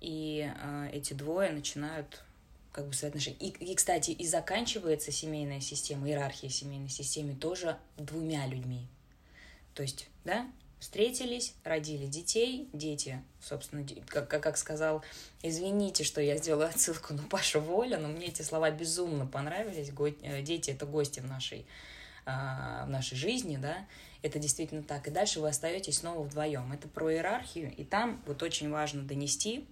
и 0.01 0.51
э, 0.61 0.89
эти 0.93 1.13
двое 1.13 1.51
начинают 1.51 2.23
как 2.71 2.87
бы 2.87 2.93
соотношение. 2.93 3.39
И, 3.39 3.71
и, 3.71 3.75
кстати, 3.75 4.11
и 4.11 4.27
заканчивается 4.27 5.11
семейная 5.11 5.61
система, 5.61 6.07
иерархия 6.07 6.49
семейной 6.49 6.89
системы 6.89 7.35
тоже 7.35 7.77
двумя 7.97 8.45
людьми. 8.47 8.87
То 9.73 9.83
есть, 9.83 10.07
да, 10.25 10.47
встретились, 10.79 11.53
родили 11.63 12.05
детей, 12.05 12.69
дети, 12.73 13.23
собственно, 13.41 13.85
как, 14.07 14.27
как, 14.27 14.43
как 14.43 14.57
сказал, 14.57 15.03
извините, 15.41 16.03
что 16.03 16.21
я 16.21 16.37
сделала 16.37 16.67
отсылку 16.67 17.13
на 17.13 17.23
Пашу 17.23 17.59
Воля, 17.59 17.97
но 17.97 18.07
мне 18.07 18.27
эти 18.27 18.41
слова 18.41 18.69
безумно 18.69 19.25
понравились. 19.25 19.91
Э, 20.21 20.41
дети— 20.41 20.69
это 20.71 20.85
гости 20.85 21.19
в 21.19 21.25
нашей, 21.25 21.65
а, 22.25 22.85
в 22.85 22.89
нашей 22.89 23.17
жизни, 23.17 23.57
да, 23.57 23.87
это 24.21 24.39
действительно 24.39 24.83
так. 24.83 25.07
И 25.07 25.11
дальше 25.11 25.39
вы 25.39 25.49
остаетесь 25.49 25.99
снова 25.99 26.23
вдвоем. 26.23 26.71
Это 26.73 26.87
про 26.87 27.11
иерархию, 27.11 27.73
и 27.75 27.83
там 27.83 28.21
вот 28.25 28.43
очень 28.43 28.69
важно 28.69 29.03
донести 29.03 29.67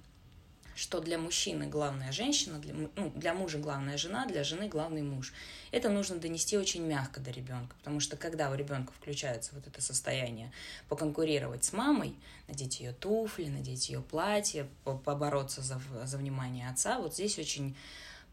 что 0.76 1.00
для 1.00 1.18
мужчины 1.18 1.68
главная 1.68 2.12
женщина, 2.12 2.60
для, 2.60 2.74
ну, 2.74 3.12
для 3.16 3.34
мужа 3.34 3.58
главная 3.58 3.98
жена, 3.98 4.26
для 4.26 4.44
жены 4.44 4.68
главный 4.68 5.02
муж. 5.02 5.34
Это 5.72 5.90
нужно 5.90 6.18
донести 6.18 6.58
очень 6.58 6.84
мягко 6.84 7.22
до 7.22 7.32
ребенка, 7.32 7.76
потому 7.80 8.00
что 8.02 8.18
когда 8.18 8.52
у 8.52 8.56
ребенка 8.56 8.92
включается 8.92 9.56
вот 9.56 9.66
это 9.66 9.82
состояние 9.82 10.52
поконкурировать 10.90 11.64
с 11.64 11.72
мамой, 11.72 12.16
надеть 12.48 12.82
ее 12.82 12.92
туфли, 12.92 13.46
надеть 13.46 13.90
ее 13.90 14.02
платье, 14.02 14.68
побороться 14.84 15.62
за, 15.62 15.82
за 16.04 16.18
внимание 16.18 16.70
отца, 16.70 17.00
вот 17.00 17.14
здесь 17.14 17.40
очень 17.40 17.76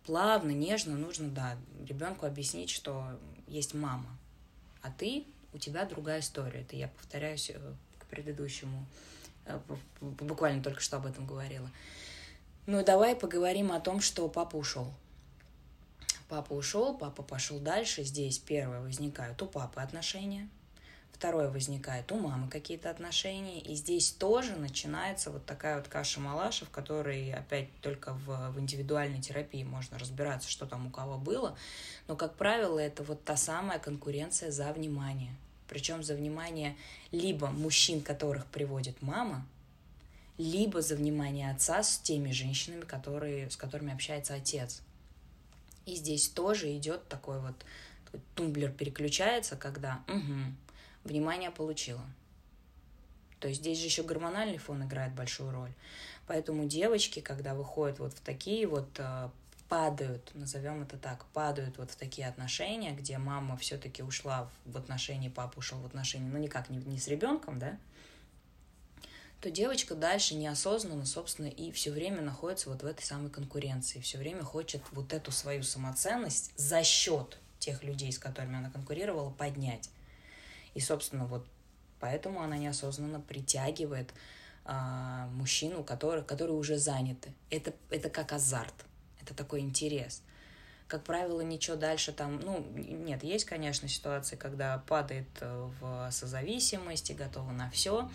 плавно, 0.04 0.50
нежно 0.50 0.96
нужно, 0.96 1.28
да, 1.30 1.56
ребенку 1.86 2.26
объяснить, 2.26 2.70
что 2.70 3.06
есть 3.46 3.72
мама, 3.72 4.18
а 4.82 4.90
ты, 4.90 5.24
у 5.52 5.58
тебя 5.58 5.84
другая 5.84 6.20
история. 6.20 6.60
Это 6.62 6.76
я 6.76 6.88
повторяюсь 6.88 7.50
э, 7.50 7.58
к 7.98 8.06
предыдущему, 8.06 8.86
э, 9.46 9.60
буквально 10.00 10.62
только 10.62 10.80
что 10.80 10.96
об 10.96 11.06
этом 11.06 11.26
говорила. 11.26 11.70
Ну, 12.64 12.84
давай 12.84 13.16
поговорим 13.16 13.72
о 13.72 13.80
том, 13.80 14.00
что 14.00 14.28
папа 14.28 14.54
ушел. 14.54 14.94
Папа 16.28 16.52
ушел, 16.52 16.96
папа 16.96 17.24
пошел 17.24 17.58
дальше. 17.58 18.04
Здесь 18.04 18.38
первое 18.38 18.80
возникают 18.80 19.42
у 19.42 19.46
папы 19.46 19.80
отношения, 19.80 20.48
второе 21.12 21.50
возникает 21.50 22.12
у 22.12 22.20
мамы 22.20 22.48
какие-то 22.48 22.88
отношения, 22.88 23.60
и 23.60 23.74
здесь 23.74 24.12
тоже 24.12 24.54
начинается 24.54 25.32
вот 25.32 25.44
такая 25.44 25.76
вот 25.76 25.88
каша-малаша, 25.88 26.64
в 26.64 26.70
которой 26.70 27.32
опять 27.32 27.68
только 27.80 28.14
в, 28.14 28.52
в 28.52 28.60
индивидуальной 28.60 29.20
терапии 29.20 29.64
можно 29.64 29.98
разбираться, 29.98 30.48
что 30.48 30.64
там 30.64 30.86
у 30.86 30.90
кого 30.90 31.18
было, 31.18 31.56
но, 32.06 32.14
как 32.14 32.36
правило, 32.36 32.78
это 32.78 33.02
вот 33.02 33.24
та 33.24 33.36
самая 33.36 33.80
конкуренция 33.80 34.52
за 34.52 34.72
внимание. 34.72 35.34
Причем 35.68 36.04
за 36.04 36.14
внимание 36.14 36.76
либо 37.10 37.48
мужчин, 37.48 38.02
которых 38.02 38.46
приводит 38.46 39.02
мама, 39.02 39.44
либо 40.42 40.82
за 40.82 40.96
внимание 40.96 41.50
отца 41.52 41.82
с 41.82 41.98
теми 41.98 42.32
женщинами, 42.32 42.82
которые, 42.82 43.48
с 43.48 43.56
которыми 43.56 43.94
общается 43.94 44.34
отец. 44.34 44.82
И 45.86 45.94
здесь 45.94 46.28
тоже 46.28 46.76
идет 46.76 47.06
такой 47.08 47.40
вот 47.40 47.54
тумблер 48.34 48.72
переключается, 48.72 49.56
когда 49.56 50.00
угу, 50.08 50.54
внимание 51.04 51.50
получила. 51.50 52.04
То 53.38 53.48
есть 53.48 53.60
здесь 53.60 53.78
же 53.78 53.86
еще 53.86 54.02
гормональный 54.02 54.58
фон 54.58 54.84
играет 54.84 55.14
большую 55.14 55.52
роль. 55.52 55.72
Поэтому 56.26 56.64
девочки, 56.66 57.20
когда 57.20 57.54
выходят 57.54 58.00
вот 58.00 58.12
в 58.12 58.20
такие 58.20 58.66
вот 58.66 58.88
э, 58.98 59.28
падают, 59.68 60.30
назовем 60.34 60.82
это 60.82 60.96
так, 60.96 61.24
падают 61.26 61.78
вот 61.78 61.90
в 61.92 61.96
такие 61.96 62.26
отношения, 62.28 62.92
где 62.92 63.18
мама 63.18 63.56
все-таки 63.56 64.02
ушла 64.02 64.50
в 64.64 64.76
отношения, 64.76 65.30
папа 65.30 65.58
ушел 65.58 65.78
в 65.78 65.86
отношения, 65.86 66.28
ну 66.28 66.38
никак 66.38 66.68
не, 66.68 66.78
не 66.78 66.98
с 66.98 67.08
ребенком, 67.08 67.58
да, 67.58 67.78
то 69.42 69.50
девочка 69.50 69.96
дальше 69.96 70.36
неосознанно, 70.36 71.04
собственно, 71.04 71.48
и 71.48 71.72
все 71.72 71.90
время 71.90 72.22
находится 72.22 72.70
вот 72.70 72.84
в 72.84 72.86
этой 72.86 73.02
самой 73.02 73.28
конкуренции, 73.28 73.98
все 73.98 74.16
время 74.16 74.44
хочет 74.44 74.80
вот 74.92 75.12
эту 75.12 75.32
свою 75.32 75.64
самоценность 75.64 76.52
за 76.56 76.84
счет 76.84 77.38
тех 77.58 77.82
людей, 77.82 78.12
с 78.12 78.20
которыми 78.20 78.58
она 78.58 78.70
конкурировала, 78.70 79.30
поднять. 79.30 79.90
И, 80.74 80.80
собственно, 80.80 81.26
вот 81.26 81.44
поэтому 81.98 82.40
она 82.40 82.56
неосознанно 82.56 83.20
притягивает 83.20 84.14
а, 84.64 85.26
мужчину, 85.32 85.82
который, 85.82 86.22
которые 86.22 86.56
уже 86.56 86.78
заняты. 86.78 87.34
Это, 87.50 87.74
это 87.90 88.10
как 88.10 88.32
азарт, 88.32 88.84
это 89.20 89.34
такой 89.34 89.60
интерес. 89.60 90.22
как 90.86 91.02
правило, 91.02 91.40
ничего 91.40 91.76
дальше 91.76 92.12
там, 92.12 92.38
ну, 92.38 92.64
нет, 92.76 93.24
есть, 93.24 93.44
конечно, 93.44 93.88
ситуации, 93.88 94.36
когда 94.36 94.78
падает 94.86 95.26
э, 95.40 95.70
в 95.80 96.10
созависимость 96.12 97.10
и 97.10 97.14
готова 97.14 97.50
на 97.50 97.70
все, 97.70 98.08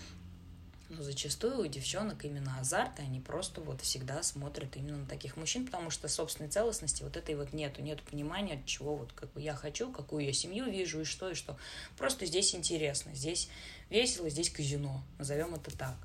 но 0.90 1.02
зачастую 1.02 1.60
у 1.60 1.68
девчонок 1.68 2.24
именно 2.24 2.58
азарт, 2.60 3.00
и 3.00 3.02
они 3.02 3.20
просто 3.20 3.60
вот 3.62 3.82
всегда 3.82 4.24
смотрят 4.24 4.78
именно 4.78 5.00
на 5.00 5.06
таких 5.06 5.36
мужчин, 5.36 5.66
потому 5.66 5.90
что 5.90 6.08
собственной 6.08 6.50
целостности 6.50 7.04
вот 7.04 7.18
этой 7.18 7.36
вот 7.36 7.52
нету, 7.54 7.82
нету 7.82 8.04
понимания, 8.10 8.62
чего 8.66 8.96
вот 8.96 9.12
как 9.14 9.32
бы 9.34 9.42
я 9.42 9.54
хочу, 9.54 9.92
какую 9.92 10.26
я 10.26 10.34
семью 10.34 10.66
вижу 10.66 11.02
и 11.02 11.04
что, 11.04 11.32
и 11.32 11.34
что. 11.34 11.58
Просто 11.98 12.26
здесь 12.26 12.56
интересно, 12.56 13.14
здесь 13.14 13.50
весело, 13.90 14.30
здесь 14.30 14.50
казино, 14.50 15.02
назовем 15.18 15.56
это 15.56 15.78
так. 15.78 15.96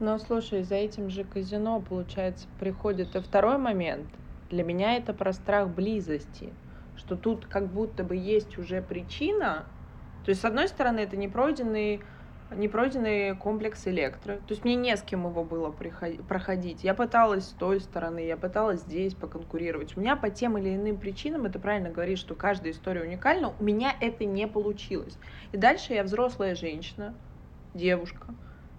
Но 0.00 0.18
слушай, 0.18 0.62
за 0.64 0.76
этим 0.76 1.10
же 1.10 1.24
казино, 1.24 1.80
получается, 1.80 2.46
приходит 2.58 3.14
и 3.14 3.20
второй 3.20 3.58
момент. 3.58 4.08
Для 4.48 4.64
меня 4.64 4.96
это 4.96 5.12
про 5.12 5.32
страх 5.32 5.68
близости, 5.68 6.52
что 6.96 7.16
тут 7.16 7.46
как 7.46 7.70
будто 7.70 8.02
бы 8.02 8.16
есть 8.16 8.58
уже 8.58 8.82
причина. 8.82 9.66
То 10.24 10.30
есть, 10.30 10.40
с 10.40 10.44
одной 10.44 10.68
стороны, 10.68 11.00
это 11.00 11.16
непройденный 11.16 12.00
непройденный 12.54 13.36
комплекс 13.36 13.86
электро. 13.86 14.36
То 14.36 14.50
есть 14.50 14.64
мне 14.64 14.74
не 14.74 14.96
с 14.96 15.02
кем 15.02 15.26
его 15.26 15.44
было 15.44 15.70
проходить. 15.70 16.84
Я 16.84 16.94
пыталась 16.94 17.44
с 17.44 17.52
той 17.52 17.80
стороны, 17.80 18.26
я 18.26 18.36
пыталась 18.36 18.80
здесь 18.80 19.14
поконкурировать. 19.14 19.96
У 19.96 20.00
меня 20.00 20.16
по 20.16 20.30
тем 20.30 20.58
или 20.58 20.74
иным 20.74 20.96
причинам, 20.96 21.46
это 21.46 21.58
правильно 21.58 21.90
говорить, 21.90 22.18
что 22.18 22.34
каждая 22.34 22.72
история 22.72 23.02
уникальна, 23.02 23.52
у 23.58 23.62
меня 23.62 23.94
это 24.00 24.24
не 24.24 24.46
получилось. 24.46 25.16
И 25.52 25.56
дальше 25.56 25.94
я 25.94 26.02
взрослая 26.02 26.54
женщина, 26.54 27.14
девушка, 27.74 28.26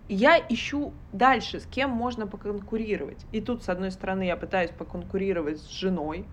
и 0.07 0.15
я 0.15 0.38
ищу 0.38 0.93
дальше, 1.13 1.59
с 1.61 1.65
кем 1.65 1.91
можно 1.91 2.28
поконкурировать. 2.28 3.26
И 3.32 3.39
тут, 3.39 3.63
с 3.63 3.69
одной 3.69 3.91
стороны, 3.91 4.24
я 4.24 4.36
пытаюсь 4.36 4.72
поконкурировать 4.72 5.59
с 5.59 5.69
женой 5.69 6.26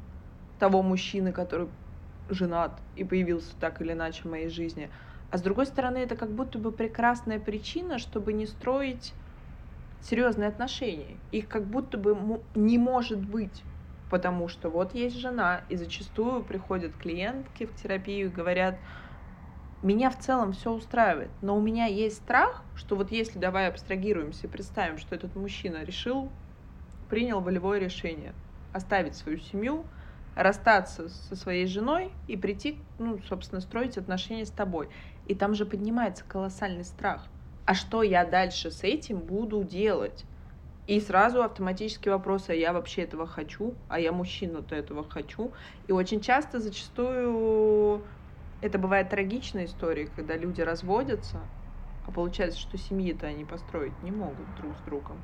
того 0.59 0.83
мужчины, 0.83 1.33
который 1.33 1.69
женат 2.29 2.73
и 2.97 3.05
появился 3.05 3.55
так 3.61 3.81
или 3.81 3.93
иначе 3.93 4.23
в 4.23 4.27
моей 4.27 4.49
жизни. 4.49 4.91
А 5.31 5.39
с 5.39 5.43
другой 5.43 5.67
стороны, 5.67 5.99
это 5.99 6.17
как 6.17 6.35
будто 6.35 6.59
бы 6.59 6.73
прекрасная 6.73 7.39
причина, 7.39 7.99
чтобы 7.99 8.33
не 8.33 8.47
строить 8.47 9.15
серьезные 10.01 10.49
отношения. 10.49 11.21
Их 11.31 11.49
как 11.49 11.69
будто 11.69 11.99
бы 11.99 12.45
не 12.55 12.79
может 12.79 13.25
быть. 13.27 13.67
Потому 14.09 14.49
что 14.49 14.71
вот 14.71 14.95
есть 14.95 15.17
жена, 15.19 15.65
и 15.69 15.77
зачастую 15.77 16.45
приходят 16.45 16.97
клиентки 16.97 17.67
в 17.67 17.75
терапию 17.75 18.29
и 18.29 18.33
говорят, 18.33 18.81
меня 19.83 20.11
в 20.11 20.19
целом 20.19 20.53
все 20.53 20.73
устраивает, 20.73 21.31
но 21.41 21.57
у 21.57 21.61
меня 21.61 21.87
есть 21.87 22.17
страх, 22.19 22.65
что 22.75 22.97
вот 22.97 23.13
если 23.13 23.39
давай 23.39 23.69
абстрагируемся 23.69 24.47
и 24.47 24.51
представим, 24.51 24.99
что 24.99 25.15
этот 25.15 25.37
мужчина 25.37 25.85
решил, 25.85 26.33
принял 27.09 27.41
волевое 27.41 27.79
решение 27.79 28.35
оставить 28.73 29.17
свою 29.17 29.39
семью, 29.39 29.91
расстаться 30.35 31.09
со 31.09 31.37
своей 31.37 31.67
женой 31.67 32.13
и 32.27 32.37
прийти, 32.37 32.89
ну, 32.99 33.21
собственно, 33.23 33.61
строить 33.61 33.99
отношения 33.99 34.47
с 34.47 34.53
тобой. 34.53 34.91
И 35.29 35.35
там 35.35 35.55
же 35.55 35.67
поднимается 35.67 36.25
колоссальный 36.25 36.85
страх. 36.85 37.29
А 37.67 37.75
что 37.75 38.03
я 38.03 38.25
дальше 38.25 38.71
с 38.71 38.83
этим 38.83 39.21
буду 39.21 39.63
делать? 39.63 40.25
И 40.87 41.01
сразу 41.01 41.43
автоматический 41.43 42.09
вопрос, 42.09 42.49
а 42.49 42.55
я 42.55 42.73
вообще 42.73 43.03
этого 43.03 43.27
хочу, 43.27 43.75
а 43.89 44.01
я 44.01 44.11
мужчина-то 44.11 44.75
этого 44.75 45.05
хочу. 45.05 45.53
И 45.87 45.93
очень 45.93 46.23
часто, 46.23 46.61
зачастую, 46.61 48.07
это 48.63 48.79
бывает 48.79 49.11
трагичная 49.11 49.67
история, 49.67 50.07
когда 50.07 50.35
люди 50.35 50.63
разводятся, 50.63 51.41
а 52.07 52.11
получается, 52.11 52.59
что 52.59 52.79
семьи-то 52.79 53.27
они 53.27 53.45
построить 53.45 54.03
не 54.03 54.11
могут 54.11 54.55
друг 54.55 54.79
с 54.79 54.81
другом. 54.81 55.19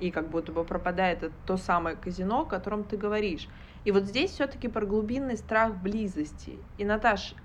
И 0.00 0.10
как 0.10 0.28
будто 0.28 0.50
бы 0.50 0.64
пропадает 0.64 1.22
это 1.22 1.34
то 1.46 1.56
самое 1.56 1.94
казино, 1.94 2.40
о 2.40 2.46
котором 2.46 2.82
ты 2.82 2.96
говоришь. 2.96 3.48
И 3.84 3.92
вот 3.92 4.02
здесь 4.02 4.32
все-таки 4.32 4.66
про 4.66 4.84
глубинный 4.84 5.36
страх 5.36 5.76
близости. 5.76 6.58
И, 6.78 6.84
Наташ, 6.84 7.36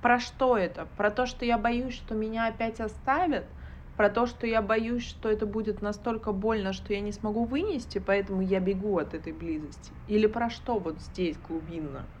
про 0.00 0.18
что 0.20 0.56
это? 0.56 0.86
Про 0.86 1.10
то, 1.10 1.26
что 1.26 1.44
я 1.44 1.58
боюсь, 1.58 1.94
что 1.94 2.14
меня 2.14 2.46
опять 2.48 2.80
оставят? 2.80 3.54
Про 3.96 4.10
то, 4.10 4.26
что 4.26 4.46
я 4.46 4.62
боюсь, 4.62 5.04
что 5.06 5.28
это 5.30 5.44
будет 5.46 5.82
настолько 5.82 6.32
больно, 6.32 6.72
что 6.72 6.92
я 6.92 7.00
не 7.00 7.12
смогу 7.12 7.44
вынести, 7.44 7.98
поэтому 7.98 8.40
я 8.40 8.60
бегу 8.60 8.98
от 8.98 9.14
этой 9.14 9.32
близости? 9.32 10.00
Или 10.06 10.26
про 10.26 10.50
что 10.50 10.78
вот 10.78 11.02
здесь 11.02 11.38
глубинно? 11.40 12.12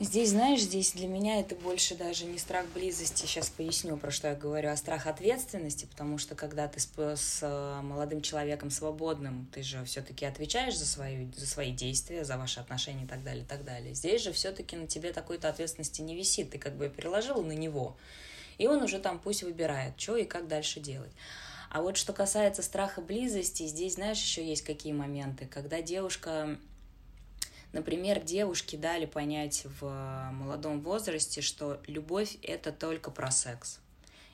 Здесь, 0.00 0.30
знаешь, 0.30 0.60
здесь 0.60 0.92
для 0.92 1.06
меня 1.06 1.38
это 1.38 1.54
больше 1.54 1.94
даже 1.94 2.24
не 2.24 2.36
страх 2.36 2.66
близости, 2.74 3.24
сейчас 3.24 3.50
поясню, 3.50 3.96
про 3.96 4.10
что 4.10 4.28
я 4.28 4.34
говорю, 4.34 4.70
а 4.70 4.76
страх 4.76 5.06
ответственности, 5.06 5.86
потому 5.86 6.18
что 6.18 6.34
когда 6.34 6.66
ты 6.66 6.80
с, 6.80 6.88
с 6.88 7.38
э, 7.42 7.80
молодым 7.82 8.20
человеком 8.20 8.70
свободным, 8.70 9.48
ты 9.52 9.62
же 9.62 9.84
все-таки 9.84 10.24
отвечаешь 10.24 10.76
за, 10.76 10.86
свою, 10.86 11.32
за 11.36 11.46
свои 11.46 11.72
действия, 11.72 12.24
за 12.24 12.36
ваши 12.36 12.58
отношения 12.58 13.04
и 13.04 13.06
так 13.06 13.22
далее, 13.22 13.44
и 13.44 13.46
так 13.46 13.64
далее. 13.64 13.94
Здесь 13.94 14.22
же 14.22 14.32
все-таки 14.32 14.74
на 14.74 14.88
тебе 14.88 15.12
такой-то 15.12 15.48
ответственности 15.48 16.02
не 16.02 16.16
висит, 16.16 16.50
ты 16.50 16.58
как 16.58 16.76
бы 16.76 16.88
переложил 16.88 17.42
на 17.44 17.52
него, 17.52 17.96
и 18.58 18.66
он 18.66 18.82
уже 18.82 18.98
там 18.98 19.20
пусть 19.20 19.44
выбирает, 19.44 20.00
что 20.00 20.16
и 20.16 20.24
как 20.24 20.48
дальше 20.48 20.80
делать. 20.80 21.12
А 21.70 21.80
вот 21.80 21.96
что 21.96 22.12
касается 22.12 22.62
страха 22.62 23.00
близости, 23.00 23.66
здесь, 23.66 23.94
знаешь, 23.94 24.20
еще 24.20 24.44
есть 24.44 24.62
какие 24.62 24.92
моменты, 24.92 25.46
когда 25.46 25.80
девушка 25.80 26.58
Например, 27.72 28.20
девушки 28.22 28.76
дали 28.76 29.06
понять 29.06 29.66
в 29.80 30.30
молодом 30.32 30.80
возрасте, 30.82 31.40
что 31.40 31.80
любовь— 31.86 32.36
это 32.42 32.70
только 32.70 33.10
про 33.10 33.30
секс, 33.30 33.80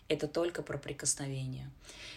это 0.08 0.26
только 0.26 0.62
про 0.62 0.76
прикосновение. 0.76 1.70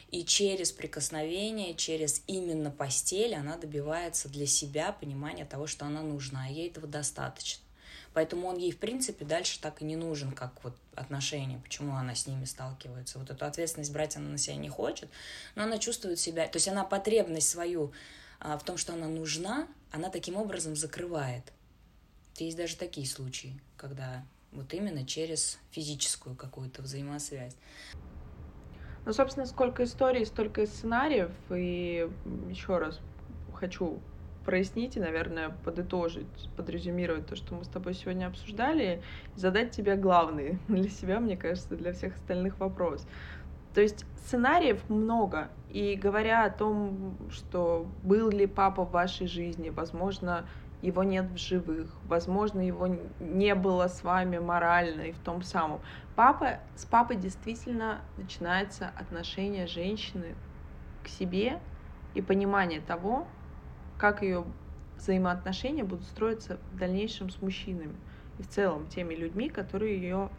И 0.10 0.26
через 0.26 0.72
прикосновение, 0.72 1.76
через 1.76 2.24
именно 2.28 2.72
постель 2.72 3.36
она 3.36 3.58
добивается 3.58 4.30
для 4.30 4.48
себя 4.48 4.92
понимания 4.92 5.46
того, 5.46 5.68
что 5.68 5.86
она 5.86 6.02
нужна, 6.02 6.50
и 6.50 6.54
ей 6.54 6.70
этого 6.70 6.88
достаточно. 6.88 7.64
Поэтому 8.14 8.48
он 8.48 8.58
ей, 8.58 8.72
в 8.72 8.78
принципе, 8.78 9.24
дальше 9.24 9.60
так 9.62 9.82
и 9.82 9.86
не 9.86 9.96
нужен, 9.96 10.34
как 10.34 10.64
вот 10.64 10.76
отношения, 10.96 11.62
почему 11.64 11.96
она 11.96 12.14
с 12.14 12.28
ними 12.28 12.44
сталкивается. 12.44 13.20
Вот 13.20 13.30
эту 13.30 13.46
ответственность 13.46 13.94
брать 13.94 14.18
она 14.18 14.28
на 14.30 14.38
себя 14.38 14.58
не 14.58 14.68
хочет, 14.70 15.10
но 15.56 15.64
она 15.64 15.78
чувствует 15.78 16.20
себя, 16.20 16.48
то 16.48 16.58
есть 16.58 16.68
она 16.68 16.84
потребность 16.84 17.48
свою 17.48 17.94
а, 18.42 18.58
в 18.58 18.64
том, 18.64 18.78
что 18.78 18.94
она 18.94 19.08
нужна, 19.08 19.68
она 19.92 20.10
таким 20.10 20.36
образом 20.36 20.76
закрывает. 20.76 21.54
Есть 22.38 22.58
даже 22.58 22.76
такие 22.76 23.08
случаи, 23.08 23.60
когда 23.78 24.26
вот 24.52 24.74
именно 24.74 25.06
через 25.06 25.60
физическую 25.70 26.36
какую-то 26.36 26.82
взаимосвязь. 26.82 27.56
Ну, 29.06 29.14
собственно, 29.14 29.46
сколько 29.46 29.84
историй, 29.84 30.26
столько 30.26 30.66
сценариев. 30.66 31.32
И 31.50 32.10
еще 32.50 32.78
раз 32.78 33.00
хочу 33.54 34.00
прояснить 34.46 34.98
и, 34.98 35.00
наверное, 35.00 35.50
подытожить, 35.64 36.50
подрезюмировать 36.58 37.28
то, 37.28 37.36
что 37.36 37.56
мы 37.56 37.64
с 37.64 37.68
тобой 37.68 37.94
сегодня 37.94 38.26
обсуждали, 38.26 39.02
и 39.36 39.40
задать 39.40 39.72
тебе 39.72 39.96
главный 39.96 40.58
для 40.68 40.90
себя, 40.90 41.20
мне 41.20 41.38
кажется, 41.38 41.76
для 41.76 41.94
всех 41.94 42.16
остальных 42.16 42.60
вопрос. 42.60 43.06
То 43.74 43.82
есть 43.82 44.06
сценариев 44.26 44.82
много, 44.90 45.50
и 45.70 45.96
говоря 45.96 46.46
о 46.46 46.50
том, 46.50 47.18
что 47.32 47.88
был 48.04 48.30
ли 48.30 48.46
папа 48.46 48.86
в 48.86 48.92
вашей 48.92 49.28
жизни, 49.28 49.70
возможно, 49.70 50.46
его 50.82 51.04
нет 51.04 51.26
в 51.32 51.38
живых, 51.38 51.96
возможно, 52.06 52.60
его 52.60 52.88
не 53.20 53.56
было 53.56 53.88
с 53.88 54.04
вами 54.04 54.40
морально 54.40 55.02
и 55.02 55.12
в 55.12 55.20
том 55.20 55.44
самом. 55.44 55.80
Папа, 56.16 56.60
с 56.76 56.86
папой 56.86 57.18
действительно 57.18 58.02
начинается 58.18 58.92
отношение 58.98 59.68
женщины 59.68 60.36
к 61.04 61.08
себе 61.08 61.60
и 62.14 62.22
понимание 62.22 62.82
того, 62.82 63.28
как 63.98 64.24
ее 64.24 64.44
взаимоотношения 64.98 65.84
будут 65.84 66.06
строиться 66.06 66.60
в 66.74 66.78
дальнейшем 66.78 67.30
с 67.30 67.42
мужчинами 67.42 67.96
и 68.40 68.44
в 68.44 68.48
целом 68.48 68.88
теми 68.88 69.14
людьми, 69.14 69.50
которые 69.50 69.96
ее 69.96 70.30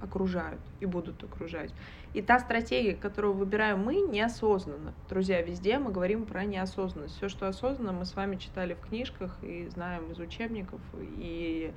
окружают 0.00 0.60
и 0.80 0.86
будут 0.86 1.22
окружать. 1.22 1.72
И 2.14 2.22
та 2.22 2.38
стратегия, 2.38 2.94
которую 2.94 3.34
выбираем 3.34 3.80
мы, 3.80 3.96
неосознанно. 3.96 4.94
Друзья, 5.08 5.42
везде 5.42 5.78
мы 5.78 5.92
говорим 5.92 6.24
про 6.24 6.44
неосознанность. 6.44 7.16
Все, 7.16 7.28
что 7.28 7.48
осознанно, 7.48 7.92
мы 7.92 8.04
с 8.04 8.14
вами 8.14 8.36
читали 8.36 8.74
в 8.74 8.80
книжках 8.80 9.36
и 9.42 9.68
знаем 9.68 10.10
из 10.10 10.18
учебников, 10.18 10.80
и 11.18 11.72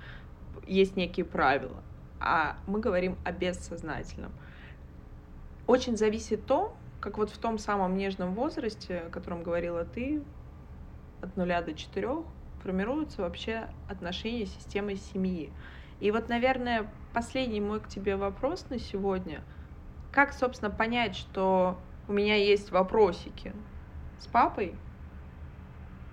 есть 0.67 0.95
некие 0.95 1.25
правила. 1.25 1.83
А 2.19 2.57
мы 2.67 2.79
говорим 2.79 3.17
о 3.23 3.31
бессознательном. 3.31 4.31
Очень 5.67 5.97
зависит 5.97 6.45
то, 6.45 6.75
как 6.99 7.17
вот 7.17 7.29
в 7.29 7.37
том 7.37 7.57
самом 7.57 7.95
нежном 7.95 8.33
возрасте, 8.33 9.03
о 9.07 9.09
котором 9.09 9.43
говорила 9.43 9.85
ты, 9.85 10.21
от 11.21 11.35
нуля 11.37 11.61
до 11.61 11.73
четырех, 11.73 12.25
формируются 12.63 13.21
вообще 13.21 13.67
отношения 13.87 14.45
с 14.45 14.53
системой 14.53 14.97
семьи. 14.97 15.51
И 15.99 16.11
вот, 16.11 16.29
наверное, 16.29 16.95
последний 17.13 17.61
мой 17.61 17.81
к 17.81 17.87
тебе 17.87 18.15
вопрос 18.15 18.69
на 18.69 18.79
сегодня. 18.79 19.45
Как, 20.11 20.33
собственно, 20.33 20.71
понять, 20.71 21.15
что 21.15 21.87
у 22.07 22.13
меня 22.13 22.35
есть 22.35 22.71
вопросики 22.71 23.55
с 24.17 24.27
папой, 24.27 24.81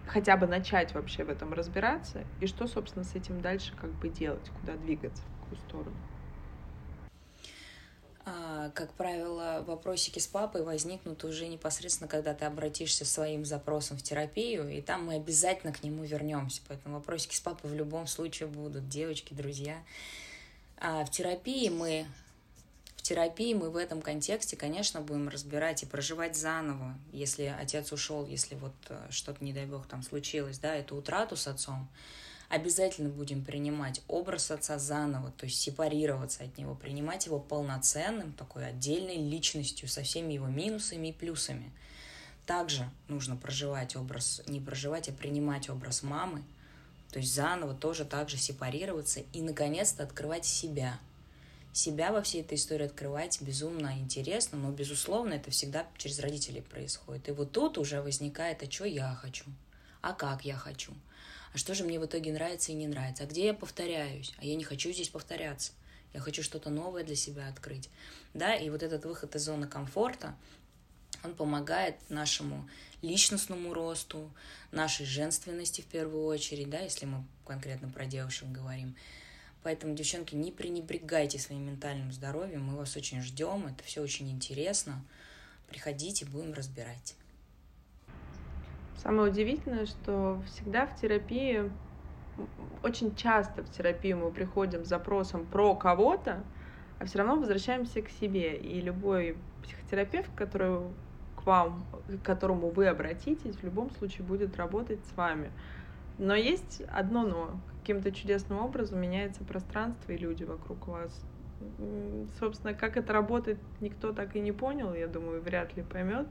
хотя 0.07 0.39
бы 0.39 0.47
начать 0.47 0.95
вообще 0.95 1.23
в 1.25 1.29
этом 1.29 1.53
разбираться, 1.53 2.29
и 2.39 2.47
что, 2.47 2.67
собственно, 2.67 3.05
с 3.05 3.15
этим 3.15 3.41
дальше 3.43 3.77
как 3.77 3.99
бы 3.99 4.09
делать, 4.09 4.49
куда 4.51 4.77
двигаться, 4.77 5.25
в 5.27 5.31
какую 5.39 5.59
сторону? 5.59 6.03
А, 8.29 8.71
как 8.71 8.93
правило, 8.95 9.63
вопросики 9.69 10.19
с 10.19 10.27
папой 10.27 10.65
возникнут 10.65 11.23
уже 11.23 11.47
непосредственно, 11.47 12.09
когда 12.09 12.35
ты 12.35 12.45
обратишься 12.45 13.05
своим 13.05 13.45
запросом 13.45 13.97
в 13.97 14.03
терапию, 14.03 14.69
и 14.69 14.83
там 14.83 15.07
мы 15.07 15.15
обязательно 15.15 15.73
к 15.73 15.85
нему 15.85 16.03
вернемся. 16.03 16.61
Поэтому 16.67 16.97
вопросики 16.97 17.37
с 17.37 17.41
папой 17.41 17.71
в 17.71 17.75
любом 17.75 18.09
случае 18.09 18.49
будут, 18.49 18.89
девочки, 18.89 19.33
друзья. 19.33 19.77
А 20.77 21.05
в 21.05 21.11
терапии 21.11 21.69
мы 21.69 22.05
в 22.97 23.03
терапии 23.03 23.55
мы 23.55 23.71
в 23.71 23.77
этом 23.77 24.03
контексте, 24.03 24.57
конечно, 24.57 25.01
будем 25.01 25.29
разбирать 25.29 25.85
и 25.85 25.87
проживать 25.87 26.35
заново, 26.35 26.99
если 27.13 27.55
отец 27.57 27.93
ушел, 27.93 28.27
если 28.27 28.57
вот 28.57 28.75
э, 28.89 29.07
что-то, 29.11 29.45
не 29.45 29.53
дай 29.53 29.67
бог, 29.67 29.87
там 29.87 30.03
случилось, 30.03 30.59
да, 30.59 30.75
эту 30.75 30.97
утрату 30.97 31.37
с 31.37 31.47
отцом 31.47 31.89
обязательно 32.49 33.09
будем 33.09 33.45
принимать 33.45 34.03
образ 34.09 34.51
отца 34.51 34.79
заново, 34.79 35.33
то 35.33 35.47
есть 35.47 35.61
сепарироваться 35.61 36.45
от 36.45 36.57
него, 36.59 36.75
принимать 36.75 37.27
его 37.27 37.39
полноценным, 37.39 38.33
такой 38.33 38.67
отдельной 38.67 39.17
личностью 39.17 39.89
со 39.89 40.03
всеми 40.03 40.35
его 40.35 40.47
минусами 40.47 41.09
и 41.09 41.13
плюсами. 41.13 41.73
Также 42.47 42.89
нужно 43.09 43.37
проживать 43.37 43.97
образ, 43.97 44.43
не 44.47 44.61
проживать, 44.61 45.09
а 45.09 45.13
принимать 45.13 45.69
образ 45.69 46.03
мамы, 46.03 46.45
то 47.11 47.19
есть 47.19 47.35
заново 47.35 47.75
тоже 47.75 48.05
так 48.05 48.29
же 48.29 48.37
сепарироваться 48.37 49.21
и, 49.33 49.43
наконец-то, 49.43 50.05
открывать 50.05 50.45
себя. 50.45 51.01
Себя 51.73 52.11
во 52.11 52.23
всей 52.23 52.41
этой 52.41 52.55
истории 52.55 52.87
открывать 52.87 53.43
безумно 53.43 53.99
интересно, 53.99 54.57
но, 54.59 54.71
безусловно, 54.71 55.35
это 55.35 55.51
всегда 55.51 55.87
через 55.99 56.21
родителей 56.21 56.63
происходит. 56.63 57.29
И 57.29 57.33
вот 57.33 57.53
тут 57.53 57.77
уже 57.77 58.01
возникает, 58.01 58.63
а 58.63 58.71
что 58.71 58.85
я 58.87 59.15
хочу, 59.15 59.45
а 60.01 60.13
как 60.13 60.45
я 60.45 60.57
хочу– 60.57 60.95
а 61.57 61.59
что 61.59 61.75
же 61.75 61.85
мне 61.85 61.99
в 61.99 62.05
итоге 62.05 62.35
нравится 62.35 62.71
и 62.71 62.75
не 62.75 62.87
нравится, 62.87 63.25
а 63.25 63.27
где 63.27 63.47
я 63.47 63.55
повторяюсь, 63.55 64.35
а 64.37 64.45
я 64.45 64.57
не 64.57 64.65
хочу 64.65 64.93
здесь 64.93 65.09
повторяться, 65.09 65.73
я 66.13 66.21
хочу 66.21 66.43
что-то 66.43 66.69
новое 66.69 67.03
для 67.03 67.17
себя 67.17 67.49
открыть, 67.49 67.89
да, 68.35 68.55
и 68.55 68.69
вот 68.69 68.83
этот 68.83 69.07
выход 69.07 69.35
из 69.35 69.45
зоны 69.45 69.67
комфорта, 69.67 70.37
он 71.25 71.35
помогает 71.35 71.97
нашему 72.11 72.69
личностному 73.01 73.73
росту, 73.73 74.31
нашей 74.71 75.07
женственности 75.07 75.81
в 75.81 75.87
первую 75.87 76.27
очередь, 76.27 76.69
да, 76.69 76.81
если 76.81 77.07
мы 77.07 77.25
конкретно 77.47 77.89
про 77.89 78.05
девушек 78.05 78.49
говорим. 78.49 78.95
Поэтому, 79.63 79.95
девчонки, 79.95 80.35
не 80.35 80.53
пренебрегайте 80.53 81.39
своим 81.39 81.63
ментальным 81.69 82.13
здоровьем, 82.13 82.65
мы 82.65 82.77
вас 82.77 82.95
очень 82.97 83.23
ждем, 83.23 83.67
это 83.67 83.83
все 83.83 84.03
очень 84.03 84.31
интересно. 84.31 85.03
Приходите, 85.69 86.27
будем 86.27 86.53
разбирать. 86.53 87.15
Самое 88.97 89.31
удивительное, 89.31 89.87
что 89.87 90.43
всегда 90.47 90.87
в 90.87 90.97
терапии, 90.97 91.71
очень 92.83 93.15
часто 93.15 93.63
в 93.63 93.71
терапию 93.71 94.19
мы 94.19 94.31
приходим 94.31 94.85
с 94.85 94.89
запросом 94.89 95.45
про 95.47 95.75
кого-то, 95.75 96.45
а 96.99 97.05
все 97.05 97.19
равно 97.19 97.37
возвращаемся 97.37 98.03
к 98.03 98.09
себе. 98.09 98.57
И 98.57 98.81
любой 98.81 99.37
психотерапевт, 99.63 100.31
который 100.35 100.81
к 101.37 101.45
вам, 101.45 101.85
к 102.09 102.25
которому 102.25 102.71
вы 102.71 102.87
обратитесь, 102.87 103.57
в 103.57 103.63
любом 103.63 103.91
случае 103.91 104.27
будет 104.27 104.57
работать 104.57 105.01
с 105.07 105.17
вами. 105.17 105.51
Но 106.19 106.35
есть 106.35 106.83
одно 106.93 107.23
но. 107.23 107.61
Каким-то 107.81 108.11
чудесным 108.11 108.59
образом 108.59 109.01
меняется 109.01 109.45
пространство 109.45 110.11
и 110.11 110.17
люди 110.17 110.43
вокруг 110.43 110.89
вас. 110.89 111.25
Собственно, 112.41 112.75
как 112.75 112.97
это 112.97 113.13
работает, 113.13 113.59
никто 113.81 114.13
так 114.13 114.35
и 114.35 114.41
не 114.41 114.51
понял, 114.51 114.93
я 114.93 115.07
думаю, 115.07 115.41
вряд 115.41 115.77
ли 115.77 115.83
поймет. 115.85 116.27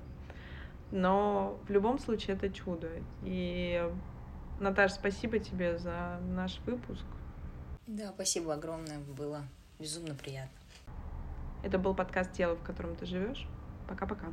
Но 0.92 1.60
в 1.68 1.72
любом 1.72 2.00
случае 2.00 2.36
это 2.36 2.50
чудо. 2.50 2.90
И, 3.24 3.84
Наташа, 4.60 4.96
спасибо 4.96 5.40
тебе 5.40 5.78
за 5.78 6.20
наш 6.30 6.60
выпуск. 6.66 7.06
Да, 7.88 8.12
спасибо 8.14 8.54
огромное, 8.54 9.00
было 9.00 9.44
безумно 9.80 10.16
приятно. 10.16 10.58
Это 11.64 11.78
был 11.78 11.94
подкаст 11.94 12.32
«Тело, 12.34 12.56
в 12.56 12.64
котором 12.64 12.96
ты 12.96 13.06
живешь». 13.06 13.48
Пока-пока. 13.88 14.28